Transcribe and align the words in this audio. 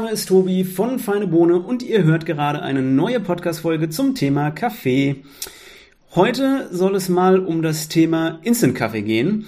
Name 0.00 0.12
ist 0.12 0.28
Tobi 0.28 0.64
von 0.64 0.98
Feine 0.98 1.26
Bohne 1.26 1.58
und 1.58 1.82
ihr 1.82 2.04
hört 2.04 2.24
gerade 2.24 2.62
eine 2.62 2.80
neue 2.80 3.20
Podcast-Folge 3.20 3.90
zum 3.90 4.14
Thema 4.14 4.50
Kaffee. 4.50 5.16
Heute 6.14 6.70
soll 6.72 6.96
es 6.96 7.10
mal 7.10 7.38
um 7.38 7.60
das 7.60 7.88
Thema 7.88 8.38
Instant 8.42 8.74
Kaffee 8.74 9.02
gehen. 9.02 9.46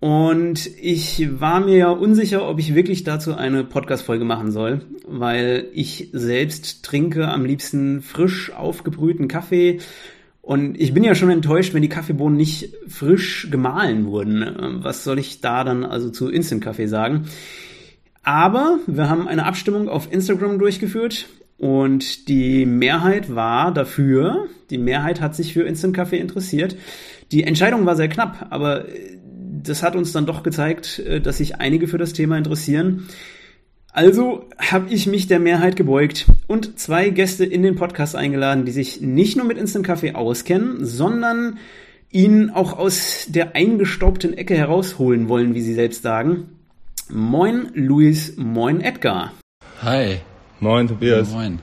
Und 0.00 0.70
ich 0.80 1.38
war 1.38 1.60
mir 1.60 1.76
ja 1.76 1.90
unsicher, 1.90 2.48
ob 2.48 2.58
ich 2.58 2.74
wirklich 2.74 3.04
dazu 3.04 3.34
eine 3.34 3.62
Podcast-Folge 3.62 4.24
machen 4.24 4.52
soll, 4.52 4.86
weil 5.06 5.66
ich 5.74 6.08
selbst 6.14 6.82
trinke 6.82 7.28
am 7.28 7.44
liebsten 7.44 8.00
frisch 8.00 8.50
aufgebrühten 8.50 9.28
Kaffee. 9.28 9.80
Und 10.40 10.80
ich 10.80 10.94
bin 10.94 11.04
ja 11.04 11.14
schon 11.14 11.28
enttäuscht, 11.28 11.74
wenn 11.74 11.82
die 11.82 11.90
Kaffeebohnen 11.90 12.38
nicht 12.38 12.72
frisch 12.88 13.48
gemahlen 13.50 14.06
wurden. 14.06 14.80
Was 14.82 15.04
soll 15.04 15.18
ich 15.18 15.42
da 15.42 15.62
dann 15.62 15.84
also 15.84 16.08
zu 16.08 16.30
Instant 16.30 16.64
Kaffee 16.64 16.86
sagen? 16.86 17.26
Aber 18.28 18.80
wir 18.86 19.08
haben 19.08 19.26
eine 19.26 19.46
Abstimmung 19.46 19.88
auf 19.88 20.12
Instagram 20.12 20.58
durchgeführt 20.58 21.30
und 21.56 22.28
die 22.28 22.66
Mehrheit 22.66 23.34
war 23.34 23.72
dafür. 23.72 24.48
Die 24.68 24.76
Mehrheit 24.76 25.22
hat 25.22 25.34
sich 25.34 25.54
für 25.54 25.62
Instant 25.62 25.96
Kaffee 25.96 26.18
interessiert. 26.18 26.76
Die 27.32 27.44
Entscheidung 27.44 27.86
war 27.86 27.96
sehr 27.96 28.10
knapp, 28.10 28.48
aber 28.50 28.84
das 29.62 29.82
hat 29.82 29.96
uns 29.96 30.12
dann 30.12 30.26
doch 30.26 30.42
gezeigt, 30.42 30.98
äh, 30.98 31.22
dass 31.22 31.38
sich 31.38 31.56
einige 31.56 31.88
für 31.88 31.96
das 31.96 32.12
Thema 32.12 32.36
interessieren. 32.36 33.08
Also 33.94 34.44
habe 34.58 34.92
ich 34.92 35.06
mich 35.06 35.26
der 35.26 35.40
Mehrheit 35.40 35.76
gebeugt 35.76 36.26
und 36.48 36.78
zwei 36.78 37.08
Gäste 37.08 37.46
in 37.46 37.62
den 37.62 37.76
Podcast 37.76 38.14
eingeladen, 38.14 38.66
die 38.66 38.72
sich 38.72 39.00
nicht 39.00 39.38
nur 39.38 39.46
mit 39.46 39.56
Instant 39.56 39.86
Kaffee 39.86 40.14
auskennen, 40.14 40.84
sondern 40.84 41.56
ihn 42.10 42.50
auch 42.50 42.78
aus 42.78 43.24
der 43.30 43.56
eingestaubten 43.56 44.36
Ecke 44.36 44.54
herausholen 44.54 45.30
wollen, 45.30 45.54
wie 45.54 45.62
sie 45.62 45.72
selbst 45.72 46.02
sagen. 46.02 46.57
Moin 47.10 47.70
Luis, 47.74 48.36
moin 48.36 48.82
Edgar. 48.82 49.32
Hi. 49.82 50.20
Moin 50.60 50.86
Tobias. 50.88 51.30
Moin. 51.30 51.58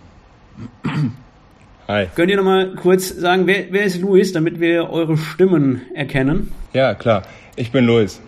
Hi. 1.88 2.08
Könnt 2.16 2.32
ihr 2.32 2.38
nochmal 2.38 2.74
kurz 2.76 3.10
sagen, 3.10 3.46
wer, 3.46 3.72
wer 3.72 3.84
ist 3.84 4.02
Luis, 4.02 4.32
damit 4.34 4.60
wir 4.60 4.90
eure 4.90 5.18
Stimmen 5.18 5.82
erkennen? 5.94 6.52
Ja, 6.74 6.96
klar. 6.96 7.24
Ich 7.56 7.72
bin 7.72 7.86
Luis. 7.86 8.20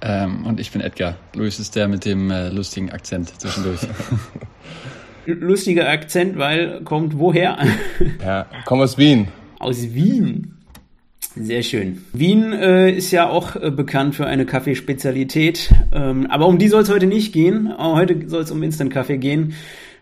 Ähm, 0.00 0.46
und 0.46 0.58
ich 0.58 0.70
bin 0.70 0.80
Edgar. 0.80 1.16
Luis 1.34 1.58
ist 1.58 1.76
der 1.76 1.88
mit 1.88 2.06
dem 2.06 2.30
äh, 2.30 2.48
lustigen 2.48 2.90
Akzent 2.90 3.38
zwischendurch. 3.38 3.80
Lustiger 5.26 5.90
Akzent, 5.90 6.38
weil 6.38 6.82
kommt 6.84 7.18
woher? 7.18 7.58
Ja, 8.24 8.46
komm 8.64 8.80
aus 8.80 8.96
Wien. 8.96 9.28
Aus 9.58 9.82
Wien. 9.92 10.55
Sehr 11.38 11.62
schön. 11.62 12.02
Wien 12.14 12.52
äh, 12.54 12.90
ist 12.90 13.10
ja 13.10 13.28
auch 13.28 13.56
äh, 13.56 13.70
bekannt 13.70 14.14
für 14.14 14.26
eine 14.26 14.46
Kaffeespezialität, 14.46 15.70
ähm, 15.92 16.26
aber 16.30 16.46
um 16.46 16.58
die 16.58 16.68
soll 16.68 16.82
es 16.82 16.90
heute 16.90 17.06
nicht 17.06 17.32
gehen. 17.32 17.72
Heute 17.76 18.28
soll 18.28 18.42
es 18.42 18.50
um 18.50 18.62
Instant-Kaffee 18.62 19.18
gehen. 19.18 19.54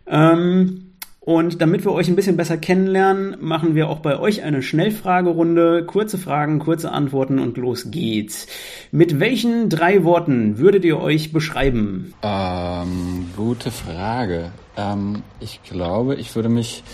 Ähm, 0.07 0.85
und 1.25 1.63
damit 1.63 1.85
wir 1.87 1.93
euch 1.93 2.09
ein 2.09 2.17
bisschen 2.17 2.37
besser 2.37 2.59
kennenlernen, 2.59 3.39
machen 3.41 3.75
wir 3.75 3.89
auch 3.89 4.01
bei 4.01 4.19
euch 4.19 4.43
eine 4.43 4.63
Schnellfragerunde. 4.63 5.87
Kurze 5.87 6.19
Fragen, 6.19 6.59
kurze 6.59 6.93
Antworten 6.93 7.39
und 7.39 7.57
los 7.57 7.91
geht's. 7.91 8.47
Mit 8.93 9.21
welchen 9.21 9.71
drei 9.71 10.05
Worten 10.05 10.59
würdet 10.59 10.85
ihr 10.85 11.01
euch 11.01 11.33
beschreiben? 11.33 12.13
ähm, 12.23 13.31
gute 13.37 13.71
Frage. 13.71 14.53
Ähm, 14.77 15.23
ich 15.41 15.63
glaube, 15.63 16.17
ich 16.17 16.37
würde 16.37 16.51
mich 16.51 16.85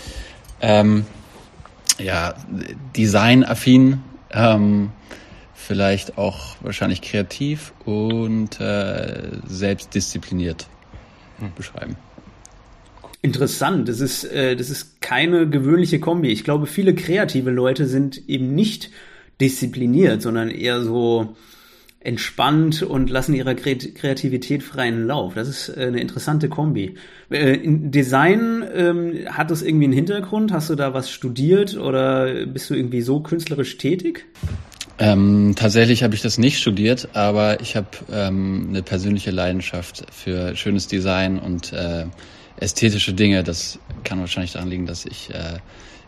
ähm, 0.61 1.05
ja 1.99 2.33
designaffin, 2.95 3.99
ähm, 4.33 4.91
vielleicht 5.53 6.17
auch 6.17 6.55
wahrscheinlich 6.61 7.01
kreativ 7.01 7.73
und 7.85 8.59
äh, 8.59 9.31
selbstdiszipliniert 9.47 10.67
beschreiben. 11.55 11.95
Interessant. 13.21 13.87
Das 13.87 13.99
ist, 13.99 14.23
äh, 14.23 14.55
das 14.55 14.69
ist 14.69 15.01
keine 15.01 15.47
gewöhnliche 15.47 15.99
Kombi. 15.99 16.29
Ich 16.29 16.43
glaube, 16.43 16.65
viele 16.65 16.95
kreative 16.95 17.51
Leute 17.51 17.85
sind 17.85 18.27
eben 18.27 18.55
nicht 18.55 18.89
diszipliniert, 19.39 20.21
sondern 20.21 20.49
eher 20.49 20.81
so 20.81 21.35
entspannt 22.03 22.81
und 22.81 23.09
lassen 23.09 23.33
ihrer 23.35 23.51
Kre- 23.51 23.93
Kreativität 23.93 24.63
freien 24.63 25.05
Lauf. 25.05 25.35
Das 25.35 25.47
ist 25.47 25.69
äh, 25.69 25.85
eine 25.85 26.01
interessante 26.01 26.49
Kombi. 26.49 26.95
Äh, 27.29 27.59
Design 27.63 28.63
ähm, 28.73 29.13
hat 29.29 29.51
das 29.51 29.61
irgendwie 29.61 29.85
einen 29.85 29.93
Hintergrund? 29.93 30.51
Hast 30.51 30.69
du 30.69 30.75
da 30.75 30.93
was 30.93 31.11
studiert 31.11 31.77
oder 31.77 32.45
bist 32.45 32.69
du 32.69 32.73
irgendwie 32.73 33.01
so 33.01 33.19
künstlerisch 33.19 33.77
tätig? 33.77 34.25
Ähm, 34.97 35.53
tatsächlich 35.55 36.03
habe 36.03 36.15
ich 36.15 36.21
das 36.21 36.37
nicht 36.37 36.59
studiert, 36.59 37.09
aber 37.13 37.61
ich 37.61 37.75
habe 37.75 37.87
ähm, 38.11 38.67
eine 38.69 38.83
persönliche 38.83 39.31
Leidenschaft 39.31 40.03
für 40.11 40.55
schönes 40.55 40.87
Design 40.87 41.39
und 41.39 41.71
äh, 41.73 42.05
ästhetische 42.57 43.13
Dinge. 43.13 43.43
Das 43.43 43.79
kann 44.03 44.19
wahrscheinlich 44.19 44.53
daran 44.53 44.69
liegen, 44.69 44.85
dass 44.85 45.05
ich 45.05 45.29
äh, 45.31 45.59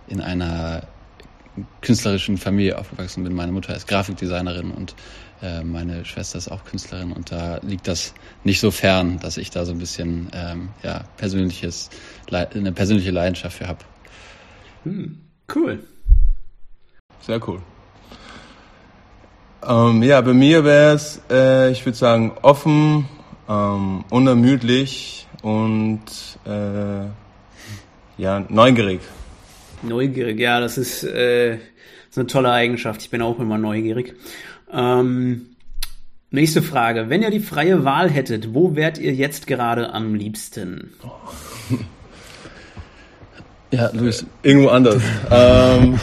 in 0.07 0.21
einer 0.21 0.87
künstlerischen 1.81 2.37
Familie 2.37 2.77
aufgewachsen 2.79 3.23
bin. 3.23 3.33
Meine 3.33 3.51
Mutter 3.51 3.75
ist 3.75 3.87
Grafikdesignerin 3.87 4.71
und 4.71 4.95
äh, 5.43 5.63
meine 5.63 6.05
Schwester 6.05 6.37
ist 6.37 6.49
auch 6.49 6.63
Künstlerin 6.63 7.11
und 7.11 7.31
da 7.31 7.59
liegt 7.63 7.87
das 7.87 8.13
nicht 8.43 8.59
so 8.59 8.71
fern, 8.71 9.19
dass 9.21 9.37
ich 9.37 9.49
da 9.49 9.65
so 9.65 9.73
ein 9.73 9.77
bisschen 9.77 10.29
ähm, 10.33 10.69
ja 10.83 11.03
persönliches 11.17 11.89
eine 12.31 12.71
persönliche 12.71 13.11
Leidenschaft 13.11 13.57
für 13.57 13.67
habe. 13.67 13.79
Cool. 15.53 15.83
Sehr 17.21 17.47
cool. 17.47 17.61
Ähm, 19.67 20.03
ja, 20.03 20.19
bei 20.21 20.33
mir 20.33 20.63
wäre 20.63 20.95
es, 20.95 21.21
äh, 21.29 21.71
ich 21.71 21.85
würde 21.85 21.97
sagen, 21.97 22.33
offen, 22.41 23.07
ähm, 23.47 24.03
unermüdlich 24.09 25.27
und 25.41 26.03
äh, 26.45 27.05
ja, 28.17 28.45
neugierig. 28.49 29.01
Neugierig, 29.81 30.39
ja, 30.39 30.59
das 30.59 30.77
ist, 30.77 31.03
äh, 31.03 31.51
das 31.51 31.59
ist 32.11 32.17
eine 32.17 32.27
tolle 32.27 32.51
Eigenschaft. 32.51 33.01
Ich 33.01 33.09
bin 33.09 33.21
auch 33.21 33.39
immer 33.39 33.57
neugierig. 33.57 34.15
Ähm, 34.73 35.55
nächste 36.31 36.61
Frage. 36.61 37.09
Wenn 37.09 37.21
ihr 37.21 37.29
die 37.29 37.39
freie 37.39 37.85
Wahl 37.85 38.09
hättet, 38.09 38.53
wo 38.53 38.75
wärt 38.75 38.97
ihr 38.97 39.13
jetzt 39.13 39.47
gerade 39.47 39.93
am 39.93 40.15
liebsten? 40.15 40.93
Ja, 43.71 43.89
Luis, 43.91 44.23
Irgendwo 44.43 44.69
anders. 44.69 45.01
ähm, 45.31 45.99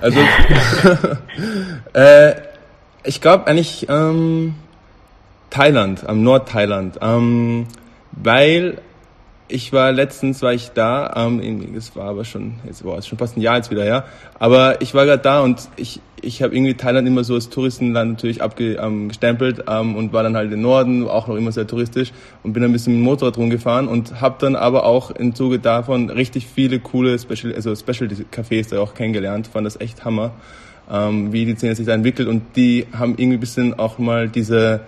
also, 0.00 0.20
äh, 1.92 2.34
ich 3.04 3.20
glaube 3.20 3.46
eigentlich 3.46 3.86
ähm, 3.90 4.54
Thailand, 5.50 6.08
am 6.08 6.22
Nordthailand, 6.22 6.98
ähm, 7.02 7.66
weil 8.12 8.78
ich 9.48 9.74
war 9.74 9.92
letztens 9.92 10.40
war 10.40 10.54
ich 10.54 10.70
da, 10.70 11.12
ähm, 11.14 11.74
das 11.74 11.94
war 11.94 12.08
aber 12.08 12.24
schon, 12.24 12.54
jetzt 12.64 12.84
war 12.86 12.96
es 12.96 13.06
schon 13.06 13.18
fast 13.18 13.36
ein 13.36 13.42
Jahr 13.42 13.56
jetzt 13.56 13.70
wieder 13.70 13.84
her, 13.84 14.04
aber 14.38 14.80
ich 14.80 14.94
war 14.94 15.04
gerade 15.04 15.22
da 15.22 15.40
und 15.40 15.68
ich 15.76 16.00
ich 16.24 16.42
habe 16.42 16.54
irgendwie 16.54 16.74
Thailand 16.74 17.06
immer 17.06 17.24
so 17.24 17.34
als 17.34 17.48
Touristenland 17.48 18.12
natürlich 18.12 18.42
abgestempelt 18.42 18.84
ähm, 18.84 19.08
gestempelt, 19.08 19.64
ähm, 19.68 19.96
und 19.96 20.12
war 20.12 20.22
dann 20.22 20.36
halt 20.36 20.52
im 20.52 20.62
Norden, 20.62 21.06
auch 21.06 21.28
noch 21.28 21.36
immer 21.36 21.52
sehr 21.52 21.66
touristisch 21.66 22.12
und 22.42 22.52
bin 22.52 22.64
ein 22.64 22.72
bisschen 22.72 22.94
mit 22.94 23.00
dem 23.00 23.04
Motorrad 23.04 23.36
rumgefahren 23.36 23.88
und 23.88 24.20
habe 24.20 24.36
dann 24.40 24.56
aber 24.56 24.86
auch 24.86 25.10
im 25.10 25.34
Zuge 25.34 25.58
davon 25.58 26.10
richtig 26.10 26.46
viele 26.46 26.80
coole 26.80 27.18
Special, 27.18 27.54
also 27.54 27.74
Specialty 27.74 28.24
Cafés 28.32 28.70
da 28.70 28.80
auch 28.80 28.94
kennengelernt, 28.94 29.46
fand 29.46 29.66
das 29.66 29.80
echt 29.80 30.04
Hammer, 30.04 30.32
ähm, 30.90 31.32
wie 31.32 31.44
die 31.44 31.54
Szene 31.56 31.74
sich 31.74 31.86
da 31.86 31.92
entwickelt 31.92 32.28
und 32.28 32.42
die 32.56 32.86
haben 32.92 33.12
irgendwie 33.12 33.36
ein 33.36 33.40
bisschen 33.40 33.78
auch 33.78 33.98
mal 33.98 34.28
diese 34.28 34.80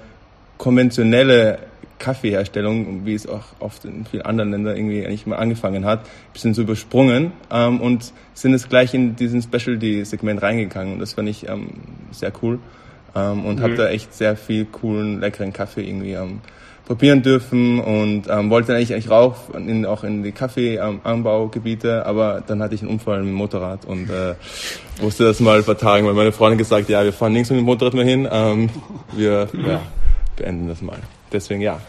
konventionelle 0.58 1.58
Kaffeeherstellung, 1.98 3.06
wie 3.06 3.14
es 3.14 3.26
auch 3.26 3.44
oft 3.58 3.84
in 3.84 4.04
vielen 4.04 4.22
anderen 4.22 4.50
Ländern 4.50 4.76
irgendwie 4.76 5.06
eigentlich 5.06 5.26
mal 5.26 5.36
angefangen 5.36 5.84
hat, 5.84 6.00
ein 6.00 6.32
bisschen 6.32 6.54
so 6.54 6.62
übersprungen 6.62 7.32
ähm, 7.50 7.80
und 7.80 8.12
sind 8.34 8.54
es 8.54 8.68
gleich 8.68 8.94
in 8.94 9.16
diesen 9.16 9.42
Specialty-Segment 9.42 10.42
reingegangen. 10.42 10.94
Und 10.94 10.98
das 11.00 11.14
fand 11.14 11.28
ich 11.28 11.48
ähm, 11.48 11.68
sehr 12.10 12.32
cool 12.42 12.58
ähm, 13.14 13.44
und 13.44 13.60
habe 13.60 13.74
da 13.74 13.88
echt 13.88 14.14
sehr 14.14 14.36
viel 14.36 14.66
coolen, 14.66 15.20
leckeren 15.20 15.52
Kaffee 15.52 15.82
irgendwie 15.82 16.12
ähm, 16.12 16.40
probieren 16.86 17.22
dürfen 17.22 17.80
und 17.80 18.28
ähm, 18.28 18.48
wollte 18.48 18.74
eigentlich 18.74 18.92
eigentlich 18.92 19.10
rauf, 19.10 19.50
in, 19.54 19.84
auch 19.84 20.04
in 20.04 20.22
die 20.22 20.30
Kaffeeanbaugebiete, 20.30 22.06
aber 22.06 22.42
dann 22.46 22.62
hatte 22.62 22.76
ich 22.76 22.82
einen 22.82 22.90
Unfall 22.90 23.18
mit 23.18 23.28
dem 23.28 23.34
Motorrad 23.34 23.84
und 23.84 24.08
äh, 24.08 24.34
musste 25.02 25.24
das 25.24 25.40
mal 25.40 25.62
vertagen, 25.64 26.06
weil 26.06 26.14
meine 26.14 26.30
Freundin 26.30 26.58
gesagt, 26.58 26.88
ja, 26.88 27.02
wir 27.02 27.12
fahren 27.12 27.32
nirgends 27.32 27.50
mit 27.50 27.58
dem 27.58 27.64
Motorrad 27.64 27.94
mehr 27.94 28.04
hin, 28.04 28.28
ähm, 28.30 28.70
wir 29.16 29.48
ja, 29.66 29.82
beenden 30.36 30.68
das 30.68 30.80
mal. 30.80 30.98
Deswegen 31.32 31.60
ja. 31.60 31.80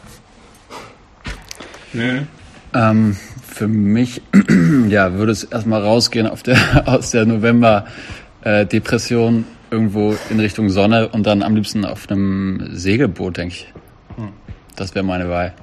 Ähm, 2.74 3.16
für 3.45 3.68
mich 3.68 4.24
ja, 4.89 5.13
würde 5.13 5.31
es 5.31 5.44
erstmal 5.44 5.81
rausgehen 5.81 6.28
auf 6.28 6.42
der, 6.44 6.57
aus 6.88 7.12
der 7.12 7.25
November-Depression 7.25 9.45
irgendwo 9.72 10.16
in 10.30 10.39
Richtung 10.39 10.69
Sonne 10.69 11.10
und 11.10 11.28
dann 11.28 11.44
am 11.44 11.56
liebsten 11.56 11.84
auf 11.86 12.10
einem 12.10 12.69
Segelboot, 12.72 13.38
denke 13.38 13.56
ich. 13.56 13.74
Das 14.78 14.95
wäre 14.95 15.04
meine 15.04 15.28
Wahl. 15.28 15.54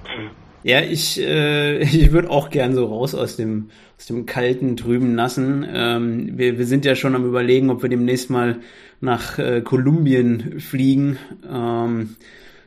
Ja, 0.64 0.80
ich, 0.80 1.20
äh, 1.20 1.78
ich 1.82 2.12
würde 2.12 2.30
auch 2.30 2.50
gern 2.50 2.74
so 2.74 2.86
raus 2.86 3.14
aus 3.14 3.36
dem, 3.36 3.70
aus 3.96 4.06
dem 4.06 4.26
kalten, 4.26 4.76
trüben, 4.76 5.14
nassen. 5.14 5.64
Ähm, 5.72 6.36
wir, 6.36 6.58
wir 6.58 6.66
sind 6.66 6.84
ja 6.84 6.96
schon 6.96 7.14
am 7.14 7.24
überlegen, 7.24 7.70
ob 7.70 7.82
wir 7.82 7.88
demnächst 7.88 8.28
mal 8.28 8.58
nach 9.00 9.38
äh, 9.38 9.62
Kolumbien 9.62 10.60
fliegen. 10.60 11.16
Ähm, 11.50 12.16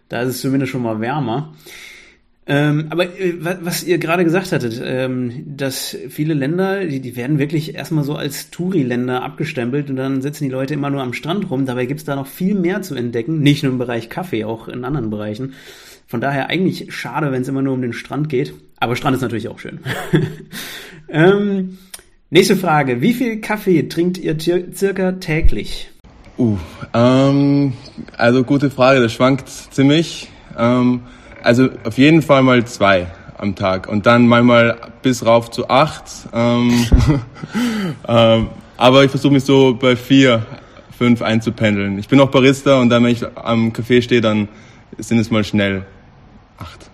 da 0.10 0.22
ist 0.22 0.30
es 0.30 0.42
zumindest 0.42 0.72
schon 0.72 0.82
mal 0.82 1.00
wärmer. 1.00 1.54
Ähm, 2.50 2.88
aber 2.92 3.04
äh, 3.20 3.34
was 3.42 3.84
ihr 3.84 3.98
gerade 3.98 4.24
gesagt 4.24 4.54
hattet, 4.54 4.82
ähm, 4.84 5.44
dass 5.46 5.98
viele 6.10 6.34
Länder, 6.34 6.86
die, 6.86 7.02
die 7.02 7.18
werden 7.18 7.40
wirklich 7.40 7.76
erstmal 7.76 8.06
so 8.06 8.16
als 8.16 8.50
Touri-Länder 8.52 9.22
abgestempelt 9.22 9.90
und 9.90 9.98
dann 9.98 10.22
sitzen 10.22 10.46
die 10.46 10.50
Leute 10.50 10.74
immer 10.74 10.90
nur 10.90 11.02
am 11.02 11.12
Strand 11.12 11.50
rum. 11.52 11.66
Dabei 11.66 11.86
gibt's 11.86 12.06
da 12.06 12.16
noch 12.16 12.28
viel 12.28 12.56
mehr 12.56 12.82
zu 12.82 12.96
entdecken, 12.96 13.42
nicht 13.42 13.64
nur 13.64 13.74
im 13.74 13.78
Bereich 13.78 14.10
Kaffee, 14.10 14.46
auch 14.46 14.70
in 14.70 14.86
anderen 14.86 15.10
Bereichen. 15.10 15.56
Von 16.08 16.22
daher 16.22 16.50
eigentlich 16.50 16.94
schade, 16.94 17.34
wenn 17.34 17.42
es 17.42 17.50
immer 17.50 17.62
nur 17.62 17.74
um 17.74 17.82
den 17.82 17.92
Strand 17.92 18.30
geht. 18.30 18.54
Aber 18.78 18.96
Strand 18.96 19.18
ist 19.18 19.22
natürlich 19.22 19.50
auch 19.50 19.60
schön. 19.60 19.80
ähm, 21.10 21.78
nächste 22.30 22.56
Frage. 22.56 23.02
Wie 23.02 23.14
viel 23.14 23.42
Kaffee 23.42 23.90
trinkt 23.90 24.18
ihr 24.18 24.38
circa 24.40 25.14
täglich? 25.14 25.90
Uh, 26.38 26.58
ähm, 26.94 27.74
also 28.16 28.44
gute 28.44 28.70
Frage, 28.70 29.02
das 29.02 29.14
schwankt 29.14 29.50
ziemlich. 29.50 30.30
Ähm, 30.58 31.02
also 31.42 31.70
auf 31.84 31.98
jeden 31.98 32.22
Fall 32.22 32.44
mal 32.44 32.64
zwei 32.66 33.08
am 33.38 33.56
Tag 33.56 33.88
und 33.88 34.06
dann 34.06 34.28
manchmal 34.28 34.78
bis 35.02 35.26
rauf 35.26 35.50
zu 35.50 35.70
acht. 35.70 36.04
Ähm, 36.34 36.86
ähm, 38.08 38.48
aber 38.78 39.04
ich 39.04 39.10
versuche 39.10 39.34
mich 39.34 39.46
so 39.46 39.74
bei 39.74 39.96
vier, 39.96 40.46
fünf 40.96 41.22
einzupendeln. 41.22 41.98
Ich 41.98 42.08
bin 42.08 42.20
auch 42.20 42.30
Barista 42.30 42.80
und 42.80 42.90
dann, 42.90 43.04
wenn 43.04 43.12
ich 43.12 43.26
am 43.36 43.72
Café 43.72 44.02
stehe, 44.02 44.22
dann 44.22 44.48
sind 44.98 45.18
es 45.20 45.32
mal 45.32 45.44
schnell 45.44 45.86
acht. 46.58 46.90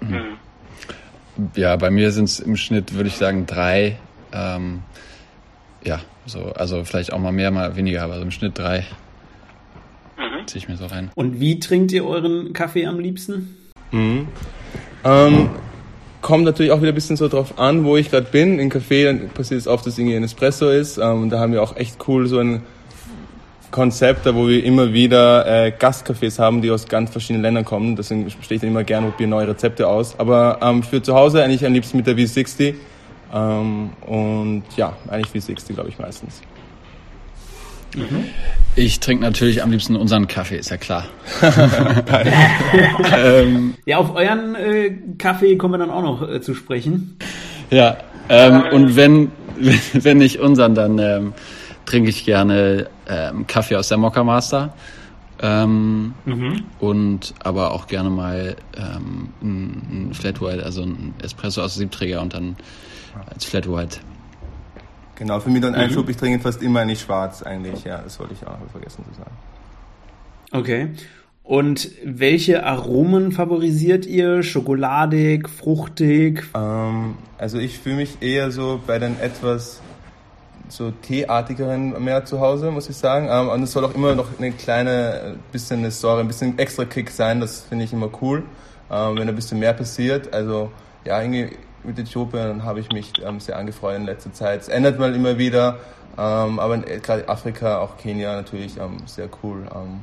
Mhm. 0.00 0.38
Ja, 1.54 1.76
bei 1.76 1.90
mir 1.90 2.10
sind 2.10 2.24
es 2.24 2.40
im 2.40 2.56
Schnitt, 2.56 2.94
würde 2.94 3.08
ich 3.08 3.16
sagen, 3.16 3.46
drei. 3.46 3.98
Ähm, 4.32 4.82
ja, 5.84 6.00
so, 6.26 6.52
also 6.54 6.84
vielleicht 6.84 7.12
auch 7.12 7.18
mal 7.18 7.32
mehr, 7.32 7.50
mal 7.50 7.76
weniger, 7.76 8.02
aber 8.02 8.20
im 8.20 8.30
Schnitt 8.30 8.58
drei 8.58 8.84
mhm. 10.16 10.46
ziehe 10.46 10.58
ich 10.58 10.68
mir 10.68 10.76
so 10.76 10.86
rein. 10.86 11.10
Und 11.14 11.40
wie 11.40 11.60
trinkt 11.60 11.92
ihr 11.92 12.04
euren 12.04 12.52
Kaffee 12.52 12.86
am 12.86 12.98
liebsten? 12.98 13.56
Mhm. 13.92 14.28
Ähm, 15.04 15.50
kommt 16.20 16.44
natürlich 16.44 16.72
auch 16.72 16.80
wieder 16.80 16.92
ein 16.92 16.94
bisschen 16.96 17.16
so 17.16 17.28
drauf 17.28 17.58
an, 17.58 17.84
wo 17.84 17.96
ich 17.96 18.10
gerade 18.10 18.26
bin. 18.30 18.58
Im 18.58 18.68
Café 18.68 19.28
passiert 19.28 19.60
es 19.60 19.68
oft, 19.68 19.86
dass 19.86 19.96
irgendwie 19.96 20.16
ein 20.16 20.24
Espresso 20.24 20.68
ist. 20.70 20.98
Ähm, 20.98 21.30
da 21.30 21.38
haben 21.38 21.52
wir 21.52 21.62
auch 21.62 21.76
echt 21.76 21.96
cool 22.08 22.26
so 22.26 22.40
ein 22.40 22.62
Konzept, 23.70 24.26
da 24.26 24.34
wo 24.34 24.48
wir 24.48 24.64
immer 24.64 24.92
wieder 24.92 25.46
äh, 25.46 25.70
Gastcafés 25.70 26.38
haben, 26.38 26.62
die 26.62 26.70
aus 26.70 26.88
ganz 26.88 27.10
verschiedenen 27.10 27.42
Ländern 27.42 27.64
kommen. 27.64 27.94
Deswegen 27.94 28.28
stehe 28.30 28.56
ich 28.56 28.60
dann 28.60 28.70
immer 28.70 28.84
gerne 28.84 29.06
und 29.06 29.12
probiere 29.12 29.30
neue 29.30 29.48
Rezepte 29.48 29.86
aus. 29.86 30.18
Aber 30.18 30.58
ähm, 30.62 30.82
für 30.82 31.02
zu 31.02 31.14
Hause 31.14 31.44
eigentlich 31.44 31.64
am 31.64 31.72
liebsten 31.72 31.96
mit 31.96 32.06
der 32.06 32.16
V60. 32.16 32.74
Ähm, 33.32 33.90
und 34.02 34.64
ja, 34.76 34.96
eigentlich 35.08 35.44
V60, 35.44 35.74
glaube 35.74 35.88
ich, 35.88 35.98
meistens. 35.98 36.42
Mhm. 37.94 38.24
Ich 38.74 39.00
trinke 39.00 39.24
natürlich 39.24 39.62
am 39.62 39.70
liebsten 39.70 39.96
unseren 39.96 40.26
Kaffee, 40.26 40.58
ist 40.58 40.70
ja 40.70 40.76
klar. 40.76 41.06
ähm, 43.16 43.74
ja, 43.86 43.98
auf 43.98 44.14
euren 44.14 44.54
äh, 44.54 44.92
Kaffee 45.18 45.56
kommen 45.56 45.74
wir 45.74 45.78
dann 45.78 45.90
auch 45.90 46.02
noch 46.02 46.28
äh, 46.28 46.40
zu 46.40 46.54
sprechen. 46.54 47.16
Ja, 47.70 47.96
ähm, 48.28 48.64
und 48.72 48.96
wenn, 48.96 49.30
wenn 49.92 50.18
nicht 50.18 50.40
unseren, 50.40 50.74
dann 50.74 50.98
ähm, 50.98 51.32
trinke 51.86 52.10
ich 52.10 52.24
gerne 52.24 52.88
ähm, 53.08 53.46
Kaffee 53.46 53.76
aus 53.76 53.88
der 53.88 53.98
Mokka 53.98 54.24
Master. 54.24 54.74
Ähm, 55.40 56.14
mhm. 56.24 56.64
Und 56.80 57.34
aber 57.40 57.72
auch 57.72 57.86
gerne 57.86 58.08
mal 58.08 58.56
ähm, 58.76 59.28
ein, 59.42 60.08
ein 60.08 60.14
Flat 60.14 60.40
White, 60.40 60.64
also 60.64 60.82
ein 60.82 61.14
Espresso 61.22 61.62
aus 61.62 61.74
Siebträger 61.74 62.22
und 62.22 62.32
dann 62.32 62.56
als 63.32 63.44
Flat 63.44 63.70
White. 63.70 63.98
Genau, 65.16 65.40
für 65.40 65.48
mich 65.48 65.62
dann 65.62 65.72
mhm. 65.72 65.78
Einschub, 65.78 66.08
ich 66.08 66.16
trinke 66.16 66.40
fast 66.40 66.62
immer 66.62 66.84
nicht 66.84 67.02
schwarz 67.02 67.42
eigentlich, 67.42 67.84
ja, 67.84 67.98
das 67.98 68.18
wollte 68.20 68.34
ich 68.34 68.46
auch 68.46 68.58
vergessen 68.70 69.04
zu 69.10 69.18
sagen. 69.18 69.30
Okay. 70.52 70.88
Und 71.42 71.90
welche 72.04 72.64
Aromen 72.64 73.30
favorisiert 73.30 74.04
ihr? 74.04 74.42
Schokoladig, 74.42 75.48
fruchtig? 75.48 76.44
Ähm, 76.54 77.14
also 77.38 77.58
ich 77.58 77.78
fühle 77.78 77.96
mich 77.96 78.20
eher 78.20 78.50
so 78.50 78.80
bei 78.84 78.98
den 78.98 79.20
etwas 79.20 79.80
so 80.68 80.90
teeartigeren 80.90 82.02
mehr 82.02 82.24
zu 82.24 82.40
Hause, 82.40 82.72
muss 82.72 82.88
ich 82.88 82.96
sagen. 82.96 83.28
Ähm, 83.30 83.48
und 83.48 83.62
es 83.62 83.72
soll 83.72 83.84
auch 83.84 83.94
immer 83.94 84.14
noch 84.16 84.26
eine 84.38 84.50
kleine, 84.50 85.36
bisschen 85.52 85.80
eine 85.80 85.92
Säure, 85.92 86.20
ein 86.20 86.26
bisschen 86.26 86.58
extra 86.58 86.84
Kick 86.84 87.10
sein, 87.10 87.40
das 87.40 87.62
finde 87.62 87.84
ich 87.84 87.92
immer 87.92 88.10
cool, 88.20 88.42
ähm, 88.90 89.16
wenn 89.16 89.28
ein 89.28 89.36
bisschen 89.36 89.60
mehr 89.60 89.72
passiert. 89.72 90.34
Also 90.34 90.70
ja, 91.04 91.20
irgendwie 91.20 91.50
mit 91.86 91.98
Äthiopien 91.98 92.64
habe 92.64 92.80
ich 92.80 92.90
mich 92.90 93.12
ähm, 93.24 93.40
sehr 93.40 93.56
angefreut 93.56 93.96
in 93.96 94.04
letzter 94.04 94.32
Zeit. 94.32 94.62
Es 94.62 94.68
ändert 94.68 94.98
mal 94.98 95.14
immer 95.14 95.38
wieder, 95.38 95.78
ähm, 96.18 96.58
aber 96.58 96.78
gerade 96.78 97.28
Afrika, 97.28 97.78
auch 97.78 97.96
Kenia 97.96 98.34
natürlich 98.34 98.76
ähm, 98.78 98.98
sehr 99.06 99.28
cool. 99.42 99.66
Ähm, 99.74 100.00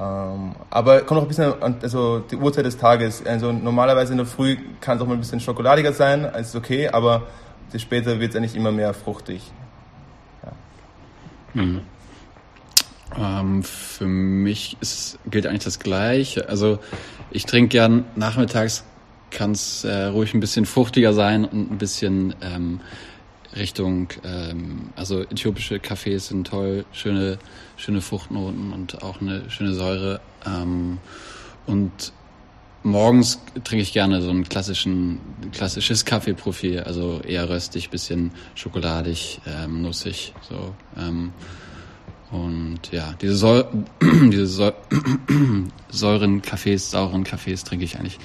ähm, 0.00 0.54
aber 0.70 1.00
kommt 1.00 1.18
auch 1.18 1.24
ein 1.24 1.28
bisschen 1.28 1.62
an 1.62 1.76
also 1.82 2.20
die 2.20 2.36
Uhrzeit 2.36 2.64
des 2.64 2.78
Tages. 2.78 3.24
Also 3.26 3.52
normalerweise 3.52 4.12
in 4.12 4.18
der 4.18 4.26
Früh 4.26 4.56
kann 4.80 4.96
es 4.96 5.02
auch 5.02 5.06
mal 5.06 5.14
ein 5.14 5.20
bisschen 5.20 5.40
schokoladiger 5.40 5.92
sein, 5.92 6.24
ist 6.24 6.54
okay, 6.54 6.88
aber 6.88 7.26
später 7.76 8.20
wird 8.20 8.30
es 8.30 8.36
eigentlich 8.36 8.54
immer 8.54 8.72
mehr 8.72 8.94
fruchtig. 8.94 9.50
Ja. 10.42 10.52
Mhm. 11.62 11.80
Ähm, 13.16 13.62
für 13.62 14.06
mich 14.06 14.76
ist, 14.80 15.18
gilt 15.26 15.46
eigentlich 15.46 15.64
das 15.64 15.78
Gleiche. 15.78 16.48
Also 16.48 16.78
ich 17.30 17.46
trinke 17.46 17.68
gern 17.68 18.04
nachmittags 18.14 18.84
kann 19.30 19.52
es 19.52 19.84
äh, 19.84 20.04
ruhig 20.06 20.34
ein 20.34 20.40
bisschen 20.40 20.66
fruchtiger 20.66 21.12
sein 21.12 21.44
und 21.44 21.70
ein 21.70 21.78
bisschen 21.78 22.34
ähm, 22.40 22.80
Richtung, 23.56 24.08
ähm, 24.24 24.90
also 24.96 25.22
äthiopische 25.22 25.80
Kaffees 25.80 26.28
sind 26.28 26.46
toll, 26.46 26.84
schöne, 26.92 27.38
schöne 27.76 28.00
Fruchtnoten 28.00 28.72
und 28.72 29.02
auch 29.02 29.20
eine 29.20 29.50
schöne 29.50 29.74
Säure. 29.74 30.20
Ähm, 30.46 30.98
und 31.66 32.12
morgens 32.82 33.40
trinke 33.64 33.82
ich 33.82 33.92
gerne 33.92 34.20
so 34.22 34.30
ein 34.30 34.48
klassischen, 34.48 35.20
klassisches 35.52 36.04
Kaffeeprofil, 36.04 36.80
also 36.80 37.20
eher 37.20 37.48
röstig, 37.48 37.90
bisschen 37.90 38.32
schokoladig, 38.54 39.40
ähm, 39.46 39.82
nussig, 39.82 40.34
so. 40.48 40.74
Ähm, 40.96 41.32
und 42.30 42.80
ja, 42.92 43.14
diese, 43.20 43.36
Säu 43.36 43.64
diese 44.02 44.46
Säu 44.46 44.72
Säuren 45.88 46.42
Kaffees, 46.42 46.90
sauren 46.90 47.24
Kaffees 47.24 47.64
trinke 47.64 47.86
ich 47.86 47.98
eigentlich 47.98 48.18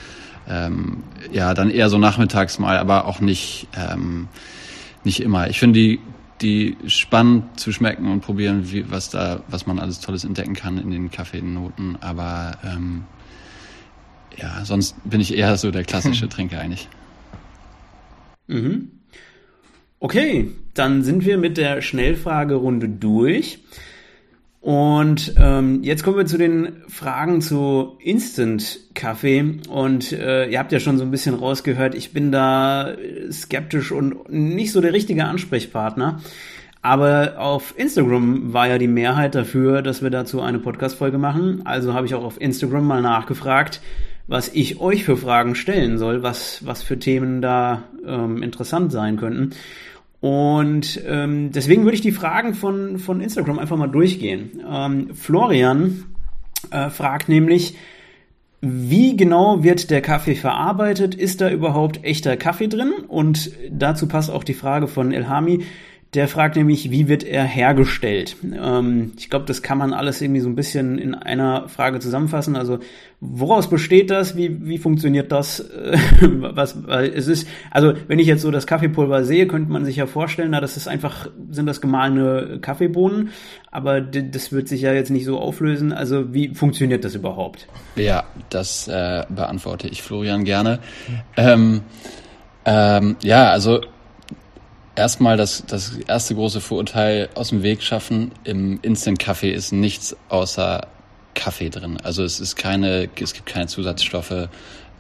ähm, 0.48 1.04
ja, 1.32 1.54
dann 1.54 1.70
eher 1.70 1.90
so 1.90 1.98
nachmittags 1.98 2.60
mal, 2.60 2.78
aber 2.78 3.06
auch 3.06 3.20
nicht, 3.20 3.68
ähm, 3.76 4.28
nicht 5.04 5.22
immer. 5.22 5.50
Ich 5.50 5.60
finde 5.60 5.80
die, 5.80 6.00
die 6.42 6.78
spannend 6.88 7.60
zu 7.60 7.72
schmecken 7.72 8.12
und 8.12 8.22
probieren, 8.22 8.72
wie, 8.72 8.90
was 8.92 9.10
da, 9.10 9.42
was 9.48 9.66
man 9.66 9.80
alles 9.80 10.00
Tolles 10.00 10.26
entdecken 10.26 10.54
kann 10.54 10.78
in 10.78 10.92
den 10.92 11.12
Kaffeenoten, 11.12 11.98
aber 12.02 12.58
ähm, 12.64 13.04
ja, 14.38 14.66
sonst 14.66 14.96
bin 15.04 15.22
ich 15.22 15.36
eher 15.38 15.58
so 15.58 15.72
der 15.72 15.84
klassische 15.84 16.28
Trinker 16.30 16.60
eigentlich. 16.60 16.90
Mhm. 18.48 18.92
Okay, 20.00 20.52
dann 20.74 21.04
sind 21.04 21.24
wir 21.24 21.38
mit 21.38 21.56
der 21.58 21.82
Schnellfragerunde 21.82 22.90
durch. 22.90 23.60
Und 24.64 25.34
ähm, 25.36 25.84
jetzt 25.84 26.06
kommen 26.06 26.16
wir 26.16 26.26
zu 26.26 26.38
den 26.38 26.84
Fragen 26.88 27.42
zu 27.42 27.98
Instant-Kaffee. 28.00 29.60
Und 29.68 30.14
äh, 30.14 30.48
ihr 30.48 30.58
habt 30.58 30.72
ja 30.72 30.80
schon 30.80 30.98
so 30.98 31.04
ein 31.04 31.12
bisschen 31.12 31.36
rausgehört, 31.36 31.96
ich 31.96 32.14
bin 32.14 32.32
da 32.32 32.94
skeptisch 33.30 33.92
und 33.92 34.32
nicht 34.32 34.72
so 34.72 34.80
der 34.80 34.94
richtige 34.94 35.26
Ansprechpartner. 35.26 36.22
Aber 36.82 37.40
auf 37.40 37.74
Instagram 37.78 38.54
war 38.54 38.70
ja 38.70 38.78
die 38.78 38.88
Mehrheit 38.88 39.36
dafür, 39.36 39.82
dass 39.82 40.02
wir 40.02 40.10
dazu 40.10 40.40
eine 40.40 40.60
Podcast-Folge 40.60 41.18
machen. 41.18 41.64
Also 41.66 41.94
habe 41.94 42.06
ich 42.06 42.16
auch 42.16 42.24
auf 42.24 42.40
Instagram 42.40 42.88
mal 42.88 43.02
nachgefragt, 43.02 43.82
was 44.28 44.48
ich 44.48 44.80
euch 44.80 45.04
für 45.04 45.18
Fragen 45.18 45.56
stellen 45.56 45.98
soll, 45.98 46.24
was, 46.24 46.66
was 46.66 46.84
für 46.84 46.98
Themen 46.98 47.42
da 47.42 47.84
ähm, 48.08 48.42
interessant 48.42 48.94
sein 48.94 49.18
könnten. 49.18 49.50
Und 50.24 51.02
ähm, 51.06 51.52
deswegen 51.52 51.84
würde 51.84 51.96
ich 51.96 52.02
die 52.02 52.14
Fragen 52.14 52.54
von, 52.54 52.98
von 52.98 53.20
Instagram 53.20 53.60
einfach 53.60 53.76
mal 53.76 53.88
durchgehen. 53.88 54.64
Ähm, 54.66 55.10
Florian 55.16 56.06
äh, 56.72 56.90
fragt 56.90 57.28
nämlich, 57.28 57.76
wie 58.62 59.18
genau 59.18 59.64
wird 59.64 59.90
der 59.90 60.00
Kaffee 60.00 60.36
verarbeitet? 60.36 61.14
Ist 61.14 61.42
da 61.42 61.50
überhaupt 61.50 62.06
echter 62.06 62.38
Kaffee 62.38 62.70
drin? 62.70 62.94
Und 63.06 63.52
dazu 63.70 64.08
passt 64.08 64.32
auch 64.32 64.46
die 64.46 64.54
Frage 64.54 64.88
von 64.88 65.12
Elhami. 65.12 65.66
Der 66.14 66.28
fragt 66.28 66.56
nämlich, 66.56 66.92
wie 66.92 67.08
wird 67.08 67.24
er 67.24 67.44
hergestellt? 67.44 68.36
Ähm, 68.44 69.14
ich 69.18 69.32
glaube, 69.32 69.46
das 69.46 69.64
kann 69.64 69.80
man 69.80 69.94
alles 69.94 70.22
irgendwie 70.22 70.42
so 70.42 70.50
ein 70.50 70.56
bisschen 70.56 71.00
in 71.00 71.16
einer 71.16 71.68
Frage 71.70 72.00
zusammenfassen. 72.00 72.56
Also, 72.56 72.80
woraus 73.20 73.68
besteht 73.68 74.12
das? 74.12 74.36
Wie, 74.36 74.64
wie 74.64 74.78
funktioniert 74.78 75.32
das? 75.32 75.68
was, 76.22 76.88
weil 76.88 77.12
es 77.14 77.28
ist, 77.28 77.48
also, 77.72 77.94
wenn 78.08 78.20
ich 78.20 78.28
jetzt 78.28 78.44
so 78.44 78.52
das 78.52 78.68
Kaffeepulver 78.68 79.24
sehe, 79.24 79.48
könnte 79.48 79.72
man 79.72 79.86
sich 79.86 79.96
ja 79.96 80.06
vorstellen, 80.06 80.52
na, 80.52 80.62
das 80.62 80.78
ist 80.78 80.88
einfach, 80.88 81.30
sind 81.50 81.66
das 81.66 81.82
gemahlene 81.82 82.60
Kaffeebohnen. 82.62 83.32
Aber 83.72 84.00
das 84.00 84.52
wird 84.52 84.68
sich 84.68 84.82
ja 84.82 84.94
jetzt 84.94 85.10
nicht 85.10 85.26
so 85.26 85.40
auflösen. 85.40 85.94
Also, 85.94 86.32
wie 86.32 86.54
funktioniert 86.54 87.04
das 87.04 87.16
überhaupt? 87.16 87.68
Ja, 87.96 88.24
das 88.52 88.88
äh, 88.88 89.24
beantworte 89.30 89.88
ich 89.88 90.04
Florian 90.04 90.44
gerne. 90.44 90.78
Ähm, 91.38 91.82
ähm, 92.66 93.16
ja, 93.24 93.50
also 93.50 93.82
erstmal 94.96 95.38
das, 95.38 95.64
das 95.68 95.98
erste 96.08 96.36
große 96.36 96.62
Vorurteil 96.62 97.30
aus 97.36 97.50
dem 97.50 97.64
Weg 97.64 97.84
schaffen. 97.84 98.32
Im 98.44 98.80
Instant-Kaffee 98.82 99.52
ist 99.52 99.72
nichts 99.72 100.16
außer 100.30 100.88
Kaffee 101.34 101.70
drin. 101.70 101.98
Also 102.04 102.24
es 102.24 102.40
ist 102.40 102.56
keine, 102.56 103.10
es 103.20 103.34
gibt 103.34 103.46
keine 103.46 103.68
Zusatzstoffe. 103.68 104.50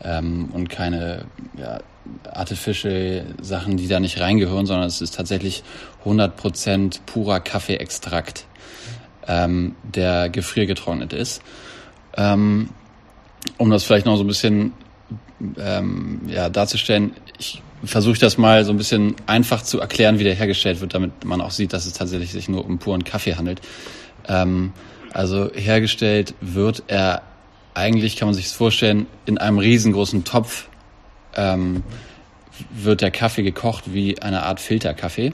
ähm, 0.04 0.50
und 0.52 0.70
keine 0.70 1.26
ja, 1.58 1.80
artificial 2.32 3.26
Sachen, 3.42 3.78
die 3.78 3.88
da 3.88 4.00
nicht 4.00 4.20
reingehören, 4.20 4.66
sondern 4.66 4.88
es 4.88 5.02
ist 5.02 5.16
tatsächlich 5.16 5.64
100% 6.06 7.00
purer 7.06 7.40
Kaffeeextrakt, 7.40 8.46
ähm, 9.28 9.76
der 9.84 10.30
gefriergetrocknet 10.30 11.14
ist. 11.14 11.42
Ähm, 12.18 12.70
um 13.58 13.70
das 13.70 13.84
vielleicht 13.84 14.06
noch 14.06 14.18
so 14.18 14.24
ein 14.24 14.28
bisschen 14.28 14.74
ähm, 15.58 16.22
ja, 16.28 16.50
darzustellen, 16.50 17.14
ich 17.38 17.62
versuche 17.84 18.20
das 18.20 18.38
mal 18.38 18.64
so 18.66 18.72
ein 18.72 18.78
bisschen 18.78 19.16
einfach 19.26 19.62
zu 19.62 19.80
erklären, 19.80 20.20
wie 20.20 20.24
der 20.24 20.36
hergestellt 20.36 20.82
wird, 20.82 20.94
damit 20.94 21.26
man 21.26 21.42
auch 21.42 21.52
sieht, 21.52 21.74
dass 21.74 21.86
es 21.86 21.94
tatsächlich 21.94 22.32
sich 22.32 22.50
nur 22.50 22.66
um 22.66 22.80
puren 22.80 23.04
Kaffee 23.04 23.36
handelt. 23.36 23.62
Ähm, 24.28 24.74
also 25.12 25.52
hergestellt 25.54 26.34
wird 26.42 26.84
er 26.88 27.22
eigentlich, 27.74 28.16
kann 28.16 28.28
man 28.28 28.36
sich 28.36 28.46
das 28.46 28.54
vorstellen, 28.54 29.08
in 29.26 29.38
einem 29.38 29.60
riesengroßen 29.60 30.24
Topf 30.24 30.70
ähm, 31.36 31.84
wird 32.72 33.02
der 33.02 33.12
Kaffee 33.12 33.44
gekocht 33.44 33.94
wie 33.94 34.22
eine 34.22 34.44
Art 34.44 34.60
Filterkaffee 34.60 35.34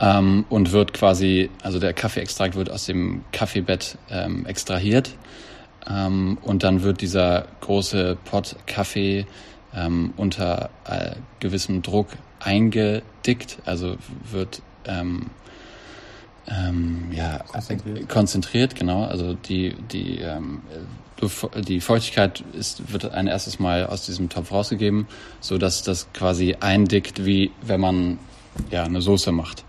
ähm, 0.00 0.44
und 0.48 0.72
wird 0.72 0.92
quasi, 0.92 1.50
also 1.62 1.78
der 1.78 1.92
Kaffeeextrakt 1.92 2.54
wird 2.54 2.70
aus 2.70 2.86
dem 2.86 3.24
Kaffeebett 3.32 3.98
ähm, 4.10 4.46
extrahiert 4.46 5.10
ähm, 5.88 6.38
und 6.42 6.62
dann 6.62 6.82
wird 6.82 7.00
dieser 7.00 7.46
große 7.60 8.16
Pot 8.24 8.56
Kaffee 8.66 9.26
ähm, 9.74 10.12
unter 10.16 10.70
äh, 10.84 11.12
gewissem 11.38 11.82
Druck 11.82 12.08
eingedickt, 12.40 13.58
also 13.64 13.96
wird 14.30 14.62
ähm, 14.86 15.30
ähm, 16.48 17.08
ja, 17.12 17.38
konzentriert. 17.38 18.08
konzentriert. 18.08 18.74
genau. 18.74 19.04
Also 19.04 19.34
die, 19.34 19.76
die, 19.92 20.18
ähm, 20.18 20.62
die 21.66 21.80
Feuchtigkeit 21.80 22.42
ist, 22.54 22.92
wird 22.92 23.12
ein 23.12 23.26
erstes 23.26 23.58
Mal 23.58 23.86
aus 23.86 24.06
diesem 24.06 24.28
Topf 24.28 24.50
rausgegeben, 24.52 25.06
so 25.40 25.58
dass 25.58 25.82
das 25.82 26.12
quasi 26.12 26.56
eindickt, 26.58 27.24
wie 27.24 27.52
wenn 27.62 27.80
man 27.80 28.18
ja 28.70 28.84
eine 28.84 29.00
Soße 29.00 29.32
macht. 29.32 29.64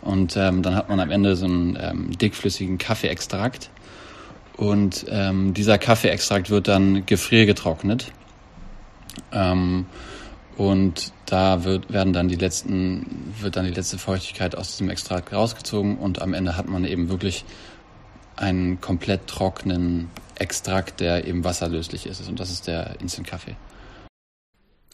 Und 0.00 0.36
ähm, 0.36 0.62
dann 0.62 0.74
hat 0.74 0.88
man 0.88 1.00
am 1.00 1.10
Ende 1.10 1.36
so 1.36 1.46
einen 1.46 1.78
ähm, 1.80 2.18
dickflüssigen 2.18 2.78
Kaffeeextrakt. 2.78 3.70
Und 4.56 5.06
ähm, 5.08 5.54
dieser 5.54 5.78
Kaffeeextrakt 5.78 6.50
wird 6.50 6.68
dann 6.68 7.06
gefriergetrocknet. 7.06 8.12
Ähm, 9.32 9.86
und 10.56 11.12
da 11.26 11.64
wird, 11.64 11.92
werden 11.92 12.12
dann 12.12 12.28
die 12.28 12.36
letzten, 12.36 13.34
wird 13.40 13.56
dann 13.56 13.64
die 13.64 13.72
letzte 13.72 13.98
Feuchtigkeit 13.98 14.54
aus 14.56 14.70
diesem 14.70 14.88
Extrakt 14.88 15.32
rausgezogen 15.32 15.98
und 15.98 16.22
am 16.22 16.32
Ende 16.32 16.56
hat 16.56 16.68
man 16.68 16.84
eben 16.84 17.08
wirklich 17.08 17.44
einen 18.36 18.80
komplett 18.80 19.26
trockenen 19.26 20.10
Extrakt, 20.36 21.00
der 21.00 21.26
eben 21.26 21.44
wasserlöslich 21.44 22.06
ist. 22.06 22.28
Und 22.28 22.40
das 22.40 22.50
ist 22.50 22.66
der 22.66 23.00
Instant 23.00 23.26
Kaffee. 23.26 23.56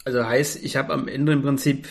Also 0.03 0.25
heißt, 0.25 0.63
ich 0.63 0.75
habe 0.77 0.93
am 0.93 1.07
Ende 1.07 1.31
im 1.31 1.41
Prinzip 1.41 1.87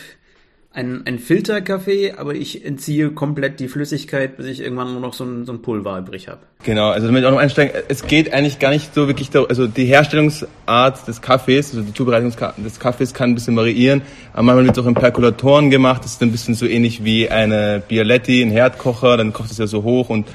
ein, 0.73 1.01
ein 1.05 1.19
Filterkaffee, 1.19 2.13
aber 2.13 2.33
ich 2.33 2.63
entziehe 2.65 3.11
komplett 3.11 3.59
die 3.59 3.67
Flüssigkeit, 3.67 4.37
bis 4.37 4.45
ich 4.45 4.61
irgendwann 4.61 4.93
nur 4.93 5.01
noch 5.01 5.13
so 5.13 5.25
ein, 5.25 5.45
so 5.45 5.51
ein 5.51 5.61
Pulver 5.61 5.99
übrig 5.99 6.29
habe. 6.29 6.39
Genau, 6.63 6.89
also 6.89 7.07
damit 7.07 7.23
ich 7.23 7.27
auch 7.27 7.31
noch 7.31 7.39
einsteigen, 7.39 7.75
es 7.89 8.07
geht 8.07 8.33
eigentlich 8.33 8.59
gar 8.59 8.69
nicht 8.69 8.93
so 8.95 9.07
wirklich, 9.07 9.29
da, 9.29 9.43
also 9.43 9.67
die 9.67 9.83
Herstellungsart 9.83 11.05
des 11.07 11.21
Kaffees, 11.21 11.71
also 11.71 11.81
die 11.81 11.93
Zubereitung 11.93 12.31
des 12.57 12.79
Kaffees 12.79 13.13
kann 13.13 13.31
ein 13.31 13.35
bisschen 13.35 13.57
variieren. 13.57 14.01
Aber 14.31 14.43
manchmal 14.43 14.65
wird 14.65 14.77
es 14.77 14.83
auch 14.83 14.87
in 14.87 14.93
Perkulatoren 14.93 15.71
gemacht, 15.71 16.05
das 16.05 16.13
ist 16.13 16.21
ein 16.21 16.31
bisschen 16.31 16.53
so 16.53 16.65
ähnlich 16.65 17.03
wie 17.03 17.29
eine 17.29 17.83
Bialetti, 17.85 18.41
ein 18.41 18.51
Herdkocher, 18.51 19.17
dann 19.17 19.33
kocht 19.33 19.51
es 19.51 19.57
ja 19.57 19.67
so 19.67 19.83
hoch 19.83 20.09
und 20.09 20.27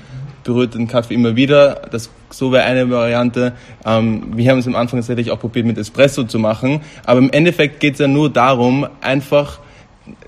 berührt 0.44 0.74
den 0.74 0.86
Kaffee 0.86 1.14
immer 1.14 1.34
wieder. 1.34 1.82
Das 1.90 2.10
so 2.28 2.52
wäre 2.52 2.64
eine 2.64 2.90
Variante. 2.90 3.54
Ähm, 3.86 4.36
wir 4.36 4.50
haben 4.50 4.58
es 4.58 4.66
am 4.66 4.76
Anfang 4.76 5.00
tatsächlich 5.00 5.30
auch 5.30 5.40
probiert 5.40 5.64
mit 5.64 5.78
Espresso 5.78 6.24
zu 6.24 6.38
machen, 6.38 6.82
aber 7.06 7.20
im 7.20 7.30
Endeffekt 7.30 7.80
geht 7.80 7.94
es 7.94 8.00
ja 8.00 8.06
nur 8.06 8.28
darum, 8.30 8.86
einfach 9.00 9.60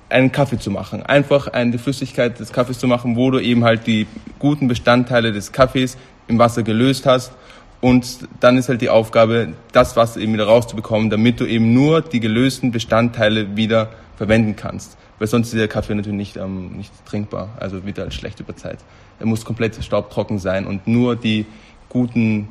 einen 0.08 0.32
Kaffee 0.32 0.58
zu 0.58 0.70
machen. 0.70 1.02
Einfach 1.02 1.48
eine 1.48 1.78
Flüssigkeit 1.78 2.38
des 2.38 2.52
Kaffees 2.52 2.78
zu 2.78 2.86
machen, 2.86 3.16
wo 3.16 3.30
du 3.30 3.38
eben 3.38 3.64
halt 3.64 3.86
die 3.86 4.06
guten 4.38 4.68
Bestandteile 4.68 5.32
des 5.32 5.52
Kaffees 5.52 5.96
im 6.26 6.38
Wasser 6.38 6.62
gelöst 6.62 7.06
hast. 7.06 7.32
Und 7.80 8.28
dann 8.40 8.58
ist 8.58 8.68
halt 8.68 8.80
die 8.80 8.88
Aufgabe, 8.88 9.52
das 9.72 9.96
Wasser 9.96 10.20
eben 10.20 10.32
wieder 10.32 10.46
rauszubekommen, 10.46 11.10
damit 11.10 11.38
du 11.38 11.44
eben 11.44 11.72
nur 11.74 12.02
die 12.02 12.20
gelösten 12.20 12.72
Bestandteile 12.72 13.56
wieder 13.56 13.90
verwenden 14.16 14.56
kannst. 14.56 14.96
Weil 15.18 15.28
sonst 15.28 15.48
ist 15.48 15.58
der 15.58 15.68
Kaffee 15.68 15.94
natürlich 15.94 16.16
nicht, 16.16 16.36
ähm, 16.36 16.76
nicht 16.76 16.92
trinkbar, 17.06 17.50
also 17.58 17.84
wird 17.84 17.98
halt 17.98 18.14
schlecht 18.14 18.40
über 18.40 18.56
Zeit. 18.56 18.78
Er 19.20 19.26
muss 19.26 19.44
komplett 19.44 19.82
staubtrocken 19.82 20.38
sein 20.38 20.66
und 20.66 20.86
nur 20.86 21.16
die 21.16 21.46
guten, 21.88 22.48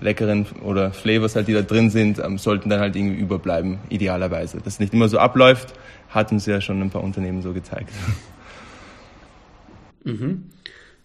leckeren 0.00 0.46
oder 0.62 0.92
Flavors 0.92 1.36
halt, 1.36 1.48
die 1.48 1.52
da 1.52 1.62
drin 1.62 1.90
sind, 1.90 2.18
ähm, 2.18 2.38
sollten 2.38 2.70
dann 2.70 2.80
halt 2.80 2.96
irgendwie 2.96 3.20
überbleiben, 3.20 3.78
idealerweise. 3.88 4.58
Dass 4.58 4.74
es 4.74 4.80
nicht 4.80 4.94
immer 4.94 5.08
so 5.08 5.18
abläuft, 5.18 5.74
hat 6.08 6.32
uns 6.32 6.46
ja 6.46 6.60
schon 6.60 6.80
ein 6.80 6.90
paar 6.90 7.02
Unternehmen 7.02 7.42
so 7.42 7.52
gezeigt. 7.52 7.90
Mhm. 10.04 10.44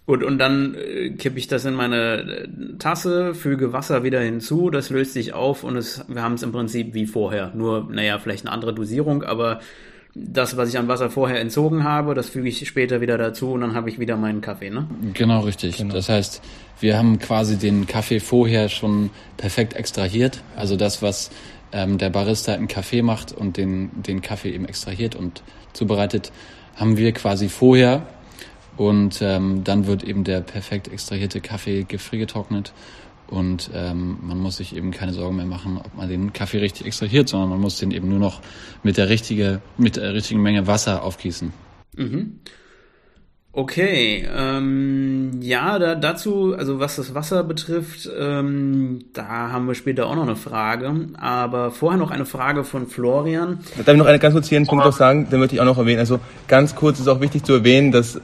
Gut, 0.05 0.21
und 0.23 0.37
dann 0.37 0.75
äh, 0.75 1.11
kippe 1.11 1.37
ich 1.37 1.47
das 1.47 1.63
in 1.63 1.73
meine 1.73 2.21
äh, 2.21 2.47
Tasse, 2.77 3.33
füge 3.33 3.71
Wasser 3.71 4.03
wieder 4.03 4.19
hinzu, 4.19 4.69
das 4.69 4.89
löst 4.89 5.13
sich 5.13 5.33
auf 5.33 5.63
und 5.63 5.77
es, 5.77 6.05
wir 6.07 6.21
haben 6.21 6.33
es 6.33 6.43
im 6.43 6.51
Prinzip 6.51 6.93
wie 6.93 7.05
vorher. 7.05 7.51
Nur, 7.55 7.89
naja, 7.89 8.19
vielleicht 8.19 8.45
eine 8.45 8.53
andere 8.53 8.73
Dosierung, 8.73 9.23
aber 9.23 9.59
das, 10.15 10.57
was 10.57 10.69
ich 10.69 10.77
an 10.77 10.87
Wasser 10.87 11.09
vorher 11.09 11.39
entzogen 11.39 11.83
habe, 11.83 12.13
das 12.13 12.29
füge 12.29 12.47
ich 12.47 12.67
später 12.67 13.01
wieder 13.01 13.17
dazu 13.17 13.53
und 13.53 13.61
dann 13.61 13.73
habe 13.73 13.89
ich 13.89 13.99
wieder 13.99 14.15
meinen 14.15 14.41
Kaffee, 14.41 14.69
ne? 14.69 14.87
Genau, 15.13 15.39
richtig. 15.41 15.77
Genau. 15.77 15.93
Das 15.93 16.07
heißt, 16.07 16.41
wir 16.79 16.97
haben 16.97 17.17
quasi 17.17 17.57
den 17.57 17.87
Kaffee 17.87 18.19
vorher 18.19 18.69
schon 18.69 19.09
perfekt 19.37 19.73
extrahiert. 19.73 20.43
Also 20.55 20.75
das, 20.75 21.01
was 21.01 21.31
ähm, 21.71 21.97
der 21.97 22.11
Barista 22.11 22.53
im 22.53 22.67
Kaffee 22.67 23.01
macht 23.01 23.31
und 23.31 23.57
den, 23.57 23.89
den 24.03 24.21
Kaffee 24.21 24.51
eben 24.51 24.65
extrahiert 24.65 25.15
und 25.15 25.41
zubereitet, 25.73 26.31
haben 26.75 26.97
wir 26.97 27.11
quasi 27.13 27.49
vorher 27.49 28.05
und 28.77 29.19
ähm, 29.21 29.63
dann 29.63 29.87
wird 29.87 30.03
eben 30.03 30.23
der 30.23 30.41
perfekt 30.41 30.87
extrahierte 30.87 31.41
Kaffee 31.41 31.85
gefriergetrocknet 31.87 32.71
und 33.27 33.71
ähm, 33.73 34.17
man 34.21 34.37
muss 34.37 34.57
sich 34.57 34.75
eben 34.75 34.91
keine 34.91 35.13
Sorgen 35.13 35.35
mehr 35.35 35.45
machen, 35.45 35.79
ob 35.83 35.95
man 35.95 36.09
den 36.09 36.33
Kaffee 36.33 36.59
richtig 36.59 36.85
extrahiert, 36.85 37.29
sondern 37.29 37.49
man 37.49 37.59
muss 37.59 37.77
den 37.77 37.91
eben 37.91 38.09
nur 38.09 38.19
noch 38.19 38.41
mit 38.83 38.97
der, 38.97 39.09
richtige, 39.09 39.61
mit 39.77 39.95
der 39.95 40.13
richtigen 40.13 40.41
Menge 40.41 40.67
Wasser 40.67 41.03
aufgießen. 41.03 41.53
Mhm. 41.95 42.39
Okay, 43.55 44.27
ähm, 44.35 45.39
ja, 45.39 45.77
da, 45.77 45.93
dazu, 45.93 46.55
also 46.57 46.79
was 46.79 46.95
das 46.95 47.13
Wasser 47.13 47.43
betrifft, 47.43 48.09
ähm, 48.19 49.05
da 49.13 49.51
haben 49.51 49.67
wir 49.67 49.75
später 49.75 50.07
auch 50.07 50.15
noch 50.15 50.23
eine 50.23 50.35
Frage. 50.35 51.09
Aber 51.19 51.69
vorher 51.69 51.99
noch 51.99 52.09
eine 52.09 52.25
Frage 52.25 52.63
von 52.63 52.87
Florian. 52.87 53.59
Darf 53.77 53.87
ich 53.89 53.95
noch 53.95 54.07
eine 54.07 54.17
ganz 54.17 54.33
kurz 54.33 54.49
hier 54.49 54.57
einen 54.57 54.65
Punkt 54.65 54.83
noch 54.83 54.97
sagen, 54.97 55.29
den 55.29 55.39
möchte 55.39 55.53
ich 55.53 55.61
auch 55.61 55.65
noch 55.65 55.77
erwähnen. 55.77 55.99
Also 55.99 56.19
ganz 56.47 56.73
kurz 56.73 56.99
ist 56.99 57.07
auch 57.07 57.21
wichtig 57.21 57.43
zu 57.43 57.53
erwähnen, 57.53 57.91
dass 57.91 58.19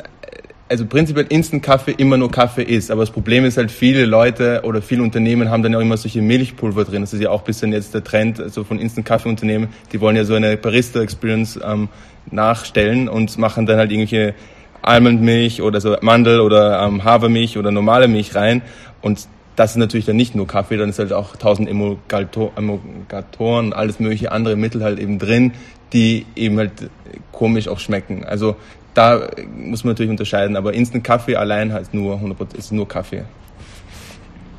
also 0.69 0.85
prinzipiell 0.85 1.25
Instant 1.29 1.63
Kaffee 1.63 1.95
immer 1.97 2.17
nur 2.17 2.31
Kaffee 2.31 2.63
ist. 2.63 2.91
Aber 2.91 3.01
das 3.01 3.09
Problem 3.09 3.43
ist 3.43 3.57
halt, 3.57 3.71
viele 3.71 4.05
Leute 4.05 4.61
oder 4.63 4.81
viele 4.81 5.01
Unternehmen 5.01 5.49
haben 5.49 5.63
dann 5.63 5.75
auch 5.75 5.79
immer 5.79 5.97
solche 5.97 6.21
Milchpulver 6.21 6.85
drin. 6.85 7.01
Das 7.01 7.13
ist 7.13 7.21
ja 7.21 7.31
auch 7.31 7.41
ein 7.41 7.45
bisschen 7.45 7.73
jetzt 7.73 7.93
der 7.95 8.03
Trend 8.03 8.39
also 8.39 8.63
von 8.63 8.79
Instant 8.79 9.05
Kaffee 9.05 9.29
Unternehmen. 9.29 9.69
Die 9.91 9.99
wollen 9.99 10.15
ja 10.15 10.23
so 10.23 10.35
eine 10.35 10.55
Barista 10.57 11.01
Experience 11.01 11.59
ähm, 11.63 11.89
nachstellen 12.29 13.09
und 13.09 13.38
machen 13.39 13.65
dann 13.65 13.77
halt 13.77 13.91
irgendwelche 13.91 14.35
Almondmilch 14.83 15.61
oder 15.61 15.81
so 15.81 15.97
Mandel 16.01 16.39
oder 16.39 16.83
ähm, 16.83 17.03
Hafermilch 17.03 17.57
oder 17.57 17.71
normale 17.71 18.07
Milch 18.07 18.35
rein. 18.35 18.61
Und 19.01 19.27
das 19.55 19.71
ist 19.71 19.77
natürlich 19.77 20.05
dann 20.05 20.15
nicht 20.15 20.35
nur 20.35 20.47
Kaffee, 20.47 20.77
dann 20.77 20.89
ist 20.89 20.99
halt 20.99 21.11
auch 21.11 21.35
tausend 21.35 21.67
Emulgatoren, 21.67 23.73
alles 23.73 23.99
mögliche 23.99 24.31
andere 24.31 24.55
Mittel 24.55 24.83
halt 24.83 24.99
eben 24.99 25.19
drin, 25.19 25.51
die 25.91 26.25
eben 26.35 26.57
halt 26.57 26.89
komisch 27.33 27.67
auch 27.67 27.79
schmecken. 27.79 28.23
Also 28.23 28.55
da 28.93 29.29
muss 29.55 29.84
man 29.84 29.93
natürlich 29.93 30.12
unterscheiden, 30.12 30.55
aber 30.55 30.74
Instant 30.74 31.03
Kaffee 31.03 31.36
allein 31.36 31.72
heißt 31.74 31.93
nur 31.93 32.17
100%, 32.17 32.55
ist 32.58 32.72
nur 32.72 32.88
Kaffee. 32.88 33.24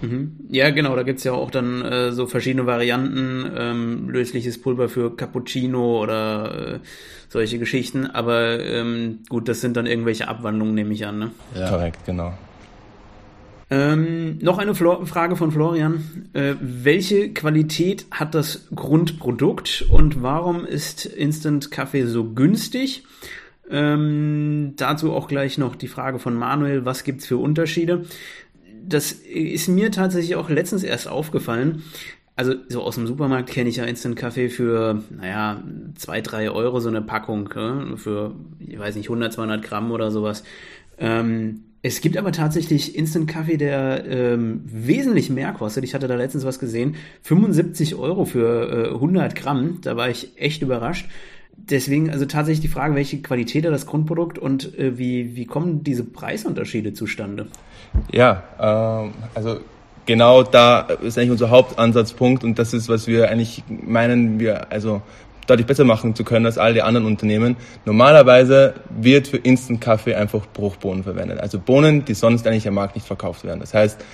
Mhm. 0.02 0.36
Ja, 0.48 0.70
genau, 0.70 0.96
da 0.96 1.02
gibt's 1.02 1.24
ja 1.24 1.32
auch 1.32 1.50
dann 1.50 1.82
äh, 1.82 2.12
so 2.12 2.26
verschiedene 2.26 2.66
Varianten, 2.66 3.50
ähm, 3.56 4.08
lösliches 4.08 4.60
Pulver 4.60 4.88
für 4.88 5.14
Cappuccino 5.14 6.00
oder 6.00 6.74
äh, 6.74 6.78
solche 7.28 7.58
Geschichten, 7.58 8.06
aber 8.06 8.60
ähm, 8.60 9.20
gut, 9.28 9.48
das 9.48 9.60
sind 9.60 9.76
dann 9.76 9.86
irgendwelche 9.86 10.28
Abwandlungen, 10.28 10.74
nehme 10.74 10.94
ich 10.94 11.06
an, 11.06 11.18
ne? 11.18 11.30
Ja. 11.54 11.68
Korrekt, 11.68 12.06
genau. 12.06 12.32
Ähm, 13.72 14.38
noch 14.40 14.58
eine 14.58 14.74
Flo 14.74 15.06
Frage 15.06 15.36
von 15.36 15.52
Florian. 15.52 16.28
Äh, 16.32 16.54
welche 16.60 17.32
Qualität 17.32 18.06
hat 18.10 18.34
das 18.34 18.66
Grundprodukt 18.74 19.84
und 19.88 20.22
warum 20.24 20.64
ist 20.64 21.04
Instant 21.04 21.70
Kaffee 21.70 22.04
so 22.06 22.24
günstig? 22.24 23.04
Ähm, 23.70 24.74
dazu 24.76 25.12
auch 25.12 25.28
gleich 25.28 25.58
noch 25.58 25.76
die 25.76 25.88
Frage 25.88 26.18
von 26.18 26.34
Manuel, 26.34 26.84
was 26.84 27.04
gibt's 27.04 27.26
für 27.26 27.36
Unterschiede? 27.36 28.04
Das 28.84 29.12
ist 29.12 29.68
mir 29.68 29.90
tatsächlich 29.92 30.36
auch 30.36 30.50
letztens 30.50 30.82
erst 30.82 31.08
aufgefallen. 31.08 31.82
Also 32.36 32.54
so 32.68 32.82
aus 32.82 32.94
dem 32.94 33.06
Supermarkt 33.06 33.50
kenne 33.50 33.68
ich 33.68 33.76
ja 33.76 33.84
Instant 33.84 34.16
Kaffee 34.16 34.48
für, 34.48 35.04
naja, 35.10 35.62
zwei, 35.96 36.20
drei 36.22 36.50
Euro 36.50 36.80
so 36.80 36.88
eine 36.88 37.02
Packung, 37.02 37.48
ne? 37.54 37.96
für, 37.96 38.34
ich 38.58 38.78
weiß 38.78 38.96
nicht, 38.96 39.08
100, 39.08 39.32
200 39.34 39.62
Gramm 39.62 39.92
oder 39.92 40.10
sowas. 40.10 40.42
Ähm, 40.98 41.64
Es 41.82 42.00
gibt 42.02 42.16
aber 42.18 42.30
tatsächlich 42.32 42.94
Instant-Kaffee, 42.94 43.56
der 43.56 44.04
ähm, 44.06 44.62
wesentlich 44.66 45.30
mehr 45.30 45.52
kostet. 45.52 45.84
Ich 45.84 45.94
hatte 45.94 46.08
da 46.08 46.14
letztens 46.14 46.44
was 46.44 46.58
gesehen. 46.58 46.96
75 47.22 47.94
Euro 47.94 48.26
für 48.26 48.88
äh, 48.90 48.94
100 48.94 49.34
Gramm. 49.34 49.78
Da 49.82 49.96
war 49.96 50.10
ich 50.10 50.32
echt 50.36 50.60
überrascht. 50.62 51.08
Deswegen 51.68 52.10
also 52.10 52.24
tatsächlich 52.26 52.60
die 52.60 52.68
Frage, 52.68 52.94
welche 52.94 53.22
Qualität 53.22 53.64
hat 53.64 53.72
das 53.72 53.86
Grundprodukt 53.86 54.38
und 54.38 54.78
äh, 54.78 54.98
wie, 54.98 55.36
wie 55.36 55.46
kommen 55.46 55.84
diese 55.84 56.04
Preisunterschiede 56.04 56.94
zustande? 56.94 57.46
Ja, 58.12 58.42
ähm, 58.58 59.12
also 59.34 59.60
genau 60.06 60.42
da 60.42 60.80
ist 60.80 61.18
eigentlich 61.18 61.32
unser 61.32 61.50
Hauptansatzpunkt 61.50 62.44
und 62.44 62.58
das 62.58 62.72
ist, 62.72 62.88
was 62.88 63.06
wir 63.06 63.30
eigentlich 63.30 63.62
meinen, 63.68 64.40
wir 64.40 64.72
also 64.72 65.02
deutlich 65.46 65.66
besser 65.66 65.84
machen 65.84 66.14
zu 66.14 66.24
können 66.24 66.46
als 66.46 66.58
all 66.58 66.74
die 66.74 66.82
anderen 66.82 67.06
Unternehmen. 67.06 67.56
Normalerweise 67.84 68.74
wird 68.90 69.28
für 69.28 69.36
Instant-Kaffee 69.36 70.14
einfach 70.14 70.46
Bruchbohnen 70.52 71.02
verwendet. 71.02 71.40
Also 71.40 71.58
Bohnen, 71.58 72.04
die 72.04 72.14
sonst 72.14 72.46
eigentlich 72.46 72.68
am 72.68 72.74
Markt 72.74 72.94
nicht 72.94 73.06
verkauft 73.06 73.44
werden. 73.44 73.60
Das 73.60 73.74
heißt, 73.74 74.04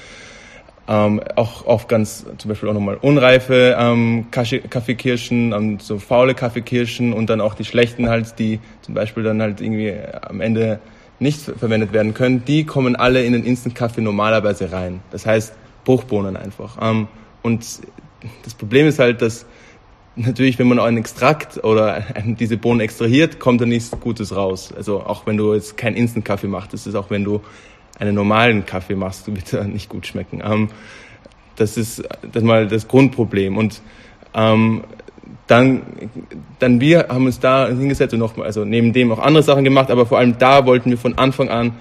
ähm, 0.89 1.21
auch 1.35 1.67
oft 1.67 1.89
ganz 1.89 2.25
zum 2.39 2.49
Beispiel 2.49 2.69
auch 2.69 2.75
nochmal 2.75 2.99
unreife 3.01 3.77
ähm, 3.79 4.27
Kaffeekirschen, 4.31 5.53
ähm, 5.53 5.79
so 5.81 5.99
faule 5.99 6.35
Kaffeekirschen 6.35 7.13
und 7.13 7.29
dann 7.29 7.41
auch 7.41 7.55
die 7.55 7.65
schlechten 7.65 8.09
halt, 8.09 8.39
die 8.39 8.61
zum 8.83 8.95
Beispiel 8.95 9.23
dann 9.23 9.43
halt 9.43 9.61
irgendwie 9.61 9.95
am 10.23 10.41
Ende 10.41 10.79
nicht 11.19 11.41
verwendet 11.41 11.93
werden 11.93 12.15
können, 12.15 12.45
die 12.45 12.65
kommen 12.65 12.95
alle 12.95 13.25
in 13.25 13.33
den 13.33 13.45
Instant-Kaffee 13.45 14.03
normalerweise 14.03 14.71
rein. 14.71 15.01
Das 15.11 15.27
heißt 15.27 15.55
Bruchbohnen 15.85 16.37
einfach. 16.37 16.79
Ähm, 16.81 17.09
und 17.43 17.65
das 18.45 18.55
Problem 18.55 18.87
ist 18.87 18.99
halt, 18.99 19.23
dass 19.23 19.47
natürlich, 20.15 20.59
wenn 20.59 20.69
man 20.69 20.79
einen 20.79 20.99
Extrakt 20.99 21.63
oder 21.65 22.03
diese 22.25 22.57
Bohnen 22.57 22.81
extrahiert, 22.81 23.41
kommt 23.41 23.61
da 23.61 23.67
nichts 23.67 23.91
Gutes 23.91 24.35
raus. 24.37 24.73
Also 24.77 25.01
auch 25.01 25.27
wenn 25.27 25.37
du 25.37 25.55
jetzt 25.55 25.77
keinen 25.77 25.97
Instant-Kaffee 25.97 26.49
machst, 26.49 26.73
das 26.73 26.87
ist 26.87 26.95
auch 26.95 27.11
wenn 27.11 27.25
du 27.25 27.41
einen 27.99 28.15
normalen 28.15 28.67
Kaffee 28.67 28.95
machst, 28.95 29.35
wird 29.35 29.53
er 29.53 29.65
nicht 29.65 29.89
gut 29.89 30.07
schmecken. 30.07 30.43
Ähm, 30.45 30.69
das 31.57 31.77
ist 31.77 32.03
das 32.33 32.43
mal 32.43 32.69
das 32.69 32.87
Grundproblem. 32.89 33.57
Und 33.57 33.81
ähm, 34.35 34.85
dann, 35.47 35.83
dann 36.59 36.81
wir 36.81 37.07
haben 37.09 37.27
uns 37.27 37.41
da 37.41 37.69
hingesetzt 37.69 38.13
und 38.15 38.21
noch, 38.21 38.37
also 38.39 38.65
neben 38.65 38.93
dem 38.93 39.13
auch 39.13 39.19
andere 39.19 39.43
Sachen 39.43 39.65
gemacht, 39.65 39.91
aber 39.91 40.07
vor 40.07 40.19
allem 40.19 40.39
da 40.39 40.67
wollten 40.67 40.91
wir 40.91 40.99
von 40.99 41.17
Anfang 41.19 41.49
an 41.49 41.73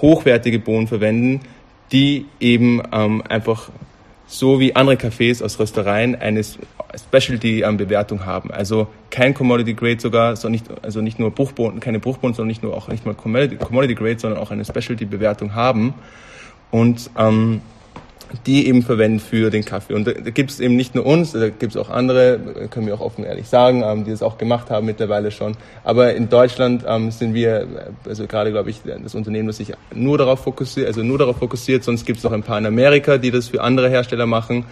hochwertige 0.00 0.58
Bohnen 0.58 0.88
verwenden, 0.88 1.40
die 1.92 2.26
eben 2.40 2.82
ähm, 2.92 3.22
einfach 3.28 3.70
so 4.26 4.58
wie 4.58 4.74
andere 4.74 4.96
Cafés 4.96 5.42
aus 5.42 5.58
Röstereien 5.58 6.16
eine 6.16 6.42
Specialty-Bewertung 6.98 8.24
haben. 8.24 8.50
Also 8.50 8.88
kein 9.10 9.34
Commodity 9.34 9.74
Grade 9.74 10.00
sogar, 10.00 10.36
so 10.36 10.48
nicht, 10.48 10.66
also 10.82 11.00
nicht 11.00 11.18
nur 11.18 11.30
Bruchbohnen, 11.30 11.80
keine 11.80 12.00
Bruchbohnen, 12.00 12.34
sondern 12.34 12.48
nicht 12.48 12.62
nur 12.62 12.76
auch 12.76 12.88
nicht 12.88 13.06
mal 13.06 13.14
Commodity 13.14 13.94
Grade, 13.94 14.18
sondern 14.18 14.40
auch 14.40 14.50
eine 14.50 14.64
Specialty-Bewertung 14.64 15.54
haben. 15.54 15.94
Und 16.70 17.10
ähm, 17.16 17.60
die 18.46 18.66
eben 18.66 18.82
verwenden 18.82 19.20
für 19.20 19.50
den 19.50 19.64
Kaffee. 19.64 19.94
Und 19.94 20.06
da, 20.06 20.12
da 20.12 20.30
gibt 20.30 20.50
es 20.50 20.60
eben 20.60 20.76
nicht 20.76 20.94
nur 20.94 21.06
uns, 21.06 21.32
da 21.32 21.48
gibt 21.48 21.74
es 21.74 21.76
auch 21.76 21.90
andere, 21.90 22.68
können 22.70 22.86
wir 22.86 22.94
auch 22.94 23.00
offen 23.00 23.24
ehrlich 23.24 23.48
sagen, 23.48 23.82
ähm, 23.84 24.04
die 24.04 24.10
das 24.10 24.22
auch 24.22 24.38
gemacht 24.38 24.70
haben 24.70 24.86
mittlerweile 24.86 25.30
schon. 25.30 25.56
Aber 25.84 26.14
in 26.14 26.28
Deutschland 26.28 26.84
ähm, 26.86 27.10
sind 27.10 27.34
wir, 27.34 27.66
also 28.06 28.26
gerade 28.26 28.50
glaube 28.50 28.70
ich, 28.70 28.80
das 28.84 29.14
Unternehmen, 29.14 29.46
das 29.46 29.58
sich 29.58 29.72
nur 29.94 30.18
darauf 30.18 30.40
fokussiert, 30.40 30.86
also 30.86 31.02
nur 31.02 31.18
darauf 31.18 31.38
fokussiert, 31.38 31.84
sonst 31.84 32.04
gibt 32.06 32.18
es 32.18 32.24
noch 32.24 32.32
ein 32.32 32.42
paar 32.42 32.58
in 32.58 32.66
Amerika, 32.66 33.18
die 33.18 33.30
das 33.30 33.48
für 33.48 33.62
andere 33.62 33.88
Hersteller 33.88 34.26
machen. 34.26 34.64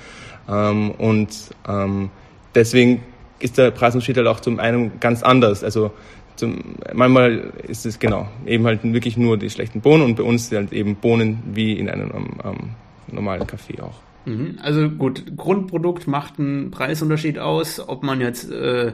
Ähm, 0.49 0.91
und 0.93 1.29
ähm, 1.69 2.11
deswegen 2.55 3.03
ist 3.39 3.59
der 3.59 3.71
Preisunterschied 3.71 4.17
halt 4.17 4.27
auch 4.27 4.41
zum 4.41 4.59
einen 4.59 5.01
ganz 5.01 5.23
anders. 5.23 5.65
Also 5.65 5.93
zum, 6.37 6.77
manchmal 6.93 7.53
ist 7.67 7.87
es 7.87 7.99
genau 7.99 8.29
eben 8.47 8.65
halt 8.67 8.81
wirklich 8.85 9.17
nur 9.17 9.37
die 9.37 9.51
schlechten 9.51 9.81
Bohnen 9.81 10.03
und 10.03 10.17
bei 10.17 10.23
uns 10.23 10.49
sind 10.49 10.59
halt 10.59 10.73
eben 10.73 10.97
Bohnen 10.97 11.43
wie 11.53 11.73
in 11.79 11.89
einem 11.89 12.11
ähm, 12.45 12.71
normalen 13.09 13.47
Kaffee 13.47 13.81
auch. 13.81 14.01
Mhm. 14.25 14.59
Also 14.63 14.89
gut, 14.89 15.37
Grundprodukt 15.37 16.07
macht 16.07 16.39
einen 16.39 16.71
Preisunterschied 16.71 17.39
aus, 17.39 17.81
ob 17.87 18.03
man 18.03 18.21
jetzt 18.21 18.51
äh, 18.51 18.93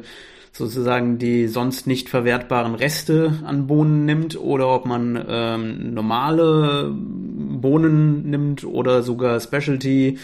sozusagen 0.52 1.18
die 1.18 1.46
sonst 1.46 1.86
nicht 1.86 2.08
verwertbaren 2.08 2.74
Reste 2.74 3.34
an 3.44 3.66
Bohnen 3.66 4.04
nimmt 4.04 4.38
oder 4.38 4.68
ob 4.68 4.86
man 4.86 5.22
ähm, 5.28 5.94
normale 5.94 6.90
Bohnen 6.92 8.28
nimmt 8.28 8.64
oder 8.64 9.02
sogar 9.02 9.40
Specialty 9.40 10.18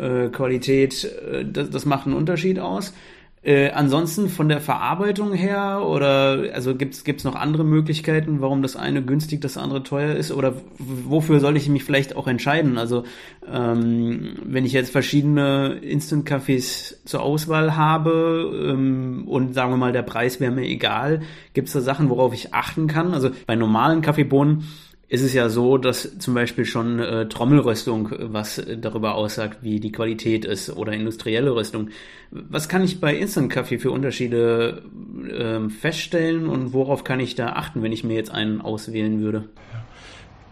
äh, 0.00 0.28
Qualität, 0.28 1.04
äh, 1.04 1.44
das, 1.44 1.70
das 1.70 1.84
macht 1.86 2.06
einen 2.06 2.16
Unterschied 2.16 2.58
aus. 2.58 2.92
Äh, 3.40 3.70
ansonsten 3.70 4.28
von 4.28 4.48
der 4.48 4.60
Verarbeitung 4.60 5.32
her 5.32 5.82
oder 5.86 6.50
also 6.52 6.74
gibt's 6.74 7.04
gibt's 7.04 7.22
noch 7.22 7.36
andere 7.36 7.64
Möglichkeiten, 7.64 8.40
warum 8.40 8.62
das 8.62 8.74
eine 8.74 9.00
günstig, 9.00 9.40
das 9.40 9.56
andere 9.56 9.84
teuer 9.84 10.16
ist 10.16 10.32
oder 10.32 10.54
wofür 10.76 11.38
soll 11.38 11.56
ich 11.56 11.68
mich 11.68 11.84
vielleicht 11.84 12.16
auch 12.16 12.26
entscheiden? 12.26 12.78
Also 12.78 13.04
ähm, 13.50 14.36
wenn 14.44 14.66
ich 14.66 14.72
jetzt 14.72 14.90
verschiedene 14.90 15.78
Instant-Cafés 15.80 16.96
zur 17.04 17.22
Auswahl 17.22 17.76
habe 17.76 18.70
ähm, 18.70 19.22
und 19.28 19.54
sagen 19.54 19.70
wir 19.70 19.76
mal 19.76 19.92
der 19.92 20.02
Preis 20.02 20.40
wäre 20.40 20.50
mir 20.50 20.66
egal, 20.66 21.22
gibt's 21.54 21.72
da 21.72 21.80
Sachen, 21.80 22.10
worauf 22.10 22.34
ich 22.34 22.52
achten 22.54 22.88
kann? 22.88 23.14
Also 23.14 23.30
bei 23.46 23.54
normalen 23.54 24.02
Kaffeebohnen 24.02 24.64
ist 25.08 25.22
es 25.22 25.32
ja 25.32 25.48
so, 25.48 25.78
dass 25.78 26.18
zum 26.18 26.34
Beispiel 26.34 26.66
schon 26.66 26.98
äh, 26.98 27.28
Trommelröstung 27.28 28.12
äh, 28.12 28.32
was 28.32 28.58
äh, 28.58 28.76
darüber 28.76 29.14
aussagt, 29.14 29.58
wie 29.62 29.80
die 29.80 29.92
Qualität 29.92 30.44
ist 30.44 30.70
oder 30.76 30.92
industrielle 30.92 31.54
Röstung. 31.54 31.88
Was 32.30 32.68
kann 32.68 32.84
ich 32.84 33.00
bei 33.00 33.16
Instant 33.16 33.50
Kaffee 33.50 33.78
für 33.78 33.90
Unterschiede 33.90 34.82
äh, 35.26 35.70
feststellen 35.70 36.46
und 36.46 36.74
worauf 36.74 37.04
kann 37.04 37.20
ich 37.20 37.34
da 37.34 37.54
achten, 37.54 37.82
wenn 37.82 37.92
ich 37.92 38.04
mir 38.04 38.14
jetzt 38.14 38.30
einen 38.30 38.60
auswählen 38.60 39.20
würde? 39.20 39.44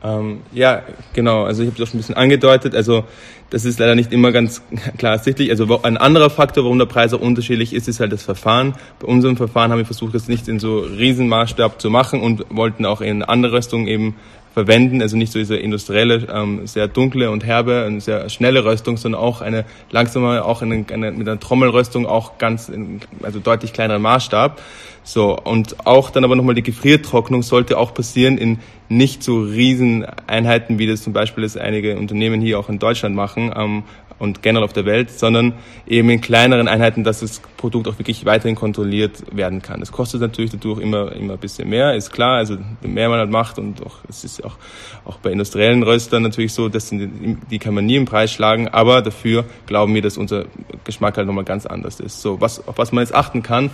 Ähm, 0.03 0.41
ja, 0.53 0.83
genau. 1.13 1.45
Also 1.45 1.63
ich 1.63 1.69
habe 1.69 1.77
es 1.77 1.83
auch 1.83 1.91
schon 1.91 1.99
ein 1.99 2.03
bisschen 2.03 2.17
angedeutet. 2.17 2.75
Also 2.75 3.05
das 3.51 3.65
ist 3.65 3.79
leider 3.79 3.95
nicht 3.95 4.13
immer 4.13 4.33
ganz 4.33 4.63
klar 4.99 5.13
ersichtlich. 5.13 5.51
Also 5.51 5.83
ein 5.83 5.99
anderer 5.99 6.31
Faktor, 6.31 6.65
warum 6.65 6.79
der 6.79 6.87
Preis 6.87 7.13
auch 7.13 7.21
unterschiedlich 7.21 7.75
ist, 7.75 7.89
ist 7.89 8.01
halt 8.01 8.13
das 8.13 8.23
Verfahren. 8.23 8.75
Bei 9.01 9.07
unserem 9.07 9.37
Verfahren 9.37 9.71
haben 9.71 9.79
wir 9.79 9.87
versucht, 9.87 10.15
das 10.15 10.29
nicht 10.29 10.49
in 10.49 10.61
so 10.61 10.79
Riesenmaßstab 10.79 11.81
zu 11.81 11.91
machen 11.91 12.23
und 12.23 12.45
wollten 12.49 12.87
auch 12.87 13.03
in 13.03 13.23
andere 13.23 13.53
Röstungen 13.53 13.87
eben 13.87 14.17
verwenden. 14.57 15.03
Also 15.03 15.19
nicht 15.19 15.33
so 15.33 15.39
diese 15.39 15.57
industrielle, 15.57 16.29
ähm, 16.33 16.67
sehr 16.67 16.89
dunkle 16.89 17.31
und 17.31 17.45
herbe 17.45 17.87
und 17.87 18.01
sehr 18.01 18.31
schnelle 18.31 18.65
Röstung, 18.65 18.97
sondern 18.97 19.21
auch 19.21 19.43
eine 19.43 19.67
langsame, 19.91 20.43
auch 20.43 20.63
eine, 20.63 20.83
eine, 20.91 21.13
mit 21.13 21.29
einer 21.29 21.39
Trommelröstung 21.39 22.07
auch 22.07 22.39
ganz, 22.39 22.71
in, 22.71 23.01
also 23.23 23.39
deutlich 23.39 23.75
kleineren 23.75 24.01
Maßstab. 24.01 24.63
So, 25.05 25.39
und 25.39 25.87
auch 25.87 26.09
dann 26.09 26.25
aber 26.25 26.37
nochmal 26.37 26.55
die 26.55 26.63
Gefriertrocknung 26.63 27.43
sollte 27.43 27.77
auch 27.77 27.93
passieren 27.93 28.39
in 28.39 28.59
nicht 28.89 29.23
so 29.23 29.41
riesen 29.41 30.07
Einheiten, 30.27 30.79
wie 30.79 30.87
das 30.87 31.03
zum 31.03 31.13
Beispiel 31.13 31.43
das 31.43 31.59
einige 31.59 31.99
Unternehmen 31.99 32.41
hier 32.41 32.59
auch 32.59 32.71
in 32.71 32.79
Deutschland 32.79 33.15
machen, 33.15 33.53
ähm, 33.55 33.83
und 34.19 34.43
generell 34.43 34.65
auf 34.65 34.73
der 34.73 34.87
Welt, 34.87 35.11
sondern 35.11 35.55
eben 35.87 36.09
in 36.11 36.21
kleineren 36.21 36.69
Einheiten, 36.69 37.05
dass 37.05 37.21
das 37.21 37.41
Produkt 37.57 37.87
auch 37.89 37.99
wirklich 37.99 38.25
weiterhin 38.25 38.57
kontrolliert 38.57 39.25
werden 39.35 39.61
kann. 39.61 39.81
Das 39.81 39.93
kostet 39.93 40.21
natürlich 40.21 40.51
dadurch 40.51 40.81
immer, 40.81 41.13
immer 41.13 41.35
ein 41.35 41.39
bisschen 41.39 41.69
mehr, 41.69 41.95
ist 41.95 42.13
klar. 42.13 42.37
Also 42.37 42.57
je 42.83 42.89
mehr 42.89 43.09
man 43.09 43.19
halt 43.19 43.31
macht 43.31 43.59
und 43.59 43.85
auch, 43.85 43.99
es 44.09 44.25
ist 44.25 44.45
auch, 44.45 44.57
auch 45.05 45.19
bei 45.19 45.31
industriellen 45.31 45.83
Röstern 45.83 46.23
natürlich 46.23 46.53
so, 46.53 46.69
dass 46.69 46.89
die, 46.89 47.37
die 47.51 47.59
kann 47.59 47.75
man 47.75 47.85
nie 47.85 47.97
im 47.97 48.07
Preis 48.07 48.33
schlagen, 48.33 48.69
aber 48.69 49.03
dafür 49.03 49.45
glauben 49.67 49.95
wir, 49.95 50.03
dass 50.03 50.17
unser 50.17 50.47
Geschmack 50.85 51.17
halt 51.17 51.27
nochmal 51.27 51.45
ganz 51.45 51.67
anders 51.67 52.01
ist. 52.01 52.23
So, 52.23 52.41
was, 52.41 52.67
auf 52.67 52.79
was 52.79 52.93
man 52.93 53.03
jetzt 53.03 53.15
achten 53.15 53.43
kann, 53.43 53.71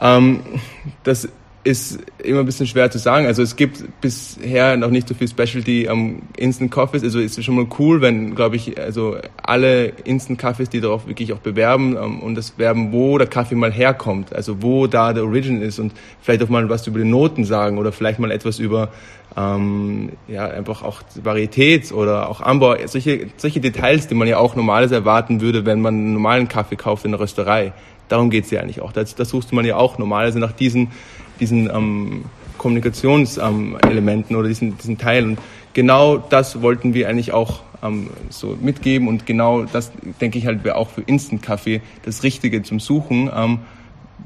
ähm, 0.00 0.40
das 1.02 1.28
ist 1.62 1.98
immer 2.22 2.40
ein 2.40 2.46
bisschen 2.46 2.66
schwer 2.66 2.90
zu 2.90 2.98
sagen. 2.98 3.26
Also 3.26 3.42
es 3.42 3.54
gibt 3.54 3.84
bisher 4.00 4.78
noch 4.78 4.88
nicht 4.90 5.06
so 5.08 5.14
viel 5.14 5.28
Specialty 5.28 5.88
am 5.88 6.22
Instant 6.36 6.70
Coffees. 6.70 7.02
Also 7.02 7.18
ist 7.20 7.42
schon 7.44 7.54
mal 7.54 7.66
cool, 7.78 8.00
wenn, 8.00 8.34
glaube 8.34 8.56
ich, 8.56 8.80
also 8.80 9.16
alle 9.42 9.92
Instant 10.04 10.38
Kaffees, 10.38 10.70
die 10.70 10.80
darauf 10.80 11.06
wirklich 11.06 11.34
auch 11.34 11.38
bewerben 11.38 11.96
um, 11.96 12.20
und 12.20 12.34
das 12.34 12.58
werben, 12.58 12.92
wo 12.92 13.18
der 13.18 13.26
Kaffee 13.26 13.56
mal 13.56 13.72
herkommt, 13.72 14.34
also 14.34 14.62
wo 14.62 14.86
da 14.86 15.12
der 15.12 15.24
Origin 15.24 15.60
ist 15.60 15.78
und 15.78 15.92
vielleicht 16.22 16.42
auch 16.42 16.48
mal 16.48 16.66
was 16.70 16.86
über 16.86 16.98
die 16.98 17.04
Noten 17.04 17.44
sagen 17.44 17.76
oder 17.76 17.92
vielleicht 17.92 18.18
mal 18.18 18.30
etwas 18.30 18.58
über 18.58 18.88
ähm, 19.36 20.10
ja 20.28 20.46
einfach 20.46 20.82
auch 20.82 21.02
Varietät 21.22 21.92
oder 21.92 22.30
auch 22.30 22.40
Anbau, 22.40 22.74
solche 22.86 23.28
solche 23.36 23.60
Details, 23.60 24.08
die 24.08 24.14
man 24.14 24.26
ja 24.26 24.38
auch 24.38 24.56
normales 24.56 24.92
erwarten 24.92 25.42
würde, 25.42 25.66
wenn 25.66 25.82
man 25.82 25.94
einen 25.94 26.12
normalen 26.14 26.48
Kaffee 26.48 26.76
kauft 26.76 27.04
in 27.04 27.10
der 27.12 27.20
Rösterei. 27.20 27.72
Darum 28.08 28.30
geht's 28.30 28.50
ja 28.50 28.60
eigentlich 28.60 28.80
auch. 28.80 28.90
Das, 28.90 29.14
das 29.14 29.28
suchst 29.28 29.52
man 29.52 29.64
ja 29.64 29.76
auch 29.76 29.98
normalerweise 29.98 30.40
nach 30.40 30.50
diesen 30.50 30.88
diesen 31.40 31.68
ähm, 31.68 32.24
Kommunikationselementen 32.58 34.36
oder 34.36 34.48
diesen, 34.48 34.76
diesen 34.78 34.98
Teil. 34.98 35.24
Und 35.24 35.38
genau 35.72 36.18
das 36.18 36.62
wollten 36.62 36.94
wir 36.94 37.08
eigentlich 37.08 37.32
auch 37.32 37.60
ähm, 37.82 38.10
so 38.28 38.56
mitgeben 38.60 39.08
und 39.08 39.26
genau 39.26 39.64
das, 39.64 39.92
denke 40.20 40.38
ich 40.38 40.46
halt, 40.46 40.64
wäre 40.64 40.76
auch 40.76 40.90
für 40.90 41.02
Instant 41.02 41.42
Kaffee 41.42 41.80
das 42.04 42.22
Richtige 42.22 42.62
zum 42.62 42.80
Suchen, 42.80 43.30
ähm, 43.34 43.60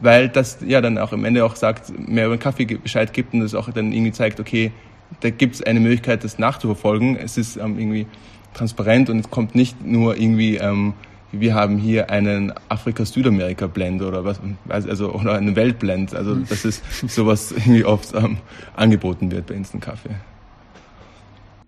weil 0.03 0.29
das 0.29 0.59
ja 0.67 0.81
dann 0.81 0.99
auch 0.99 1.13
am 1.13 1.25
Ende 1.25 1.45
auch 1.45 1.57
sagt, 1.57 1.97
mehr 2.09 2.27
über 2.27 2.37
den 2.37 2.41
Kaffee 2.41 2.65
Bescheid 2.65 3.13
gibt 3.13 3.33
und 3.33 3.41
das 3.41 3.55
auch 3.55 3.71
dann 3.71 3.93
irgendwie 3.93 4.13
zeigt, 4.13 4.41
okay, 4.41 4.73
da 5.21 5.31
gibt 5.31 5.55
es 5.55 5.63
eine 5.63 5.81
Möglichkeit, 5.81 6.25
das 6.25 6.39
nachzuverfolgen. 6.39 7.17
Es 7.17 7.39
ist 7.39 7.57
ähm, 7.57 7.79
irgendwie 7.79 8.07
transparent 8.55 9.11
und 9.11 9.21
es 9.21 9.31
kommt 9.31 9.55
nicht 9.55 9.85
nur 9.85 10.17
irgendwie 10.17 10.57
ähm, 10.57 10.95
wir 11.41 11.55
haben 11.55 11.79
hier 11.79 12.11
einen 12.11 12.53
Afrika-Südamerika-Blend 12.69 14.03
oder 14.03 14.25
was, 14.25 14.41
also, 14.69 15.13
oder 15.13 15.35
einen 15.35 15.57
Weltblend. 15.57 16.15
Also, 16.15 16.35
das 16.35 16.65
ist 16.65 16.83
sowas 17.09 17.53
irgendwie 17.57 17.85
oft 17.85 18.15
ähm, 18.15 18.39
angeboten 18.75 19.31
wird 19.31 19.47
bei 19.47 19.55
Instant 19.55 19.85
Kaffee. 19.85 20.15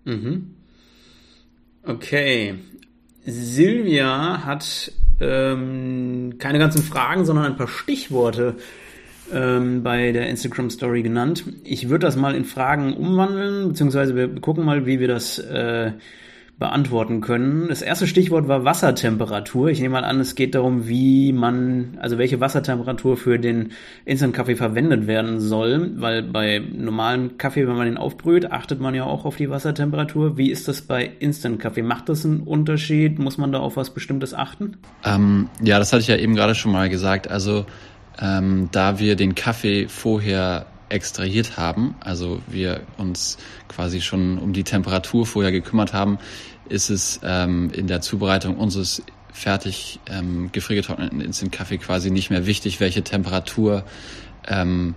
Mhm. 0.05 0.51
Okay. 1.83 2.55
Silvia 3.25 4.45
hat 4.45 4.91
ähm, 5.19 6.35
keine 6.39 6.59
ganzen 6.59 6.81
Fragen, 6.81 7.25
sondern 7.25 7.45
ein 7.45 7.57
paar 7.57 7.67
Stichworte 7.67 8.55
ähm, 9.33 9.83
bei 9.83 10.11
der 10.11 10.29
Instagram 10.29 10.69
Story 10.69 11.03
genannt. 11.03 11.43
Ich 11.63 11.89
würde 11.89 12.05
das 12.05 12.15
mal 12.15 12.35
in 12.35 12.45
Fragen 12.45 12.93
umwandeln, 12.93 13.69
beziehungsweise 13.69 14.15
wir 14.15 14.39
gucken 14.39 14.63
mal, 14.63 14.85
wie 14.85 14.99
wir 14.99 15.07
das 15.07 15.39
äh, 15.39 15.91
beantworten 16.59 17.21
können. 17.21 17.67
Das 17.67 17.83
erste 17.83 18.07
Stichwort 18.07 18.47
war 18.47 18.65
Wassertemperatur. 18.65 19.69
Ich 19.69 19.79
nehme 19.79 19.93
mal 19.93 20.03
an, 20.03 20.19
es 20.19 20.33
geht 20.33 20.55
darum, 20.55 20.87
wie 20.87 21.31
man, 21.31 21.99
also 22.01 22.17
welche 22.17 22.39
Wassertemperatur 22.39 23.15
für 23.15 23.37
den 23.37 23.73
Instant 24.05 24.33
Kaffee 24.33 24.55
verwendet 24.55 25.05
werden 25.05 25.39
soll, 25.39 25.91
weil 25.97 26.23
bei 26.23 26.59
normalem 26.59 27.37
Kaffee, 27.37 27.67
wenn 27.67 27.75
man 27.75 27.85
den 27.85 27.97
aufbrüht, 27.97 28.51
achtet 28.51 28.79
man 28.79 28.95
ja 28.95 29.03
auch 29.03 29.25
auf 29.25 29.35
die 29.35 29.51
Wassertemperatur. 29.51 30.37
Wie 30.37 30.49
ist 30.49 30.67
das 30.67 30.81
bei 30.81 31.11
Instant 31.19 31.59
Kaffee? 31.59 31.83
Macht 31.83 32.09
das 32.09 32.25
einen 32.25 32.41
Unterschied? 32.41 33.19
Muss 33.19 33.37
man 33.37 33.51
da 33.51 33.59
auf 33.59 33.77
was 33.77 33.91
Bestimmtes 33.91 34.33
achten? 34.33 34.77
Ähm, 35.05 35.49
ja, 35.61 35.77
das 35.77 35.93
hatte 35.93 36.01
ich 36.01 36.07
ja 36.07 36.17
eben 36.17 36.35
gerade 36.35 36.55
schon 36.55 36.71
mal 36.71 36.89
gesagt. 36.89 37.29
Also 37.29 37.67
ähm, 38.19 38.69
da 38.71 38.97
wir 38.97 39.15
den 39.15 39.35
Kaffee 39.35 39.87
vorher 39.87 40.65
extrahiert 40.89 41.57
haben, 41.57 41.95
also 41.99 42.41
wir 42.47 42.81
uns 42.97 43.37
quasi 43.67 44.01
schon 44.01 44.37
um 44.37 44.53
die 44.53 44.63
Temperatur 44.63 45.25
vorher 45.25 45.51
gekümmert 45.51 45.93
haben, 45.93 46.17
ist 46.69 46.89
es 46.89 47.19
ähm, 47.23 47.69
in 47.73 47.87
der 47.87 48.01
Zubereitung 48.01 48.57
unseres 48.57 49.01
fertig 49.31 49.99
ähm, 50.09 50.49
gefriergetrockneten 50.51 51.21
Instant-Kaffee 51.21 51.77
quasi 51.77 52.09
nicht 52.09 52.29
mehr 52.29 52.45
wichtig, 52.45 52.79
welche 52.79 53.03
Temperatur 53.03 53.83
ähm, 54.47 54.95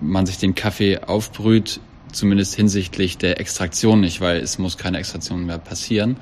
man 0.00 0.24
sich 0.24 0.38
den 0.38 0.54
Kaffee 0.54 0.98
aufbrüht, 0.98 1.80
zumindest 2.10 2.54
hinsichtlich 2.54 3.18
der 3.18 3.40
Extraktion 3.40 4.00
nicht, 4.00 4.20
weil 4.20 4.38
es 4.38 4.58
muss 4.58 4.78
keine 4.78 4.98
Extraktion 4.98 5.44
mehr 5.44 5.58
passieren. 5.58 6.16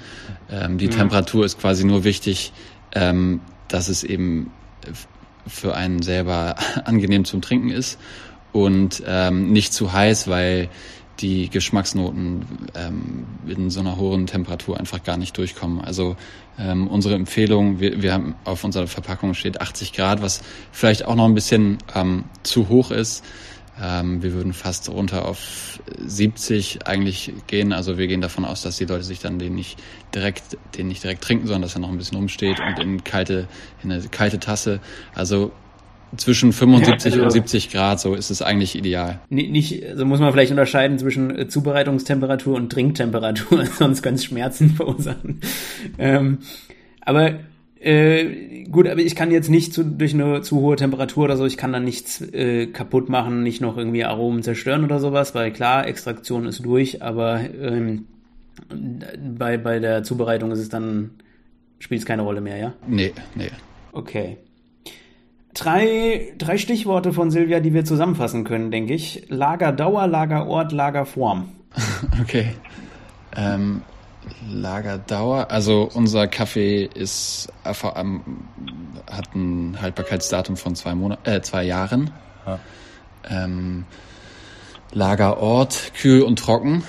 Ähm, 0.50 0.78
die 0.78 0.86
ja. 0.86 0.90
Temperatur 0.90 1.44
ist 1.44 1.60
quasi 1.60 1.84
nur 1.84 2.02
wichtig, 2.04 2.52
ähm, 2.92 3.40
dass 3.68 3.88
es 3.88 4.02
eben 4.02 4.50
für 5.46 5.74
einen 5.74 6.02
selber 6.02 6.56
angenehm 6.84 7.24
zum 7.24 7.40
Trinken 7.40 7.70
ist 7.70 7.98
und 8.52 9.02
ähm, 9.06 9.52
nicht 9.52 9.72
zu 9.72 9.92
heiß, 9.92 10.28
weil 10.28 10.68
die 11.20 11.48
Geschmacksnoten 11.48 12.46
ähm, 12.74 13.26
in 13.46 13.70
so 13.70 13.80
einer 13.80 13.96
hohen 13.96 14.26
Temperatur 14.26 14.78
einfach 14.78 15.02
gar 15.02 15.16
nicht 15.16 15.36
durchkommen. 15.36 15.80
Also 15.80 16.16
ähm, 16.58 16.88
unsere 16.88 17.14
Empfehlung, 17.14 17.80
wir, 17.80 18.02
wir 18.02 18.12
haben 18.12 18.34
auf 18.44 18.64
unserer 18.64 18.86
Verpackung 18.86 19.34
steht 19.34 19.60
80 19.60 19.92
Grad, 19.92 20.22
was 20.22 20.42
vielleicht 20.72 21.04
auch 21.04 21.14
noch 21.14 21.26
ein 21.26 21.34
bisschen 21.34 21.78
ähm, 21.94 22.24
zu 22.42 22.68
hoch 22.68 22.90
ist. 22.90 23.24
Ähm, 23.80 24.22
wir 24.22 24.32
würden 24.32 24.52
fast 24.52 24.88
runter 24.90 25.26
auf 25.26 25.80
70 25.98 26.86
eigentlich 26.86 27.32
gehen. 27.46 27.72
Also 27.72 27.98
wir 27.98 28.06
gehen 28.06 28.20
davon 28.20 28.44
aus, 28.44 28.62
dass 28.62 28.76
die 28.76 28.84
Leute 28.84 29.04
sich 29.04 29.20
dann 29.20 29.38
den 29.38 29.54
nicht 29.54 29.78
direkt, 30.14 30.58
den 30.76 30.88
nicht 30.88 31.02
direkt 31.02 31.24
trinken, 31.24 31.46
sondern 31.46 31.62
dass 31.62 31.74
er 31.74 31.80
noch 31.80 31.88
ein 31.88 31.96
bisschen 31.96 32.16
rumsteht 32.16 32.58
und 32.60 32.78
in 32.78 33.04
kalte, 33.04 33.48
in 33.82 33.92
eine 33.92 34.02
kalte 34.08 34.38
Tasse. 34.40 34.80
Also 35.14 35.52
zwischen 36.16 36.52
75 36.52 37.14
ja, 37.14 37.22
also, 37.22 37.24
und 37.24 37.30
70 37.30 37.70
Grad, 37.70 38.00
so 38.00 38.14
ist 38.14 38.30
es 38.30 38.42
eigentlich 38.42 38.76
ideal. 38.76 39.20
Nicht, 39.28 39.84
also 39.86 40.04
muss 40.04 40.20
man 40.20 40.32
vielleicht 40.32 40.50
unterscheiden 40.50 40.98
zwischen 40.98 41.36
äh, 41.36 41.48
Zubereitungstemperatur 41.48 42.56
und 42.56 42.70
Trinktemperatur, 42.70 43.66
sonst 43.78 44.02
kann 44.02 44.14
es 44.14 44.24
Schmerzen 44.24 44.70
verursachen. 44.70 45.40
Ähm, 45.98 46.38
aber 47.00 47.40
äh, 47.80 48.64
gut, 48.64 48.86
aber 48.86 49.00
ich 49.00 49.16
kann 49.16 49.30
jetzt 49.30 49.50
nicht 49.50 49.74
zu, 49.74 49.84
durch 49.84 50.14
eine 50.14 50.42
zu 50.42 50.60
hohe 50.60 50.76
Temperatur 50.76 51.24
oder 51.24 51.36
so, 51.36 51.44
ich 51.44 51.56
kann 51.56 51.72
da 51.72 51.80
nichts 51.80 52.20
äh, 52.20 52.66
kaputt 52.66 53.08
machen, 53.08 53.42
nicht 53.42 53.60
noch 53.60 53.76
irgendwie 53.76 54.04
Aromen 54.04 54.42
zerstören 54.42 54.84
oder 54.84 55.00
sowas, 55.00 55.34
weil 55.34 55.52
klar, 55.52 55.86
Extraktion 55.86 56.46
ist 56.46 56.64
durch, 56.64 57.02
aber 57.02 57.40
ähm, 57.40 58.06
bei, 59.36 59.58
bei 59.58 59.80
der 59.80 60.04
Zubereitung 60.04 60.52
ist 60.52 60.60
es 60.60 60.68
dann, 60.68 61.10
spielt 61.78 62.00
es 62.00 62.06
keine 62.06 62.22
Rolle 62.22 62.40
mehr, 62.40 62.56
ja? 62.56 62.72
Nee, 62.86 63.12
nee. 63.34 63.50
Okay. 63.92 64.38
Drei, 65.54 66.32
drei 66.38 66.56
Stichworte 66.56 67.12
von 67.12 67.30
Silvia, 67.30 67.60
die 67.60 67.74
wir 67.74 67.84
zusammenfassen 67.84 68.44
können, 68.44 68.70
denke 68.70 68.94
ich. 68.94 69.24
Lagerdauer, 69.28 70.06
Lagerort, 70.06 70.72
Lagerform. 70.72 71.48
Okay. 72.20 72.54
Ähm, 73.34 73.82
Lagerdauer, 74.50 75.50
also 75.50 75.88
unser 75.94 76.26
Kaffee 76.26 76.84
ist 76.84 77.48
ähm, 77.64 78.20
hat 79.10 79.34
ein 79.34 79.80
Haltbarkeitsdatum 79.80 80.56
von 80.56 80.74
zwei 80.74 80.94
Monaten, 80.94 81.28
äh, 81.28 81.40
zwei 81.42 81.64
Jahren. 81.64 82.10
Ja. 82.46 82.58
Ähm, 83.28 83.84
Lagerort, 84.92 85.92
kühl 85.94 86.22
und 86.22 86.38
trocken. 86.38 86.84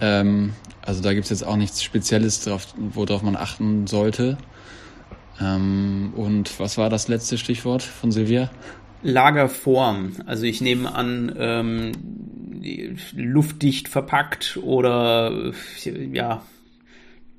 Ähm, 0.00 0.52
also 0.82 1.02
da 1.02 1.14
gibt 1.14 1.24
es 1.24 1.30
jetzt 1.30 1.46
auch 1.46 1.56
nichts 1.56 1.82
Spezielles, 1.82 2.44
drauf, 2.44 2.66
worauf 2.76 3.22
man 3.22 3.36
achten 3.36 3.86
sollte. 3.86 4.36
Ähm, 5.40 6.12
und 6.16 6.58
was 6.60 6.78
war 6.78 6.90
das 6.90 7.08
letzte 7.08 7.38
Stichwort 7.38 7.82
von 7.82 8.12
Silvia? 8.12 8.50
Lagerform. 9.02 10.12
Also 10.26 10.44
ich 10.44 10.60
nehme 10.60 10.94
an, 10.94 11.34
ähm, 11.38 11.92
luftdicht 13.14 13.88
verpackt 13.88 14.58
oder 14.62 15.52
ja, 16.12 16.42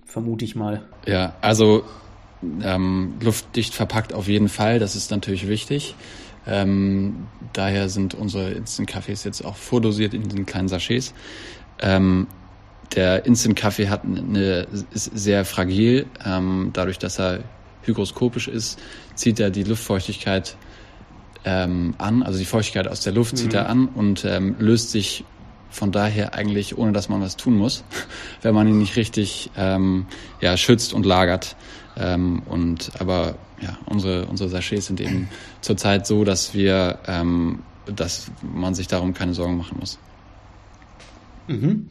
vermute 0.05 0.45
ich 0.45 0.55
mal. 0.55 0.83
Ja, 1.07 1.33
also 1.41 1.83
ähm, 2.61 3.15
luftdicht 3.21 3.73
verpackt 3.73 4.13
auf 4.13 4.27
jeden 4.27 4.49
Fall, 4.49 4.79
das 4.79 4.95
ist 4.95 5.09
natürlich 5.11 5.47
wichtig. 5.47 5.95
Ähm, 6.47 7.27
daher 7.53 7.89
sind 7.89 8.13
unsere 8.13 8.51
Instant-Kaffees 8.51 9.23
jetzt 9.23 9.43
auch 9.43 9.55
vordosiert 9.55 10.13
in 10.13 10.29
den 10.29 10.45
kleinen 10.45 10.67
Sachets. 10.67 11.13
Ähm, 11.79 12.27
der 12.95 13.25
Instant-Kaffee 13.25 13.89
hat 13.89 14.03
eine, 14.03 14.67
ist 14.93 15.11
sehr 15.17 15.43
fragil, 15.43 16.05
ähm, 16.23 16.69
dadurch, 16.73 16.99
dass 16.99 17.19
er 17.19 17.39
hygroskopisch 17.85 18.47
ist, 18.47 18.79
zieht 19.15 19.39
er 19.39 19.49
die 19.49 19.63
Luftfeuchtigkeit 19.63 20.57
ähm, 21.45 21.93
an, 21.97 22.23
also 22.23 22.39
die 22.39 22.45
Feuchtigkeit 22.45 22.87
aus 22.87 23.01
der 23.01 23.13
Luft 23.13 23.33
mhm. 23.33 23.37
zieht 23.37 23.53
er 23.53 23.69
an 23.69 23.87
und 23.87 24.25
ähm, 24.25 24.55
löst 24.59 24.91
sich 24.91 25.23
von 25.69 25.91
daher 25.91 26.33
eigentlich, 26.33 26.77
ohne 26.77 26.93
dass 26.93 27.09
man 27.09 27.21
was 27.21 27.35
tun 27.35 27.55
muss, 27.55 27.83
wenn 28.41 28.55
man 28.55 28.67
ihn 28.67 28.79
nicht 28.79 28.95
richtig 28.95 29.51
ähm, 29.55 30.07
ja, 30.41 30.57
schützt 30.57 30.93
und 30.93 31.05
lagert. 31.05 31.55
Ähm, 31.97 32.41
und 32.47 32.91
aber 32.99 33.35
ja, 33.61 33.77
unsere, 33.85 34.25
unsere 34.25 34.49
Sachets 34.49 34.87
sind 34.87 34.99
eben 34.99 35.29
zurzeit 35.61 36.07
so, 36.07 36.23
dass 36.23 36.53
wir, 36.53 36.99
ähm, 37.07 37.59
dass 37.93 38.31
man 38.41 38.73
sich 38.73 38.87
darum 38.87 39.13
keine 39.13 39.33
Sorgen 39.33 39.57
machen 39.57 39.77
muss. 39.79 39.99
Mhm. 41.47 41.89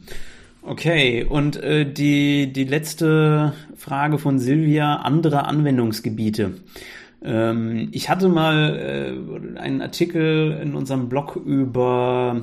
Okay, 0.67 1.23
und 1.23 1.57
äh, 1.57 1.85
die, 1.85 2.51
die 2.51 2.63
letzte 2.63 3.53
Frage 3.75 4.17
von 4.17 4.39
Silvia, 4.39 4.95
andere 4.95 5.45
Anwendungsgebiete. 5.45 6.55
Ähm, 7.23 7.89
ich 7.91 8.09
hatte 8.09 8.29
mal 8.29 8.75
äh, 9.55 9.59
einen 9.59 9.83
Artikel 9.83 10.59
in 10.59 10.73
unserem 10.73 11.07
Blog 11.07 11.35
über 11.35 12.41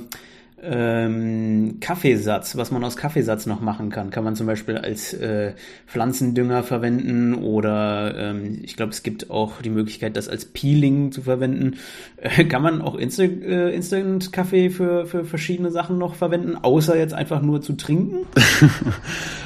ähm, 0.62 1.78
Kaffeesatz, 1.80 2.56
was 2.56 2.70
man 2.70 2.84
aus 2.84 2.96
Kaffeesatz 2.96 3.46
noch 3.46 3.60
machen 3.60 3.90
kann. 3.90 4.10
Kann 4.10 4.24
man 4.24 4.36
zum 4.36 4.46
Beispiel 4.46 4.78
als 4.78 5.12
äh, 5.12 5.52
Pflanzendünger 5.86 6.62
verwenden 6.62 7.34
oder 7.34 8.14
ähm, 8.16 8.60
ich 8.62 8.76
glaube, 8.76 8.92
es 8.92 9.02
gibt 9.02 9.30
auch 9.30 9.60
die 9.60 9.70
Möglichkeit, 9.70 10.16
das 10.16 10.28
als 10.28 10.44
Peeling 10.44 11.12
zu 11.12 11.22
verwenden. 11.22 11.78
Äh, 12.16 12.44
kann 12.44 12.62
man 12.62 12.80
auch 12.80 12.94
Insta 12.94 13.24
äh, 13.24 13.74
Instant-Kaffee 13.74 14.70
für, 14.70 15.06
für 15.06 15.24
verschiedene 15.24 15.70
Sachen 15.70 15.98
noch 15.98 16.14
verwenden, 16.14 16.56
außer 16.56 16.96
jetzt 16.96 17.14
einfach 17.14 17.42
nur 17.42 17.60
zu 17.60 17.72
trinken? 17.74 18.26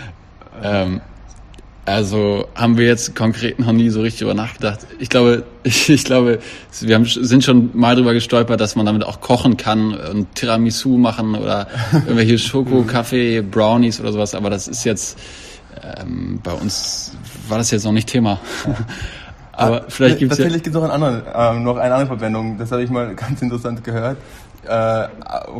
ähm, 0.62 1.00
also 1.86 2.48
haben 2.56 2.76
wir 2.78 2.86
jetzt 2.86 3.14
konkret 3.14 3.60
noch 3.60 3.72
nie 3.72 3.90
so 3.90 4.00
richtig 4.00 4.20
drüber 4.20 4.34
nachgedacht. 4.34 4.80
Ich 4.98 5.08
glaube, 5.08 5.44
ich, 5.62 5.88
ich 5.88 6.04
glaube, 6.04 6.40
wir 6.80 6.94
haben, 6.94 7.04
sind 7.04 7.44
schon 7.44 7.70
mal 7.74 7.94
drüber 7.94 8.12
gestolpert, 8.12 8.60
dass 8.60 8.76
man 8.76 8.86
damit 8.86 9.04
auch 9.04 9.20
kochen 9.20 9.56
kann 9.56 9.94
und 9.94 10.34
Tiramisu 10.34 10.98
machen 10.98 11.36
oder 11.36 11.68
irgendwelche 11.92 12.38
Schoko, 12.38 12.82
Kaffee, 12.82 13.40
Brownies 13.40 14.00
oder 14.00 14.12
sowas. 14.12 14.34
Aber 14.34 14.50
das 14.50 14.68
ist 14.68 14.84
jetzt 14.84 15.16
ähm, 15.82 16.40
bei 16.42 16.52
uns 16.52 17.12
war 17.48 17.58
das 17.58 17.70
jetzt 17.70 17.84
noch 17.84 17.92
nicht 17.92 18.08
Thema. 18.08 18.40
Aber 19.52 19.84
vielleicht 19.88 20.18
gibt 20.18 20.32
es 20.32 20.38
tatsächlich 20.38 20.60
ja 20.60 20.64
gibt 20.64 20.76
es 20.76 20.82
noch, 20.82 20.90
einen 20.90 21.02
anderen, 21.02 21.22
ähm, 21.34 21.62
noch 21.62 21.76
eine 21.76 21.94
andere 21.94 22.18
Verwendung. 22.18 22.58
Das 22.58 22.70
habe 22.72 22.82
ich 22.82 22.90
mal 22.90 23.14
ganz 23.14 23.40
interessant 23.40 23.82
gehört. 23.82 24.18
Äh, 24.64 24.68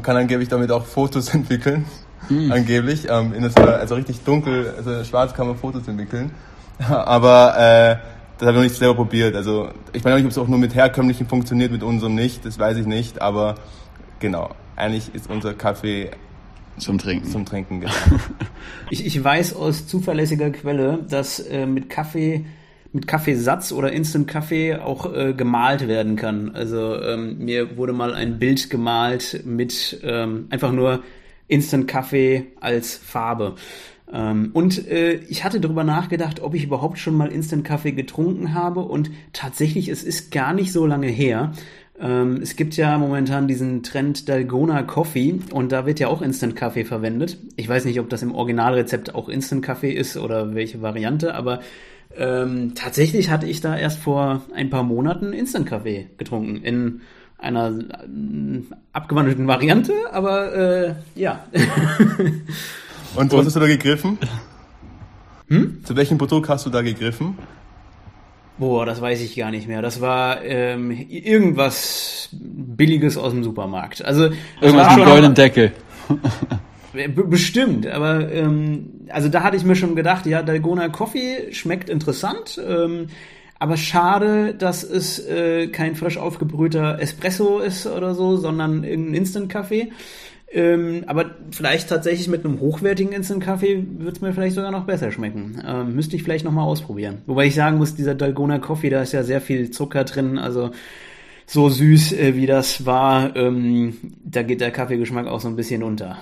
kann 0.02 0.16
angeblich 0.16 0.48
damit 0.48 0.70
auch 0.70 0.84
Fotos 0.84 1.28
entwickeln 1.32 1.86
mhm. 2.28 2.52
angeblich. 2.52 3.06
Ähm, 3.08 3.34
in 3.34 3.42
das, 3.42 3.56
also 3.56 3.94
richtig 3.94 4.24
dunkel, 4.24 4.74
also 4.76 5.04
schwarz 5.04 5.34
kann 5.34 5.46
man 5.46 5.56
Fotos 5.56 5.86
entwickeln. 5.88 6.30
Aber 6.88 7.54
äh, 7.56 7.96
das 8.38 8.48
habe 8.48 8.50
ich 8.50 8.56
noch 8.56 8.62
nicht 8.62 8.76
selber 8.76 8.94
probiert. 8.94 9.34
Also 9.34 9.70
ich 9.92 10.04
weiß 10.04 10.14
nicht, 10.16 10.24
ob 10.24 10.30
es 10.30 10.38
auch 10.38 10.48
nur 10.48 10.58
mit 10.58 10.74
herkömmlichen 10.74 11.26
funktioniert, 11.26 11.72
mit 11.72 11.82
unserem 11.82 12.14
nicht, 12.14 12.44
das 12.44 12.58
weiß 12.58 12.76
ich 12.76 12.86
nicht. 12.86 13.22
Aber 13.22 13.56
genau, 14.20 14.50
eigentlich 14.76 15.14
ist 15.14 15.30
unser 15.30 15.54
Kaffee 15.54 16.10
zum 16.78 16.98
Trinken. 16.98 17.30
Zum 17.30 17.46
Trinken, 17.46 17.80
genau. 17.80 17.92
ich, 18.90 19.06
ich 19.06 19.22
weiß 19.22 19.56
aus 19.56 19.86
zuverlässiger 19.86 20.50
Quelle, 20.50 20.98
dass 21.08 21.40
äh, 21.40 21.66
mit 21.66 21.88
Kaffee 21.88 22.44
mit 22.92 23.06
Kaffeesatz 23.06 23.72
oder 23.72 23.92
Instant 23.92 24.26
Kaffee 24.26 24.76
auch 24.76 25.12
äh, 25.14 25.34
gemalt 25.34 25.86
werden 25.86 26.16
kann. 26.16 26.54
Also 26.54 26.98
ähm, 27.00 27.36
mir 27.38 27.76
wurde 27.76 27.92
mal 27.92 28.14
ein 28.14 28.38
Bild 28.38 28.70
gemalt 28.70 29.42
mit 29.44 30.00
ähm, 30.02 30.46
einfach 30.48 30.72
nur 30.72 31.02
Instant-Kaffee 31.48 32.46
als 32.61 32.96
Farbe. 32.96 33.54
Ähm, 34.12 34.50
und 34.52 34.87
äh, 34.88 35.14
ich 35.28 35.44
hatte 35.44 35.61
darüber 35.61 35.85
nachgedacht, 35.85 36.40
ob 36.40 36.54
ich 36.54 36.64
überhaupt 36.64 36.98
schon 36.98 37.16
mal 37.16 37.30
Instant-Kaffee 37.30 37.92
getrunken 37.92 38.54
habe 38.54 38.80
und 38.80 39.11
tatsächlich, 39.32 39.88
es 39.88 40.02
ist 40.02 40.30
gar 40.30 40.52
nicht 40.52 40.72
so 40.72 40.87
lange 40.87 41.09
her. 41.09 41.52
Ähm, 41.98 42.40
es 42.42 42.56
gibt 42.56 42.76
ja 42.76 42.98
momentan 42.98 43.48
diesen 43.48 43.82
Trend 43.82 44.28
Dalgona 44.28 44.82
Coffee 44.82 45.40
und 45.52 45.72
da 45.72 45.87
wird 45.87 45.98
ja 45.98 46.09
auch 46.09 46.22
Instant-Kaffee 46.22 46.85
verwendet. 46.85 47.38
Ich 47.56 47.68
weiß 47.68 47.85
nicht, 47.85 47.98
ob 48.00 48.09
das 48.11 48.22
im 48.22 48.35
Originalrezept 48.35 49.14
auch 49.14 49.28
Instant-Kaffee 49.28 49.92
ist 49.92 50.16
oder 50.16 50.54
welche 50.54 50.82
Variante, 50.82 51.35
aber 51.35 51.61
ähm, 52.16 52.74
tatsächlich 52.74 53.30
hatte 53.30 53.46
ich 53.46 53.61
da 53.61 53.76
erst 53.76 53.98
vor 53.98 54.42
ein 54.54 54.70
paar 54.70 54.82
Monaten 54.82 55.32
Instant-Kaffee 55.32 56.09
getrunken 56.16 56.56
in 56.56 57.00
einer 57.38 57.68
äh, 57.70 58.62
abgewandelten 58.92 59.46
Variante, 59.46 59.92
aber 60.12 60.55
äh, 60.55 60.94
ja. 61.14 61.44
Und 63.14 63.33
was 63.33 63.46
hast 63.46 63.57
du 63.57 63.61
da 63.61 63.66
gegriffen? 63.66 64.18
Hm? 65.49 65.85
Zu 65.85 65.96
welchem 65.96 66.18
Produkt 66.18 66.49
hast 66.49 66.66
du 66.66 66.70
da 66.70 66.83
gegriffen? 66.83 67.38
Boah, 68.59 68.87
das 68.87 69.01
weiß 69.01 69.20
ich 69.20 69.37
gar 69.37 69.51
nicht 69.51 69.68
mehr. 69.68 69.83
Das 69.83 70.01
war 70.01 70.42
ähm, 70.42 70.90
irgendwas 70.90 72.31
Billiges 72.33 73.18
aus 73.18 73.33
dem 73.33 73.44
Supermarkt. 73.44 74.05
Also 74.05 74.31
irgendwas 74.61 74.96
mit 74.96 75.05
goldenen 75.05 75.35
Deckel. 75.35 75.72
Bestimmt, 77.14 77.87
aber 77.87 78.33
ähm, 78.33 79.07
also 79.11 79.29
da 79.29 79.42
hatte 79.42 79.59
ich 79.59 79.64
mir 79.64 79.77
schon 79.77 79.94
gedacht, 79.94 80.25
ja, 80.25 80.42
Dalgona 80.42 80.88
Coffee 80.88 81.53
schmeckt 81.53 81.90
interessant, 81.90 82.59
ähm, 82.66 83.09
aber 83.59 83.77
schade, 83.77 84.55
dass 84.55 84.83
es 84.83 85.19
äh, 85.19 85.69
kein 85.69 85.95
frisch 85.95 86.19
aufgebrühter 86.19 87.01
Espresso 87.01 87.59
ist 87.61 87.87
oder 87.87 88.14
so, 88.14 88.37
sondern 88.37 88.85
irgendein 88.85 89.14
Instant-Kaffee. 89.14 89.92
Ähm, 90.53 91.05
aber 91.07 91.33
vielleicht 91.51 91.88
tatsächlich 91.88 92.29
mit 92.29 92.45
einem 92.45 92.61
hochwertigen 92.61 93.12
Instant-Kaffee 93.12 93.85
wird 93.99 94.16
es 94.16 94.23
mir 94.23 94.33
vielleicht 94.33 94.55
sogar 94.55 94.71
noch 94.71 94.85
besser 94.85 95.11
schmecken. 95.11 95.61
Ähm, 95.66 95.95
müsste 95.95 96.16
ich 96.16 96.23
vielleicht 96.23 96.45
nochmal 96.45 96.64
ausprobieren. 96.64 97.19
Wobei 97.27 97.47
ich 97.47 97.55
sagen 97.55 97.79
muss, 97.79 97.95
dieser 97.95 98.14
Dalgona 98.14 98.59
Coffee, 98.59 98.90
da 98.90 99.03
ist 99.03 99.12
ja 99.12 99.23
sehr 99.23 99.40
viel 99.40 99.71
Zucker 99.71 100.05
drin, 100.05 100.38
also 100.38 100.71
so 101.46 101.68
süß 101.68 102.12
äh, 102.12 102.35
wie 102.35 102.46
das 102.46 102.85
war, 102.87 103.35
ähm, 103.37 103.96
da 104.24 104.42
geht 104.42 104.61
der 104.61 104.72
Kaffeegeschmack 104.72 105.28
auch 105.28 105.40
so 105.40 105.46
ein 105.46 105.54
bisschen 105.54 105.82
unter. 105.82 106.18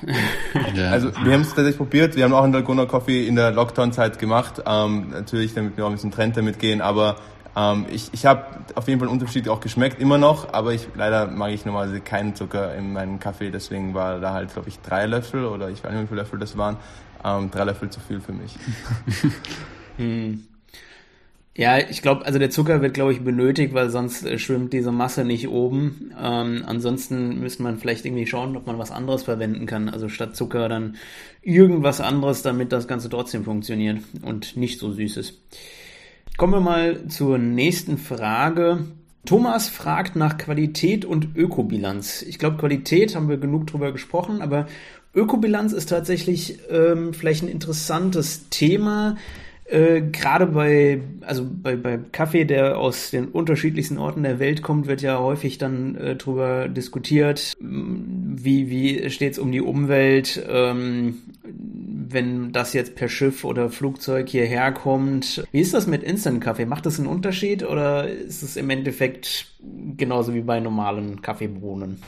Ja. 0.75 0.91
Also 0.91 1.11
wir 1.25 1.33
haben 1.33 1.41
es 1.41 1.49
tatsächlich 1.49 1.79
probiert, 1.79 2.15
wir 2.15 2.25
haben 2.25 2.35
auch 2.35 2.45
einen 2.45 2.53
Dalgona 2.53 2.85
Coffee 2.85 3.27
in 3.27 3.37
der 3.37 3.51
Lockdown-Zeit 3.51 4.19
gemacht, 4.19 4.63
ähm, 4.67 5.11
natürlich 5.11 5.55
damit 5.55 5.77
wir 5.77 5.85
auch 5.85 5.89
ein 5.89 5.95
bisschen 5.95 6.11
Trend 6.11 6.37
damit 6.37 6.59
gehen, 6.59 6.81
aber 6.81 7.17
ähm, 7.57 7.87
ich 7.91 8.11
ich 8.13 8.27
habe 8.27 8.45
auf 8.75 8.87
jeden 8.87 9.01
Fall 9.01 9.09
einen 9.09 9.19
Unterschied 9.19 9.49
auch 9.49 9.61
geschmeckt, 9.61 9.99
immer 9.99 10.19
noch, 10.19 10.53
aber 10.53 10.75
ich 10.75 10.89
leider 10.95 11.27
mag 11.27 11.53
ich 11.53 11.65
normalerweise 11.65 12.01
keinen 12.01 12.35
Zucker 12.35 12.75
in 12.75 12.93
meinem 12.93 13.19
Kaffee, 13.19 13.51
deswegen 13.51 13.95
war 13.95 14.21
da 14.21 14.33
halt, 14.33 14.53
glaube 14.53 14.69
ich, 14.69 14.79
drei 14.81 15.07
Löffel 15.07 15.47
oder 15.47 15.71
ich 15.71 15.83
weiß 15.83 15.93
nicht, 15.93 16.03
wie 16.03 16.07
viele 16.09 16.21
Löffel 16.21 16.39
das 16.39 16.59
waren, 16.59 16.77
ähm, 17.25 17.51
drei 17.51 17.65
Löffel 17.65 17.89
zu 17.89 18.01
viel 18.01 18.21
für 18.21 18.33
mich. 18.33 18.57
hm. 19.97 20.45
Ja, 21.57 21.79
ich 21.79 22.03
glaube, 22.03 22.27
also 22.27 22.41
der 22.41 22.51
Zucker 22.51 22.83
wird, 22.83 22.95
glaube 22.95 23.13
ich, 23.13 23.21
benötigt, 23.21 23.75
weil 23.75 23.89
sonst 23.89 24.27
äh, 24.27 24.39
schwimmt 24.41 24.73
diese 24.73 24.91
Masse 24.91 25.25
nicht 25.25 25.49
oben. 25.49 26.13
Ähm, 26.21 26.65
ansonsten 26.67 27.39
müsste 27.39 27.63
man 27.63 27.79
vielleicht 27.79 28.05
irgendwie 28.05 28.27
schauen, 28.27 28.57
ob 28.57 28.67
man 28.67 28.79
was 28.79 28.91
anderes 28.91 29.23
verwenden 29.23 29.67
kann. 29.67 29.89
Also 29.89 30.09
statt 30.09 30.35
Zucker 30.35 30.69
dann 30.69 30.97
irgendwas 31.43 32.01
anderes, 32.01 32.43
damit 32.43 32.73
das 32.73 32.89
Ganze 32.89 33.09
trotzdem 33.09 33.45
funktioniert 33.45 34.01
und 34.23 34.57
nicht 34.57 34.81
so 34.81 34.91
süß 34.91 35.17
ist. 35.17 35.41
Kommen 36.37 36.55
wir 36.55 36.61
mal 36.61 37.07
zur 37.07 37.39
nächsten 37.39 37.99
Frage. 37.99 38.87
Thomas 39.25 39.69
fragt 39.69 40.17
nach 40.17 40.37
Qualität 40.37 41.05
und 41.05 41.37
Ökobilanz. 41.37 42.23
Ich 42.23 42.41
glaube, 42.41 42.57
Qualität 42.57 43.15
haben 43.15 43.29
wir 43.29 43.37
genug 43.37 43.69
drüber 43.69 43.93
gesprochen, 43.93 44.43
aber 44.43 44.67
Ökobilanz 45.15 45.73
ist 45.73 45.89
tatsächlich 45.89 46.59
ähm, 46.69 47.15
vielleicht 47.15 47.45
ein 47.45 47.49
interessantes 47.49 48.49
Thema. 48.51 49.17
Äh, 49.67 50.03
Gerade 50.03 50.47
bei, 50.47 51.01
also 51.23 51.47
bei, 51.51 51.77
bei 51.77 51.99
Kaffee, 52.13 52.45
der 52.45 52.79
aus 52.79 53.11
den 53.11 53.29
unterschiedlichsten 53.29 53.99
Orten 53.99 54.23
der 54.23 54.39
Welt 54.39 54.63
kommt, 54.63 54.87
wird 54.87 55.03
ja 55.03 55.19
häufig 55.19 55.59
dann 55.59 55.97
äh, 55.97 56.17
drüber 56.17 56.69
diskutiert, 56.69 57.55
wie, 57.59 58.69
wie 58.69 59.11
steht 59.11 59.33
es 59.33 59.39
um 59.39 59.53
die 59.53 59.63
Umwelt, 59.63 60.45
ähm, 60.49 61.23
wenn 61.45 62.53
das 62.53 62.75
jetzt 62.75 62.95
per 62.95 63.09
Schiff 63.09 63.45
oder 63.45 63.71
Flugzeug 63.71 64.29
hierher 64.29 64.71
kommt. 64.73 65.45
Wie 65.51 65.61
ist 65.61 65.75
das 65.75 65.87
mit 65.87 66.03
Instant-Kaffee? 66.03 66.67
Macht 66.67 66.87
das 66.87 66.99
einen 66.99 67.09
Unterschied 67.09 67.63
oder 67.63 68.09
ist 68.09 68.43
es 68.43 68.57
im 68.57 68.69
Endeffekt 68.71 69.47
genauso 69.97 70.35
wie 70.35 70.43
bei 70.43 70.61
normalen 70.61 71.23
Kaffeebohnen? 71.23 72.03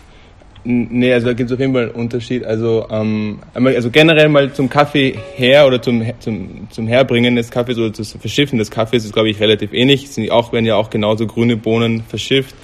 Nee, 0.68 1.12
also 1.12 1.28
da 1.28 1.32
gibt 1.32 1.48
es 1.48 1.54
auf 1.54 1.60
jeden 1.60 1.72
Fall 1.72 1.84
einen 1.84 1.92
Unterschied. 1.92 2.44
Also, 2.44 2.88
ähm, 2.90 3.38
also 3.54 3.88
generell 3.88 4.28
mal 4.28 4.52
zum 4.52 4.68
Kaffee 4.68 5.16
her 5.36 5.64
oder 5.64 5.80
zum, 5.80 6.04
zum, 6.18 6.66
zum 6.70 6.88
Herbringen 6.88 7.36
des 7.36 7.52
Kaffees 7.52 7.78
oder 7.78 7.92
zum 7.92 8.04
Verschiffen 8.04 8.58
des 8.58 8.68
Kaffees 8.68 9.04
ist, 9.04 9.12
glaube 9.12 9.30
ich, 9.30 9.38
relativ 9.38 9.72
ähnlich. 9.72 10.10
Sind 10.10 10.28
auch, 10.32 10.52
werden 10.52 10.66
ja 10.66 10.74
auch 10.74 10.90
genauso 10.90 11.28
grüne 11.28 11.56
Bohnen 11.56 12.02
verschifft. 12.02 12.56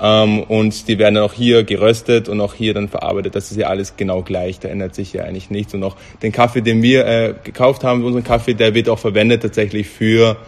Ähm, 0.00 0.42
und 0.44 0.88
die 0.88 0.98
werden 0.98 1.18
auch 1.18 1.34
hier 1.34 1.64
geröstet 1.64 2.30
und 2.30 2.40
auch 2.40 2.54
hier 2.54 2.72
dann 2.72 2.88
verarbeitet. 2.88 3.34
Das 3.34 3.50
ist 3.50 3.58
ja 3.58 3.66
alles 3.66 3.94
genau 3.98 4.22
gleich. 4.22 4.58
Da 4.58 4.68
ändert 4.68 4.94
sich 4.94 5.12
ja 5.12 5.24
eigentlich 5.24 5.50
nichts. 5.50 5.74
Und 5.74 5.82
auch 5.82 5.96
den 6.22 6.32
Kaffee, 6.32 6.62
den 6.62 6.82
wir 6.82 7.06
äh, 7.06 7.34
gekauft 7.44 7.84
haben, 7.84 8.04
unseren 8.04 8.24
Kaffee, 8.24 8.54
der 8.54 8.74
wird 8.74 8.88
auch 8.88 8.98
verwendet 8.98 9.42
tatsächlich 9.42 9.86
für 9.86 10.38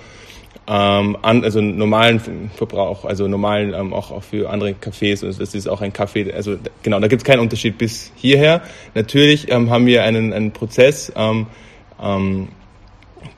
ähm, 0.69 1.17
an, 1.23 1.45
also 1.45 1.61
normalen 1.61 2.21
Verbrauch, 2.57 3.05
also 3.05 3.29
normalen 3.29 3.73
ähm, 3.73 3.93
auch, 3.93 4.11
auch 4.11 4.23
für 4.23 4.51
andere 4.51 4.71
Cafés 4.73 5.25
und 5.25 5.41
das 5.41 5.55
ist 5.55 5.69
auch 5.69 5.81
ein 5.81 5.93
Kaffee, 5.93 6.33
also 6.33 6.57
genau, 6.83 6.99
da 6.99 7.07
gibt 7.07 7.23
es 7.23 7.27
keinen 7.27 7.41
Unterschied 7.41 7.79
bis 7.79 8.13
hierher. 8.17 8.63
Natürlich 8.95 9.51
ähm, 9.51 9.71
haben 9.71 9.87
wir 9.87 10.03
einen, 10.03 10.33
einen 10.33 10.53
Prozess, 10.53 11.13
ähm, 11.15 11.47
ähm, 12.03 12.49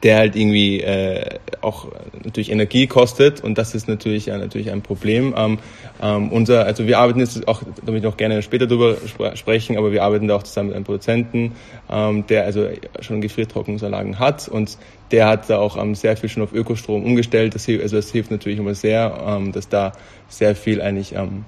der 0.02 0.16
halt 0.18 0.36
irgendwie 0.36 0.80
äh, 0.80 1.38
auch 1.60 1.88
natürlich 2.24 2.50
Energie 2.50 2.86
kostet 2.86 3.42
und 3.42 3.58
das 3.58 3.74
ist 3.74 3.88
natürlich 3.88 4.28
äh, 4.28 4.38
natürlich 4.38 4.70
ein 4.70 4.82
Problem. 4.82 5.34
Ähm, 5.36 5.58
ähm, 6.00 6.30
unser, 6.30 6.64
also 6.66 6.86
wir 6.86 6.98
arbeiten 6.98 7.18
jetzt 7.18 7.48
auch, 7.48 7.62
da 7.84 7.88
will 7.88 7.96
ich 7.96 8.02
noch 8.04 8.16
gerne 8.16 8.42
später 8.42 8.66
drüber 8.66 8.96
spre 9.06 9.36
sprechen, 9.36 9.76
aber 9.76 9.90
wir 9.90 10.04
arbeiten 10.04 10.28
da 10.28 10.36
auch 10.36 10.44
zusammen 10.44 10.68
mit 10.68 10.76
einem 10.76 10.84
Produzenten, 10.84 11.52
ähm, 11.90 12.26
der 12.28 12.44
also 12.44 12.68
schon 13.00 13.20
Gefriertrocknungsanlagen 13.20 14.18
hat 14.18 14.48
und 14.48 14.78
der 15.10 15.26
hat 15.26 15.50
da 15.50 15.58
auch 15.58 15.76
ähm, 15.76 15.94
sehr 15.94 16.16
viel 16.16 16.28
schon 16.28 16.42
auf 16.42 16.52
Ökostrom 16.52 17.04
umgestellt. 17.04 17.54
Das, 17.54 17.68
also 17.68 17.96
das 17.96 18.10
hilft 18.10 18.30
natürlich 18.30 18.58
immer 18.58 18.74
sehr, 18.74 19.18
ähm, 19.26 19.52
dass 19.52 19.68
da 19.68 19.92
sehr 20.28 20.54
viel 20.54 20.80
eigentlich 20.80 21.14
ähm, 21.14 21.44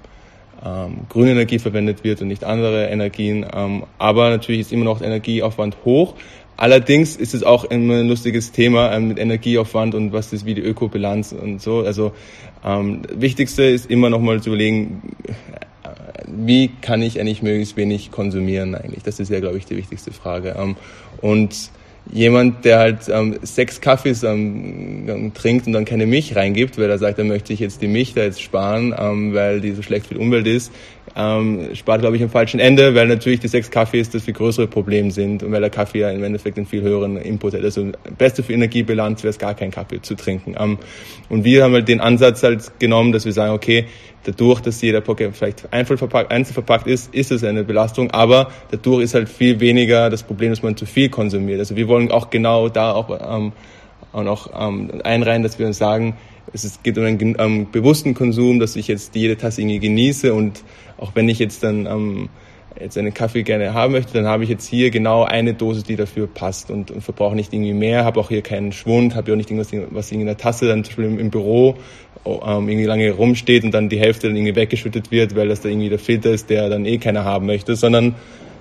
ähm, 0.64 1.06
grüne 1.08 1.32
Energie 1.32 1.58
verwendet 1.58 2.04
wird 2.04 2.20
und 2.20 2.28
nicht 2.28 2.44
andere 2.44 2.88
Energien. 2.88 3.46
Ähm, 3.52 3.84
aber 3.98 4.30
natürlich 4.30 4.62
ist 4.62 4.72
immer 4.72 4.84
noch 4.84 4.98
der 4.98 5.08
Energieaufwand 5.08 5.76
hoch. 5.84 6.14
Allerdings 6.60 7.16
ist 7.16 7.32
es 7.32 7.42
auch 7.42 7.64
immer 7.64 7.94
ein 7.94 8.08
lustiges 8.08 8.52
Thema 8.52 8.92
ähm, 8.92 9.08
mit 9.08 9.18
Energieaufwand 9.18 9.94
und 9.94 10.12
was 10.12 10.30
ist 10.34 10.44
wie 10.44 10.52
die 10.52 10.60
Ökobilanz 10.60 11.32
und 11.32 11.62
so. 11.62 11.78
Also 11.78 12.12
ähm, 12.62 13.00
Wichtigste 13.14 13.62
ist 13.62 13.90
immer 13.90 14.10
noch 14.10 14.20
mal 14.20 14.42
zu 14.42 14.50
überlegen, 14.50 15.00
wie 16.26 16.70
kann 16.82 17.00
ich 17.00 17.18
eigentlich 17.18 17.40
möglichst 17.40 17.78
wenig 17.78 18.10
konsumieren 18.10 18.74
eigentlich. 18.74 19.02
Das 19.02 19.20
ist 19.20 19.30
ja, 19.30 19.40
glaube 19.40 19.56
ich, 19.56 19.64
die 19.64 19.78
wichtigste 19.78 20.12
Frage. 20.12 20.54
Ähm, 20.58 20.76
und 21.22 21.70
jemand, 22.12 22.64
der 22.66 22.78
halt 22.78 23.08
ähm, 23.08 23.38
sechs 23.40 23.80
Kaffees 23.80 24.22
ähm, 24.22 25.32
trinkt 25.32 25.66
und 25.66 25.72
dann 25.72 25.86
keine 25.86 26.04
Milch 26.04 26.36
reingibt, 26.36 26.76
weil 26.76 26.90
er 26.90 26.98
sagt, 26.98 27.18
er 27.18 27.24
möchte 27.24 27.54
ich 27.54 27.60
jetzt 27.60 27.80
die 27.80 27.88
Milch 27.88 28.12
da 28.12 28.22
jetzt 28.22 28.42
sparen, 28.42 28.94
ähm, 28.98 29.32
weil 29.32 29.62
die 29.62 29.72
so 29.72 29.80
schlecht 29.80 30.08
für 30.08 30.14
die 30.14 30.20
Umwelt 30.20 30.46
ist, 30.46 30.72
ähm, 31.16 31.74
spart, 31.74 32.00
glaube 32.00 32.16
ich, 32.16 32.22
am 32.22 32.30
falschen 32.30 32.60
Ende, 32.60 32.94
weil 32.94 33.08
natürlich 33.08 33.40
die 33.40 33.48
sechs 33.48 33.70
Kaffees 33.70 34.10
das 34.10 34.22
viel 34.22 34.34
größere 34.34 34.66
Problem 34.66 35.10
sind 35.10 35.42
und 35.42 35.52
weil 35.52 35.60
der 35.60 35.70
Kaffee 35.70 36.00
ja 36.00 36.10
im 36.10 36.22
Endeffekt 36.22 36.56
einen 36.56 36.66
viel 36.66 36.82
höheren 36.82 37.16
Input 37.16 37.54
hat. 37.54 37.62
Also 37.62 37.90
beste 38.16 38.42
für 38.42 38.52
Energiebilanz 38.52 39.22
wäre 39.22 39.30
es 39.30 39.38
gar 39.38 39.54
kein 39.54 39.70
Kaffee 39.70 40.00
zu 40.00 40.14
trinken. 40.14 40.54
Ähm, 40.58 40.78
und 41.28 41.44
wir 41.44 41.64
haben 41.64 41.74
halt 41.74 41.88
den 41.88 42.00
Ansatz 42.00 42.42
halt 42.42 42.78
genommen, 42.78 43.12
dass 43.12 43.24
wir 43.24 43.32
sagen, 43.32 43.52
okay, 43.52 43.86
dadurch, 44.24 44.60
dass 44.60 44.80
jeder 44.82 45.00
Poké 45.00 45.32
vielleicht 45.32 45.72
einzeln 45.72 45.98
verpackt, 45.98 46.86
ist, 46.86 47.14
ist 47.14 47.32
es 47.32 47.42
eine 47.42 47.64
Belastung, 47.64 48.10
aber 48.10 48.50
dadurch 48.70 49.04
ist 49.04 49.14
halt 49.14 49.28
viel 49.28 49.60
weniger 49.60 50.10
das 50.10 50.22
Problem, 50.22 50.50
dass 50.50 50.62
man 50.62 50.76
zu 50.76 50.86
viel 50.86 51.08
konsumiert. 51.08 51.58
Also 51.58 51.76
wir 51.76 51.88
wollen 51.88 52.10
auch 52.10 52.30
genau 52.30 52.68
da 52.68 52.92
auch, 52.92 53.10
ähm, 53.10 53.52
auch 54.12 54.22
noch 54.22 54.50
ähm, 54.58 54.90
einreihen, 55.04 55.42
dass 55.42 55.58
wir 55.58 55.66
uns 55.66 55.78
sagen, 55.78 56.16
es 56.52 56.82
geht 56.82 56.98
um 56.98 57.04
einen 57.04 57.36
ähm, 57.38 57.70
bewussten 57.70 58.14
Konsum, 58.14 58.58
dass 58.60 58.76
ich 58.76 58.88
jetzt 58.88 59.14
jede 59.14 59.36
Tasse 59.36 59.60
irgendwie 59.60 59.78
genieße 59.78 60.34
und 60.34 60.64
auch 60.98 61.12
wenn 61.14 61.28
ich 61.28 61.38
jetzt 61.38 61.62
dann 61.62 61.86
ähm, 61.86 62.28
jetzt 62.78 62.96
einen 62.98 63.14
Kaffee 63.14 63.42
gerne 63.42 63.74
haben 63.74 63.92
möchte, 63.92 64.12
dann 64.14 64.26
habe 64.26 64.44
ich 64.44 64.50
jetzt 64.50 64.66
hier 64.66 64.90
genau 64.90 65.24
eine 65.24 65.54
Dosis, 65.54 65.84
die 65.84 65.96
dafür 65.96 66.26
passt 66.26 66.70
und, 66.70 66.90
und 66.90 67.02
verbrauche 67.02 67.34
nicht 67.34 67.52
irgendwie 67.52 67.72
mehr, 67.72 68.04
habe 68.04 68.20
auch 68.20 68.28
hier 68.28 68.42
keinen 68.42 68.72
Schwund, 68.72 69.14
habe 69.14 69.32
auch 69.32 69.36
nicht 69.36 69.50
irgendwas, 69.50 69.72
was 69.90 70.12
in 70.12 70.24
der 70.24 70.36
Tasse 70.36 70.68
dann 70.68 70.84
zum 70.84 70.96
Beispiel 70.96 71.20
im, 71.20 71.30
Büro 71.30 71.76
ähm, 72.24 72.68
irgendwie 72.68 72.86
lange 72.86 73.10
rumsteht 73.12 73.64
und 73.64 73.72
dann 73.72 73.88
die 73.88 73.98
Hälfte 73.98 74.28
dann 74.28 74.36
irgendwie 74.36 74.56
weggeschüttet 74.56 75.10
wird, 75.10 75.36
weil 75.36 75.48
das 75.48 75.60
da 75.60 75.68
irgendwie 75.68 75.88
der 75.88 75.98
Filter 75.98 76.30
ist, 76.30 76.50
der 76.50 76.68
dann 76.68 76.84
eh 76.84 76.98
keiner 76.98 77.24
haben 77.24 77.46
möchte, 77.46 77.76
sondern 77.76 78.14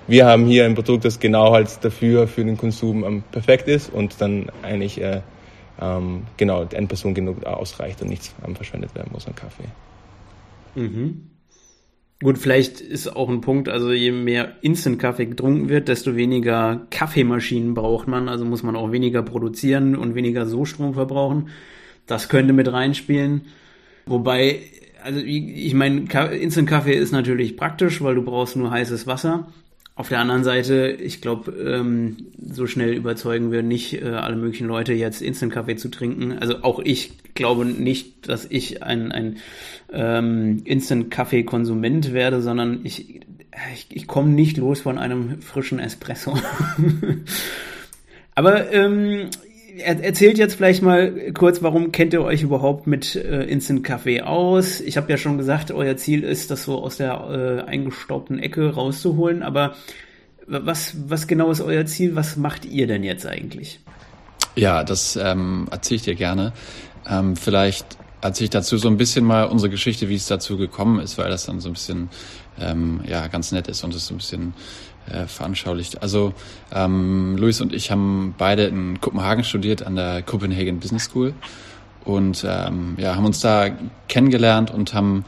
wir 0.06 0.26
haben 0.26 0.46
hier 0.46 0.64
ein 0.64 0.74
Produkt, 0.74 1.04
das 1.04 1.20
genau 1.20 1.52
halt 1.52 1.68
dafür 1.82 2.26
für 2.26 2.44
den 2.44 2.56
Konsum 2.56 3.04
ähm, 3.04 3.22
perfekt 3.30 3.68
ist 3.68 3.92
und 3.92 4.20
dann 4.20 4.50
eigentlich 4.62 5.00
äh, 5.00 5.20
ähm, 5.80 6.22
genau 6.36 6.66
eine 6.66 6.86
Person 6.86 7.14
genug 7.14 7.44
ausreicht 7.44 8.02
und 8.02 8.08
nichts 8.08 8.34
verschwendet 8.54 8.94
werden 8.94 9.10
muss 9.12 9.26
an 9.26 9.34
Kaffee. 9.34 9.64
Mhm. 10.74 11.30
Gut, 12.22 12.36
vielleicht 12.36 12.82
ist 12.82 13.16
auch 13.16 13.30
ein 13.30 13.40
Punkt, 13.40 13.70
also 13.70 13.92
je 13.92 14.12
mehr 14.12 14.56
Instant-Kaffee 14.60 15.24
getrunken 15.24 15.70
wird, 15.70 15.88
desto 15.88 16.16
weniger 16.16 16.86
Kaffeemaschinen 16.90 17.72
braucht 17.72 18.08
man, 18.08 18.28
also 18.28 18.44
muss 18.44 18.62
man 18.62 18.76
auch 18.76 18.92
weniger 18.92 19.22
produzieren 19.22 19.96
und 19.96 20.14
weniger 20.14 20.44
so 20.44 20.66
Strom 20.66 20.92
verbrauchen. 20.92 21.48
Das 22.06 22.28
könnte 22.28 22.52
mit 22.52 22.70
reinspielen. 22.70 23.46
Wobei, 24.04 24.60
also 25.02 25.20
ich 25.20 25.72
meine, 25.72 26.00
Instant-Kaffee 26.00 26.94
ist 26.94 27.12
natürlich 27.12 27.56
praktisch, 27.56 28.02
weil 28.02 28.16
du 28.16 28.22
brauchst 28.22 28.54
nur 28.54 28.70
heißes 28.70 29.06
Wasser. 29.06 29.46
Auf 29.94 30.08
der 30.08 30.20
anderen 30.20 30.44
Seite, 30.44 30.88
ich 30.88 31.20
glaube, 31.20 31.52
ähm, 31.52 32.28
so 32.40 32.66
schnell 32.66 32.94
überzeugen 32.94 33.52
wir 33.52 33.62
nicht 33.62 34.00
äh, 34.00 34.06
alle 34.06 34.36
möglichen 34.36 34.66
Leute 34.66 34.94
jetzt 34.94 35.20
Instant-Kaffee 35.20 35.76
zu 35.76 35.88
trinken. 35.90 36.38
Also 36.38 36.62
auch 36.62 36.78
ich 36.78 37.12
glaube 37.34 37.66
nicht, 37.66 38.28
dass 38.28 38.46
ich 38.48 38.82
ein, 38.82 39.12
ein 39.12 39.36
ähm, 39.92 40.62
Instant-Kaffee-Konsument 40.64 42.12
werde, 42.12 42.40
sondern 42.40 42.80
ich, 42.84 43.20
ich, 43.74 43.86
ich 43.90 44.06
komme 44.06 44.30
nicht 44.30 44.56
los 44.56 44.80
von 44.80 44.96
einem 44.96 45.42
frischen 45.42 45.78
Espresso. 45.78 46.38
Aber 48.34 48.72
ähm, 48.72 49.28
er, 49.80 50.02
erzählt 50.02 50.38
jetzt 50.38 50.54
vielleicht 50.54 50.82
mal 50.82 51.32
kurz, 51.32 51.62
warum 51.62 51.92
kennt 51.92 52.12
ihr 52.12 52.22
euch 52.22 52.42
überhaupt 52.42 52.86
mit 52.86 53.16
äh, 53.16 53.44
Instant 53.44 53.84
Kaffee 53.84 54.22
aus? 54.22 54.80
Ich 54.80 54.96
habe 54.96 55.10
ja 55.10 55.16
schon 55.16 55.38
gesagt, 55.38 55.70
euer 55.72 55.96
Ziel 55.96 56.22
ist, 56.22 56.50
das 56.50 56.64
so 56.64 56.82
aus 56.82 56.96
der 56.96 57.64
äh, 57.66 57.68
eingestaubten 57.68 58.38
Ecke 58.38 58.74
rauszuholen, 58.74 59.42
aber 59.42 59.74
was, 60.46 60.94
was 61.08 61.26
genau 61.26 61.50
ist 61.50 61.60
euer 61.60 61.86
Ziel? 61.86 62.16
Was 62.16 62.36
macht 62.36 62.64
ihr 62.64 62.86
denn 62.86 63.04
jetzt 63.04 63.26
eigentlich? 63.26 63.80
Ja, 64.56 64.82
das 64.82 65.16
ähm, 65.16 65.68
erzähle 65.70 65.96
ich 65.96 66.02
dir 66.02 66.14
gerne. 66.16 66.52
Ähm, 67.08 67.36
vielleicht 67.36 67.98
erzähle 68.20 68.44
ich 68.44 68.50
dazu 68.50 68.76
so 68.76 68.88
ein 68.88 68.96
bisschen 68.96 69.24
mal 69.24 69.44
unsere 69.44 69.70
Geschichte, 69.70 70.08
wie 70.08 70.16
es 70.16 70.26
dazu 70.26 70.58
gekommen 70.58 71.00
ist, 71.00 71.18
weil 71.18 71.30
das 71.30 71.46
dann 71.46 71.60
so 71.60 71.68
ein 71.68 71.74
bisschen 71.74 72.10
ähm, 72.58 73.00
ja 73.06 73.28
ganz 73.28 73.52
nett 73.52 73.68
ist 73.68 73.84
und 73.84 73.94
es 73.94 74.06
so 74.06 74.14
ein 74.14 74.18
bisschen 74.18 74.54
äh, 75.08 75.26
veranschaulicht. 75.26 76.02
Also 76.02 76.34
ähm, 76.72 77.36
Luis 77.36 77.60
und 77.60 77.72
ich 77.72 77.90
haben 77.90 78.34
beide 78.36 78.64
in 78.64 79.00
Kopenhagen 79.00 79.44
studiert 79.44 79.86
an 79.86 79.96
der 79.96 80.22
Copenhagen 80.22 80.80
Business 80.80 81.04
School 81.04 81.34
und 82.04 82.44
ähm, 82.48 82.96
ja, 82.98 83.14
haben 83.14 83.26
uns 83.26 83.40
da 83.40 83.68
kennengelernt 84.08 84.70
und 84.70 84.94
haben 84.94 85.24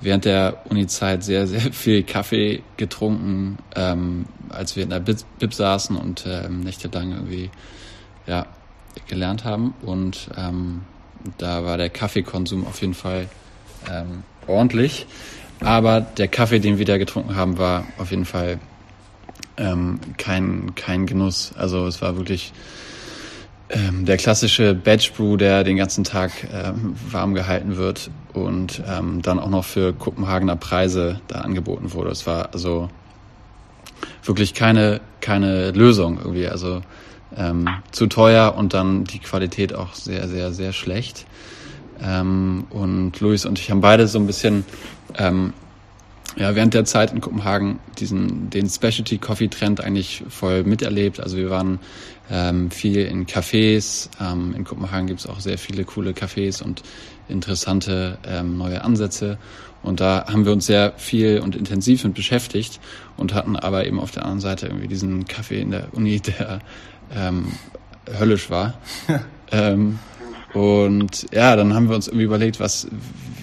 während 0.00 0.24
der 0.24 0.62
Uni-Zeit 0.68 1.24
sehr, 1.24 1.46
sehr 1.46 1.60
viel 1.72 2.02
Kaffee 2.02 2.62
getrunken, 2.76 3.58
ähm, 3.76 4.26
als 4.48 4.76
wir 4.76 4.82
in 4.82 4.90
der 4.90 5.00
Bib, 5.00 5.18
Bib 5.38 5.54
saßen 5.54 5.96
und 5.96 6.24
ähm, 6.26 6.60
nächtelang 6.60 7.12
irgendwie 7.12 7.50
ja, 8.26 8.46
gelernt 9.08 9.44
haben. 9.44 9.74
Und 9.82 10.28
ähm, 10.36 10.82
da 11.38 11.64
war 11.64 11.76
der 11.76 11.90
Kaffeekonsum 11.90 12.66
auf 12.66 12.80
jeden 12.80 12.94
Fall 12.94 13.28
ähm, 13.90 14.24
ordentlich. 14.46 15.06
Aber 15.60 16.00
der 16.00 16.28
Kaffee, 16.28 16.58
den 16.58 16.78
wir 16.78 16.84
da 16.84 16.98
getrunken 16.98 17.36
haben, 17.36 17.56
war 17.56 17.84
auf 17.98 18.10
jeden 18.10 18.24
Fall 18.24 18.58
ähm, 19.56 20.00
kein, 20.18 20.74
kein 20.74 21.06
Genuss. 21.06 21.52
Also 21.56 21.86
es 21.86 22.02
war 22.02 22.16
wirklich 22.16 22.52
ähm, 23.68 24.04
der 24.04 24.16
klassische 24.16 24.74
Batch 24.74 25.12
Brew, 25.12 25.36
der 25.36 25.64
den 25.64 25.76
ganzen 25.76 26.04
Tag 26.04 26.30
ähm, 26.52 26.94
warm 27.10 27.34
gehalten 27.34 27.76
wird 27.76 28.10
und 28.32 28.82
ähm, 28.86 29.22
dann 29.22 29.38
auch 29.38 29.48
noch 29.48 29.64
für 29.64 29.92
Kopenhagener 29.92 30.56
Preise 30.56 31.20
da 31.28 31.40
angeboten 31.40 31.92
wurde. 31.92 32.10
Es 32.10 32.26
war 32.26 32.50
also 32.52 32.90
wirklich 34.24 34.54
keine, 34.54 35.00
keine 35.20 35.70
Lösung 35.70 36.18
irgendwie. 36.18 36.48
Also 36.48 36.82
ähm, 37.36 37.68
zu 37.92 38.06
teuer 38.06 38.54
und 38.56 38.74
dann 38.74 39.04
die 39.04 39.18
Qualität 39.18 39.74
auch 39.74 39.94
sehr, 39.94 40.28
sehr, 40.28 40.52
sehr 40.52 40.72
schlecht. 40.72 41.26
Ähm, 42.02 42.66
und 42.70 43.20
Luis 43.20 43.46
und 43.46 43.58
ich 43.58 43.70
haben 43.70 43.80
beide 43.80 44.06
so 44.06 44.18
ein 44.18 44.26
bisschen 44.26 44.64
ähm, 45.16 45.52
ja, 46.36 46.54
während 46.54 46.74
der 46.74 46.84
Zeit 46.84 47.12
in 47.12 47.20
Kopenhagen 47.20 47.78
diesen, 47.98 48.50
den 48.50 48.68
Specialty 48.68 49.18
Coffee 49.18 49.48
Trend 49.48 49.80
eigentlich 49.80 50.24
voll 50.28 50.64
miterlebt. 50.64 51.20
Also 51.20 51.36
wir 51.36 51.50
waren 51.50 51.78
ähm, 52.30 52.70
viel 52.70 53.04
in 53.04 53.26
Cafés. 53.26 54.08
Ähm, 54.20 54.54
in 54.56 54.64
Kopenhagen 54.64 55.06
gibt 55.06 55.20
es 55.20 55.26
auch 55.26 55.40
sehr 55.40 55.58
viele 55.58 55.84
coole 55.84 56.12
Cafés 56.12 56.62
und 56.62 56.82
interessante 57.28 58.18
ähm, 58.26 58.56
neue 58.56 58.82
Ansätze. 58.82 59.38
Und 59.82 60.00
da 60.00 60.26
haben 60.28 60.44
wir 60.44 60.52
uns 60.52 60.66
sehr 60.66 60.92
viel 60.96 61.40
und 61.40 61.56
intensiv 61.56 62.04
mit 62.04 62.14
beschäftigt 62.14 62.80
und 63.16 63.34
hatten 63.34 63.56
aber 63.56 63.86
eben 63.86 63.98
auf 63.98 64.12
der 64.12 64.22
anderen 64.22 64.40
Seite 64.40 64.66
irgendwie 64.66 64.88
diesen 64.88 65.26
Kaffee 65.26 65.60
in 65.60 65.72
der 65.72 65.88
Uni, 65.92 66.20
der 66.20 66.60
ähm, 67.14 67.46
höllisch 68.18 68.48
war. 68.48 68.74
ähm, 69.52 69.98
und 70.54 71.26
ja, 71.32 71.56
dann 71.56 71.74
haben 71.74 71.88
wir 71.88 71.96
uns 71.96 72.08
irgendwie 72.08 72.24
überlegt, 72.24 72.60
was, 72.60 72.86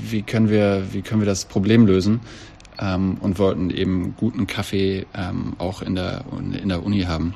wie 0.09 0.21
können 0.21 0.49
wir, 0.49 0.83
wie 0.91 1.01
können 1.01 1.21
wir 1.21 1.25
das 1.25 1.45
Problem 1.45 1.85
lösen? 1.85 2.21
Ähm, 2.79 3.17
und 3.19 3.39
wollten 3.39 3.69
eben 3.69 4.15
guten 4.17 4.47
Kaffee 4.47 5.05
ähm, 5.13 5.53
auch 5.57 5.81
in 5.81 5.95
der, 5.95 6.23
in 6.61 6.69
der 6.69 6.83
Uni 6.83 7.03
haben. 7.03 7.35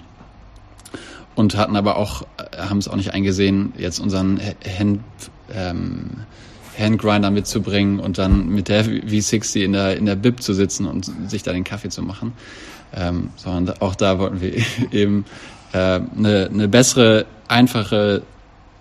Und 1.36 1.58
hatten 1.58 1.76
aber 1.76 1.98
auch, 1.98 2.24
äh, 2.38 2.58
haben 2.58 2.78
es 2.78 2.88
auch 2.88 2.96
nicht 2.96 3.14
eingesehen, 3.14 3.74
jetzt 3.78 4.00
unseren 4.00 4.40
Hand, 4.40 5.02
ähm, 5.54 6.12
Handgrinder 6.78 7.30
mitzubringen 7.30 8.00
und 8.00 8.18
dann 8.18 8.50
mit 8.50 8.68
der 8.68 8.86
V60 8.86 9.64
in 9.64 9.74
der, 9.74 9.98
in 9.98 10.06
der 10.06 10.16
Bib 10.16 10.42
zu 10.42 10.54
sitzen 10.54 10.88
und 10.88 11.12
sich 11.30 11.44
da 11.44 11.52
den 11.54 11.64
Kaffee 11.64 11.90
zu 11.90 12.02
machen. 12.02 12.34
Ähm, 12.96 13.30
sondern 13.36 13.78
auch 13.80 13.96
da 13.96 14.20
wollten 14.20 14.42
wir 14.42 14.54
eben 14.92 15.26
äh, 15.74 15.78
eine, 16.18 16.50
eine 16.52 16.68
bessere, 16.68 17.26
einfache 17.48 18.22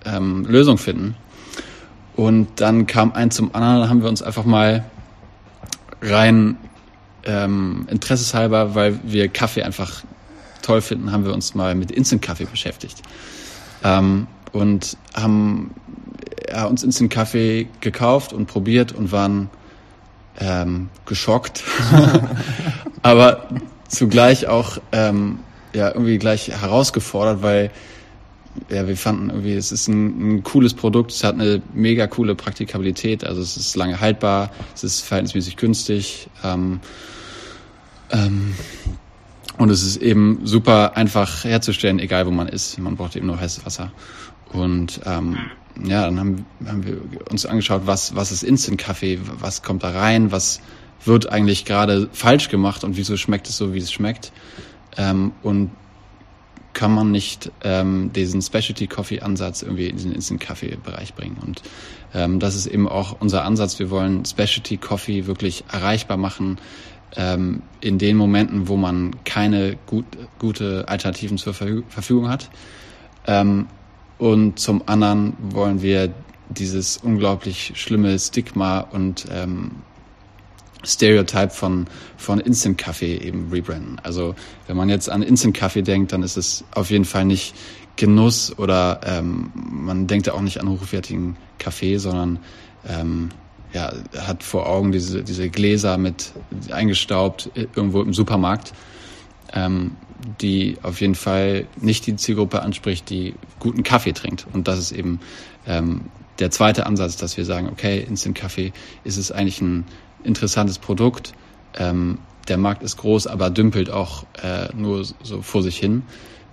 ähm, 0.04 0.44
Lösung 0.46 0.78
finden. 0.78 1.16
Und 2.14 2.60
dann 2.60 2.86
kam 2.86 3.12
ein 3.12 3.30
zum 3.30 3.54
anderen, 3.54 3.88
haben 3.88 4.02
wir 4.02 4.08
uns 4.08 4.22
einfach 4.22 4.44
mal 4.44 4.84
rein 6.02 6.56
ähm, 7.24 7.86
interesseshalber, 7.90 8.74
weil 8.74 8.98
wir 9.04 9.28
Kaffee 9.28 9.62
einfach 9.62 10.02
toll 10.60 10.80
finden, 10.80 11.12
haben 11.12 11.24
wir 11.24 11.32
uns 11.32 11.54
mal 11.54 11.74
mit 11.74 11.90
Instant-Kaffee 11.90 12.44
beschäftigt. 12.44 13.02
Ähm, 13.84 14.26
und 14.52 14.96
haben 15.14 15.74
ja, 16.48 16.66
uns 16.66 16.82
Instant-Kaffee 16.82 17.68
gekauft 17.80 18.32
und 18.32 18.46
probiert 18.46 18.92
und 18.92 19.12
waren 19.12 19.50
ähm, 20.38 20.88
geschockt, 21.06 21.62
aber 23.02 23.48
zugleich 23.88 24.46
auch 24.46 24.78
ähm, 24.92 25.40
ja 25.72 25.88
irgendwie 25.88 26.18
gleich 26.18 26.48
herausgefordert, 26.48 27.42
weil 27.42 27.70
ja, 28.68 28.86
wir 28.86 28.96
fanden 28.96 29.30
irgendwie, 29.30 29.54
es 29.54 29.72
ist 29.72 29.88
ein, 29.88 30.36
ein, 30.36 30.42
cooles 30.42 30.74
Produkt, 30.74 31.12
es 31.12 31.24
hat 31.24 31.34
eine 31.34 31.62
mega 31.72 32.06
coole 32.06 32.34
Praktikabilität, 32.34 33.24
also 33.24 33.40
es 33.40 33.56
ist 33.56 33.76
lange 33.76 34.00
haltbar, 34.00 34.50
es 34.74 34.84
ist 34.84 35.00
verhältnismäßig 35.00 35.56
günstig 35.56 36.28
ähm, 36.44 36.80
ähm, 38.10 38.54
und 39.58 39.70
es 39.70 39.82
ist 39.82 39.96
eben 39.96 40.40
super 40.44 40.96
einfach 40.96 41.44
herzustellen, 41.44 41.98
egal 41.98 42.26
wo 42.26 42.30
man 42.30 42.48
ist. 42.48 42.78
Man 42.78 42.96
braucht 42.96 43.16
eben 43.16 43.26
nur 43.26 43.38
heißes 43.38 43.66
Wasser. 43.66 43.92
Und 44.50 45.00
ähm, 45.04 45.36
ja, 45.82 46.04
dann 46.04 46.18
haben, 46.18 46.46
haben 46.66 46.84
wir 46.84 47.00
uns 47.30 47.46
angeschaut, 47.46 47.82
was, 47.84 48.14
was 48.14 48.32
ist 48.32 48.42
Instant-Kaffee, 48.42 49.20
was 49.40 49.62
kommt 49.62 49.82
da 49.82 49.90
rein, 49.90 50.32
was 50.32 50.60
wird 51.04 51.30
eigentlich 51.30 51.64
gerade 51.64 52.08
falsch 52.12 52.48
gemacht 52.48 52.84
und 52.84 52.96
wieso 52.96 53.16
schmeckt 53.16 53.48
es 53.48 53.56
so, 53.56 53.74
wie 53.74 53.78
es 53.78 53.92
schmeckt. 53.92 54.32
Ähm, 54.96 55.32
und 55.42 55.70
kann 56.74 56.92
man 56.92 57.10
nicht 57.10 57.50
ähm, 57.62 58.12
diesen 58.14 58.40
Specialty 58.42 58.86
Coffee 58.86 59.20
Ansatz 59.20 59.62
irgendwie 59.62 59.88
in 59.88 59.98
den 59.98 60.12
Instant 60.12 60.40
Kaffee 60.40 60.76
Bereich 60.82 61.14
bringen. 61.14 61.38
Und 61.42 61.62
ähm, 62.14 62.40
das 62.40 62.54
ist 62.54 62.66
eben 62.66 62.88
auch 62.88 63.16
unser 63.20 63.44
Ansatz. 63.44 63.78
Wir 63.78 63.90
wollen 63.90 64.24
Specialty 64.24 64.78
Coffee 64.78 65.26
wirklich 65.26 65.64
erreichbar 65.70 66.16
machen 66.16 66.58
ähm, 67.16 67.62
in 67.80 67.98
den 67.98 68.16
Momenten, 68.16 68.68
wo 68.68 68.76
man 68.76 69.16
keine 69.24 69.76
gut, 69.86 70.04
gute 70.38 70.88
Alternativen 70.88 71.38
zur 71.38 71.54
Verfügung 71.54 72.28
hat. 72.28 72.50
Ähm, 73.26 73.66
und 74.18 74.58
zum 74.58 74.82
anderen 74.86 75.36
wollen 75.40 75.82
wir 75.82 76.12
dieses 76.48 76.98
unglaublich 76.98 77.72
schlimme 77.74 78.18
Stigma 78.18 78.80
und 78.80 79.26
ähm, 79.30 79.72
Stereotype 80.84 81.50
von, 81.50 81.86
von 82.16 82.40
Instant 82.40 82.78
Kaffee 82.78 83.16
eben 83.16 83.50
rebranden. 83.50 84.00
Also 84.02 84.34
wenn 84.66 84.76
man 84.76 84.88
jetzt 84.88 85.08
an 85.08 85.22
Instant 85.22 85.54
Kaffee 85.54 85.82
denkt, 85.82 86.12
dann 86.12 86.22
ist 86.22 86.36
es 86.36 86.64
auf 86.74 86.90
jeden 86.90 87.04
Fall 87.04 87.24
nicht 87.24 87.54
Genuss 87.96 88.58
oder 88.58 89.00
ähm, 89.04 89.50
man 89.54 90.06
denkt 90.06 90.26
ja 90.26 90.32
auch 90.34 90.40
nicht 90.40 90.60
an 90.60 90.68
hochwertigen 90.68 91.36
Kaffee, 91.58 91.98
sondern 91.98 92.38
ähm, 92.88 93.30
ja, 93.72 93.92
hat 94.18 94.42
vor 94.42 94.68
Augen 94.68 94.92
diese, 94.92 95.22
diese 95.22 95.48
Gläser 95.48 95.98
mit 95.98 96.32
eingestaubt 96.70 97.50
irgendwo 97.54 98.02
im 98.02 98.12
Supermarkt, 98.12 98.72
ähm, 99.52 99.92
die 100.40 100.78
auf 100.82 101.00
jeden 101.00 101.14
Fall 101.14 101.66
nicht 101.80 102.06
die 102.06 102.16
Zielgruppe 102.16 102.62
anspricht, 102.62 103.08
die 103.10 103.34
guten 103.60 103.82
Kaffee 103.82 104.12
trinkt. 104.12 104.46
Und 104.52 104.68
das 104.68 104.78
ist 104.78 104.92
eben 104.92 105.20
ähm, 105.66 106.02
der 106.38 106.50
zweite 106.50 106.86
Ansatz, 106.86 107.16
dass 107.16 107.36
wir 107.36 107.44
sagen, 107.44 107.68
okay, 107.70 108.00
Instant 108.00 108.36
Kaffee 108.36 108.72
ist 109.04 109.16
es 109.16 109.32
eigentlich 109.32 109.60
ein 109.60 109.84
interessantes 110.24 110.78
Produkt. 110.78 111.32
Ähm, 111.76 112.18
der 112.48 112.58
Markt 112.58 112.82
ist 112.82 112.96
groß, 112.96 113.26
aber 113.26 113.50
dümpelt 113.50 113.90
auch 113.90 114.24
äh, 114.42 114.68
nur 114.74 115.04
so 115.04 115.42
vor 115.42 115.62
sich 115.62 115.78
hin. 115.78 116.02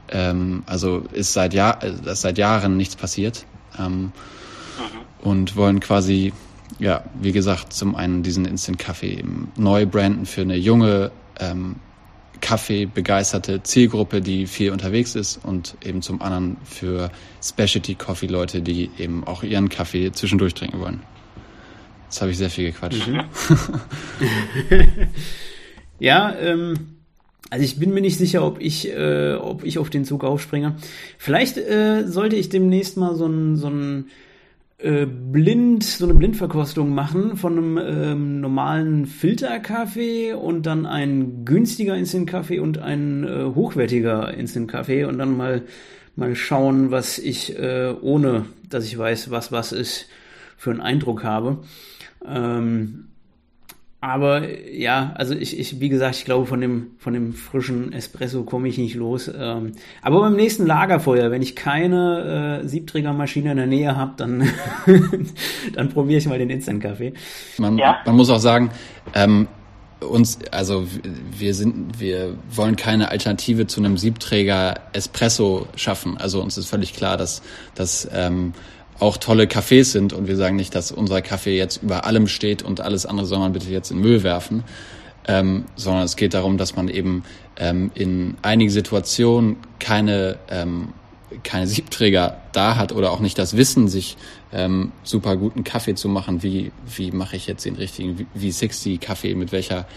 Ähm, 0.09 0.63
also 0.65 1.03
ist 1.11 1.33
seit, 1.33 1.53
Jahr, 1.53 1.83
ist 1.83 2.21
seit 2.21 2.37
Jahren 2.37 2.77
nichts 2.77 2.95
passiert. 2.95 3.45
Ähm, 3.77 4.01
mhm. 4.01 4.11
Und 5.21 5.55
wollen 5.55 5.79
quasi 5.79 6.31
ja, 6.77 7.03
wie 7.19 7.31
gesagt, 7.31 7.73
zum 7.73 7.95
einen 7.95 8.23
diesen 8.23 8.45
Instant-Kaffee 8.45 9.23
neu 9.57 9.85
branden 9.85 10.25
für 10.25 10.41
eine 10.41 10.55
junge, 10.55 11.11
ähm, 11.39 11.77
Kaffee-begeisterte 12.41 13.63
Zielgruppe, 13.63 14.21
die 14.21 14.47
viel 14.47 14.71
unterwegs 14.71 15.15
ist 15.15 15.39
und 15.43 15.75
eben 15.83 16.01
zum 16.01 16.21
anderen 16.21 16.55
für 16.63 17.11
Specialty-Coffee-Leute, 17.43 18.61
die 18.61 18.89
eben 18.97 19.25
auch 19.25 19.43
ihren 19.43 19.67
Kaffee 19.67 20.11
zwischendurch 20.13 20.53
trinken 20.53 20.79
wollen. 20.79 21.01
Jetzt 22.09 22.21
habe 22.21 22.31
ich 22.31 22.39
sehr 22.39 22.49
viel 22.49 22.71
gequatscht. 22.71 23.07
Mhm. 23.07 23.21
ja, 25.99 26.35
ähm, 26.41 26.73
also 27.51 27.63
ich 27.63 27.77
bin 27.79 27.93
mir 27.93 28.01
nicht 28.01 28.17
sicher, 28.17 28.43
ob 28.43 28.59
ich, 28.59 28.91
äh, 28.91 29.35
ob 29.35 29.63
ich 29.63 29.77
auf 29.77 29.91
den 29.91 30.05
Zug 30.05 30.23
aufspringe. 30.23 30.75
Vielleicht 31.19 31.57
äh, 31.57 32.07
sollte 32.07 32.35
ich 32.35 32.49
demnächst 32.49 32.97
mal 32.97 33.13
so 33.13 33.27
ein, 33.27 33.57
so 33.57 33.67
ein 33.67 34.05
äh, 34.79 35.05
blind, 35.05 35.83
so 35.83 36.05
eine 36.05 36.15
Blindverkostung 36.15 36.95
machen 36.95 37.37
von 37.37 37.57
einem 37.57 37.77
ähm, 37.77 38.41
normalen 38.41 39.05
Filterkaffee 39.05 40.33
und 40.33 40.65
dann 40.65 40.87
ein 40.87 41.45
günstiger 41.45 41.95
Instant-Kaffee 41.95 42.57
und 42.57 42.79
ein 42.79 43.23
äh, 43.23 43.53
hochwertiger 43.53 44.33
Instant-Kaffee 44.33 45.05
und 45.05 45.19
dann 45.19 45.37
mal, 45.37 45.61
mal 46.15 46.35
schauen, 46.35 46.89
was 46.89 47.19
ich, 47.19 47.55
äh, 47.55 47.93
ohne 48.01 48.45
dass 48.67 48.85
ich 48.85 48.97
weiß, 48.97 49.29
was 49.29 49.51
was 49.51 49.73
ist, 49.73 50.07
für 50.57 50.71
einen 50.71 50.81
Eindruck 50.81 51.23
habe. 51.23 51.59
Ähm, 52.25 53.09
aber 54.01 54.47
ja, 54.71 55.11
also 55.15 55.33
ich, 55.35 55.59
ich, 55.59 55.81
wie 55.81 55.89
gesagt, 55.89 56.15
ich 56.15 56.23
glaube, 56.23 56.45
von 56.45 56.61
dem, 56.61 56.91
von 56.99 57.13
dem 57.13 57.33
frischen 57.33 57.91
Espresso 57.91 58.43
komme 58.43 58.69
ich 58.69 58.77
nicht 58.77 58.95
los. 58.95 59.29
Ähm, 59.33 59.73
aber 60.01 60.21
beim 60.21 60.37
nächsten 60.37 60.65
Lagerfeuer, 60.65 61.31
wenn 61.31 61.41
ich 61.41 61.53
keine 61.57 62.61
äh, 62.63 62.67
Siebträgermaschine 62.67 63.51
in 63.51 63.57
der 63.57 63.67
Nähe 63.67 63.97
habe, 63.97 64.13
dann, 64.15 64.47
dann 65.73 65.89
probiere 65.89 66.19
ich 66.19 66.27
mal 66.27 66.39
den 66.39 66.49
Instant-Kaffee. 66.49 67.13
Man, 67.57 67.77
ja. 67.77 67.97
man 68.05 68.15
muss 68.15 68.29
auch 68.29 68.39
sagen, 68.39 68.71
ähm, 69.15 69.49
uns, 69.99 70.39
also 70.51 70.87
wir 71.37 71.53
sind, 71.53 71.99
wir 71.99 72.35
wollen 72.49 72.77
keine 72.77 73.09
Alternative 73.09 73.67
zu 73.67 73.81
einem 73.81 73.97
Siebträger 73.97 74.75
Espresso 74.93 75.67
schaffen. 75.75 76.17
Also 76.17 76.41
uns 76.41 76.57
ist 76.57 76.69
völlig 76.69 76.93
klar, 76.93 77.17
dass, 77.17 77.41
dass 77.75 78.07
ähm, 78.13 78.53
auch 78.99 79.17
tolle 79.17 79.45
Cafés 79.45 79.85
sind 79.85 80.13
und 80.13 80.27
wir 80.27 80.35
sagen 80.35 80.55
nicht, 80.55 80.75
dass 80.75 80.91
unser 80.91 81.21
Kaffee 81.21 81.57
jetzt 81.57 81.81
über 81.83 82.05
allem 82.05 82.27
steht 82.27 82.61
und 82.61 82.81
alles 82.81 83.05
andere 83.05 83.25
soll 83.25 83.39
man 83.39 83.53
bitte 83.53 83.69
jetzt 83.69 83.91
in 83.91 83.99
Müll 83.99 84.23
werfen, 84.23 84.63
ähm, 85.27 85.65
sondern 85.75 86.03
es 86.03 86.15
geht 86.15 86.33
darum, 86.33 86.57
dass 86.57 86.75
man 86.75 86.89
eben 86.89 87.23
ähm, 87.57 87.91
in 87.95 88.37
einigen 88.41 88.71
Situationen 88.71 89.57
keine 89.79 90.37
ähm, 90.49 90.89
keine 91.43 91.67
Siebträger 91.67 92.37
da 92.51 92.75
hat 92.75 92.91
oder 92.91 93.11
auch 93.11 93.19
nicht 93.19 93.37
das 93.37 93.55
Wissen, 93.55 93.87
sich 93.87 94.17
ähm, 94.51 94.91
super 95.03 95.37
guten 95.37 95.63
Kaffee 95.63 95.95
zu 95.95 96.09
machen. 96.09 96.43
Wie, 96.43 96.71
wie 96.95 97.11
mache 97.11 97.35
ich 97.35 97.47
jetzt 97.47 97.65
den 97.65 97.75
richtigen, 97.75 98.27
wie 98.33 98.51
60 98.51 98.99
Kaffee, 98.99 99.35
mit 99.35 99.51
welcher 99.51 99.87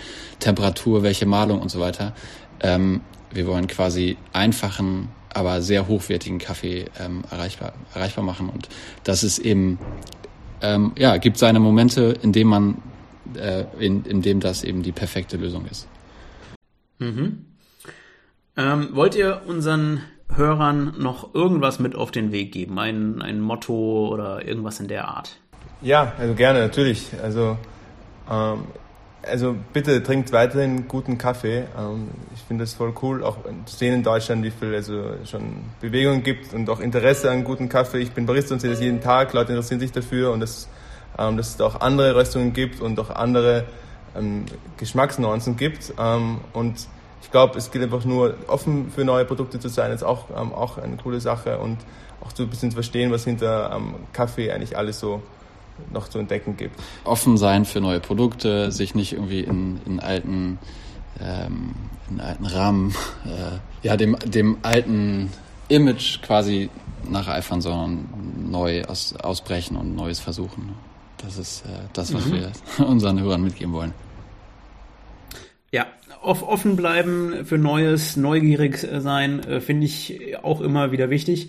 Temperatur, 0.41 1.03
welche 1.03 1.27
Malung 1.27 1.61
und 1.61 1.71
so 1.71 1.81
weiter. 1.81 2.15
Ähm, 2.61 3.01
wir 3.33 3.47
wollen 3.47 3.67
quasi 3.67 4.17
einfachen 4.33 5.09
aber 5.35 5.63
sehr 5.63 5.89
hochwertigen 5.89 6.39
Kaffee 6.39 6.87
ähm, 6.99 7.25
erreichbar, 7.31 7.73
erreichbar 7.95 8.25
machen. 8.25 8.49
Und 8.49 8.69
das 9.05 9.25
ist 9.25 9.39
eben, 9.39 9.79
ähm, 10.61 10.93
ja, 10.97 11.17
gibt 11.17 11.39
seine 11.39 11.61
Momente, 11.61 12.15
in 12.23 12.33
dem 12.33 12.49
man, 12.49 12.83
äh, 13.35 13.65
in, 13.79 14.05
in 14.05 14.23
dem 14.23 14.41
das 14.41 14.65
eben 14.65 14.83
die 14.83 14.93
perfekte 14.93 15.37
Lösung 15.37 15.67
ist. 15.67 15.89
Mhm. 16.99 17.47
Ähm, 18.57 18.89
wollt 18.93 19.15
ihr 19.15 19.43
unseren 19.47 20.03
Hörern 20.35 20.95
noch 20.99 21.35
irgendwas 21.35 21.79
mit 21.79 21.95
auf 21.95 22.11
den 22.11 22.33
Weg 22.33 22.53
geben? 22.53 22.79
Ein, 22.79 23.23
ein 23.23 23.41
Motto 23.41 24.09
oder 24.09 24.47
irgendwas 24.47 24.81
in 24.81 24.89
der 24.89 25.09
Art? 25.09 25.39
Ja, 25.81 26.13
also 26.19 26.35
gerne, 26.35 26.61
natürlich. 26.61 27.09
Also 27.23 27.59
ähm, 28.31 28.65
also 29.23 29.55
bitte 29.73 30.03
trinkt 30.03 30.33
weiterhin 30.33 30.89
guten 30.89 31.19
Kaffee. 31.19 31.65
Ähm, 31.79 32.09
ich 32.35 32.41
finde 32.43 32.65
das 32.65 32.75
voll 32.75 32.93
cool, 33.03 33.23
auch 33.23 33.39
zu 33.67 33.77
sehen 33.77 33.95
in 33.95 34.03
Deutschland, 34.03 34.45
wie 34.45 34.51
viel 34.51 34.75
also 34.75 35.15
schon 35.25 35.65
Bewegung 35.81 36.23
gibt 36.23 36.53
und 36.55 36.69
auch 36.69 36.81
Interesse 36.81 37.31
an 37.31 37.45
guten 37.45 37.69
Kaffee. 37.69 37.99
Ich 37.99 38.13
bin 38.13 38.27
Barista 38.27 38.55
und 38.55 38.61
sehe 38.61 38.71
das 38.71 38.81
jeden 38.81 39.01
Tag. 39.01 39.33
Leute 39.33 39.53
interessieren 39.53 39.81
sich 39.81 39.93
dafür 39.93 40.33
und 40.33 40.41
dass, 40.41 40.69
ähm, 41.19 41.37
dass 41.37 41.55
es 41.55 41.61
auch 41.61 41.81
andere 41.81 42.15
Röstungen 42.15 42.53
gibt 42.53 42.81
und 42.81 42.99
auch 42.99 43.11
andere 43.11 43.65
ähm, 44.17 44.45
Geschmacksnuancen 44.77 45.57
gibt. 45.57 45.95
Und 46.53 46.89
ich 47.23 47.31
glaube, 47.31 47.57
es 47.57 47.71
gilt 47.71 47.85
einfach 47.85 48.05
nur, 48.05 48.35
offen 48.49 48.91
für 48.91 49.05
neue 49.05 49.25
Produkte 49.25 49.59
zu 49.59 49.69
sein, 49.69 49.93
ist 49.93 50.03
auch, 50.03 50.31
auch 50.31 50.77
eine 50.77 50.97
coole 50.97 51.21
Sache 51.21 51.59
und 51.59 51.79
auch 52.21 52.31
so 52.35 52.43
ein 52.43 52.51
bisschen 52.51 52.71
zu 52.71 52.75
verstehen, 52.75 53.11
was 53.11 53.25
hinter 53.25 53.81
Kaffee 54.13 54.51
eigentlich 54.51 54.77
alles 54.77 55.01
so 55.01 55.23
noch 55.93 56.09
zu 56.09 56.19
entdecken 56.19 56.57
gibt. 56.57 56.79
Offen 57.05 57.37
sein 57.37 57.65
für 57.65 57.81
neue 57.81 58.01
Produkte, 58.01 58.71
sich 58.73 58.95
nicht 58.95 59.13
irgendwie 59.13 59.41
in, 59.41 59.81
in 59.87 60.01
alten 60.01 60.59
ähm, 61.21 61.75
in 62.11 62.21
alten 62.21 62.47
Rahmen, 62.47 62.95
äh, 63.25 63.87
ja, 63.87 63.97
dem, 63.97 64.17
dem 64.25 64.59
alten 64.63 65.31
Image 65.69 66.21
quasi 66.23 66.71
nacheifern, 67.09 67.61
sondern 67.61 68.51
neu 68.51 68.85
aus, 68.85 69.15
ausbrechen 69.17 69.77
und 69.77 69.95
Neues 69.95 70.21
versuchen. 70.21 70.75
Das 71.19 71.39
ist 71.39 71.65
äh, 71.67 71.69
das, 71.93 72.13
was 72.13 72.27
mhm. 72.27 72.33
wir 72.79 72.87
unseren 72.87 73.21
Hörern 73.21 73.43
mitgeben 73.43 73.73
wollen. 73.73 73.93
Ja, 75.71 75.87
offen 76.21 76.77
bleiben 76.77 77.47
für 77.47 77.59
Neues, 77.59 78.17
neugierig 78.17 78.79
sein, 78.79 79.41
äh, 79.45 79.61
finde 79.61 79.87
ich 79.87 80.37
auch 80.43 80.61
immer 80.61 80.93
wieder 80.93 81.11
wichtig 81.11 81.49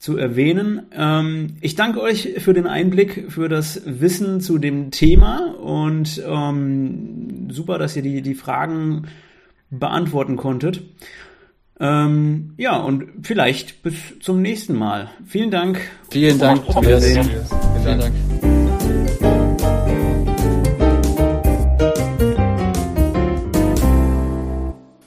zu 0.00 0.16
erwähnen. 0.16 0.86
Ähm, 0.96 1.56
ich 1.60 1.76
danke 1.76 2.00
euch 2.00 2.36
für 2.38 2.54
den 2.54 2.66
Einblick, 2.66 3.26
für 3.28 3.48
das 3.50 3.82
Wissen 3.84 4.40
zu 4.40 4.58
dem 4.58 4.90
Thema 4.90 5.54
und 5.60 6.20
ähm, 6.26 7.48
super, 7.50 7.78
dass 7.78 7.94
ihr 7.96 8.02
die, 8.02 8.22
die 8.22 8.34
Fragen 8.34 9.06
beantworten 9.68 10.36
konntet. 10.36 10.82
Ähm, 11.78 12.54
ja, 12.56 12.78
und 12.78 13.04
vielleicht 13.22 13.82
bis 13.82 13.94
zum 14.20 14.40
nächsten 14.40 14.74
Mal. 14.74 15.10
Vielen 15.26 15.50
Dank. 15.50 15.80
Vielen 16.10 16.38
Dank. 16.38 16.62
Vielen 16.72 17.98
Dank. 17.98 18.14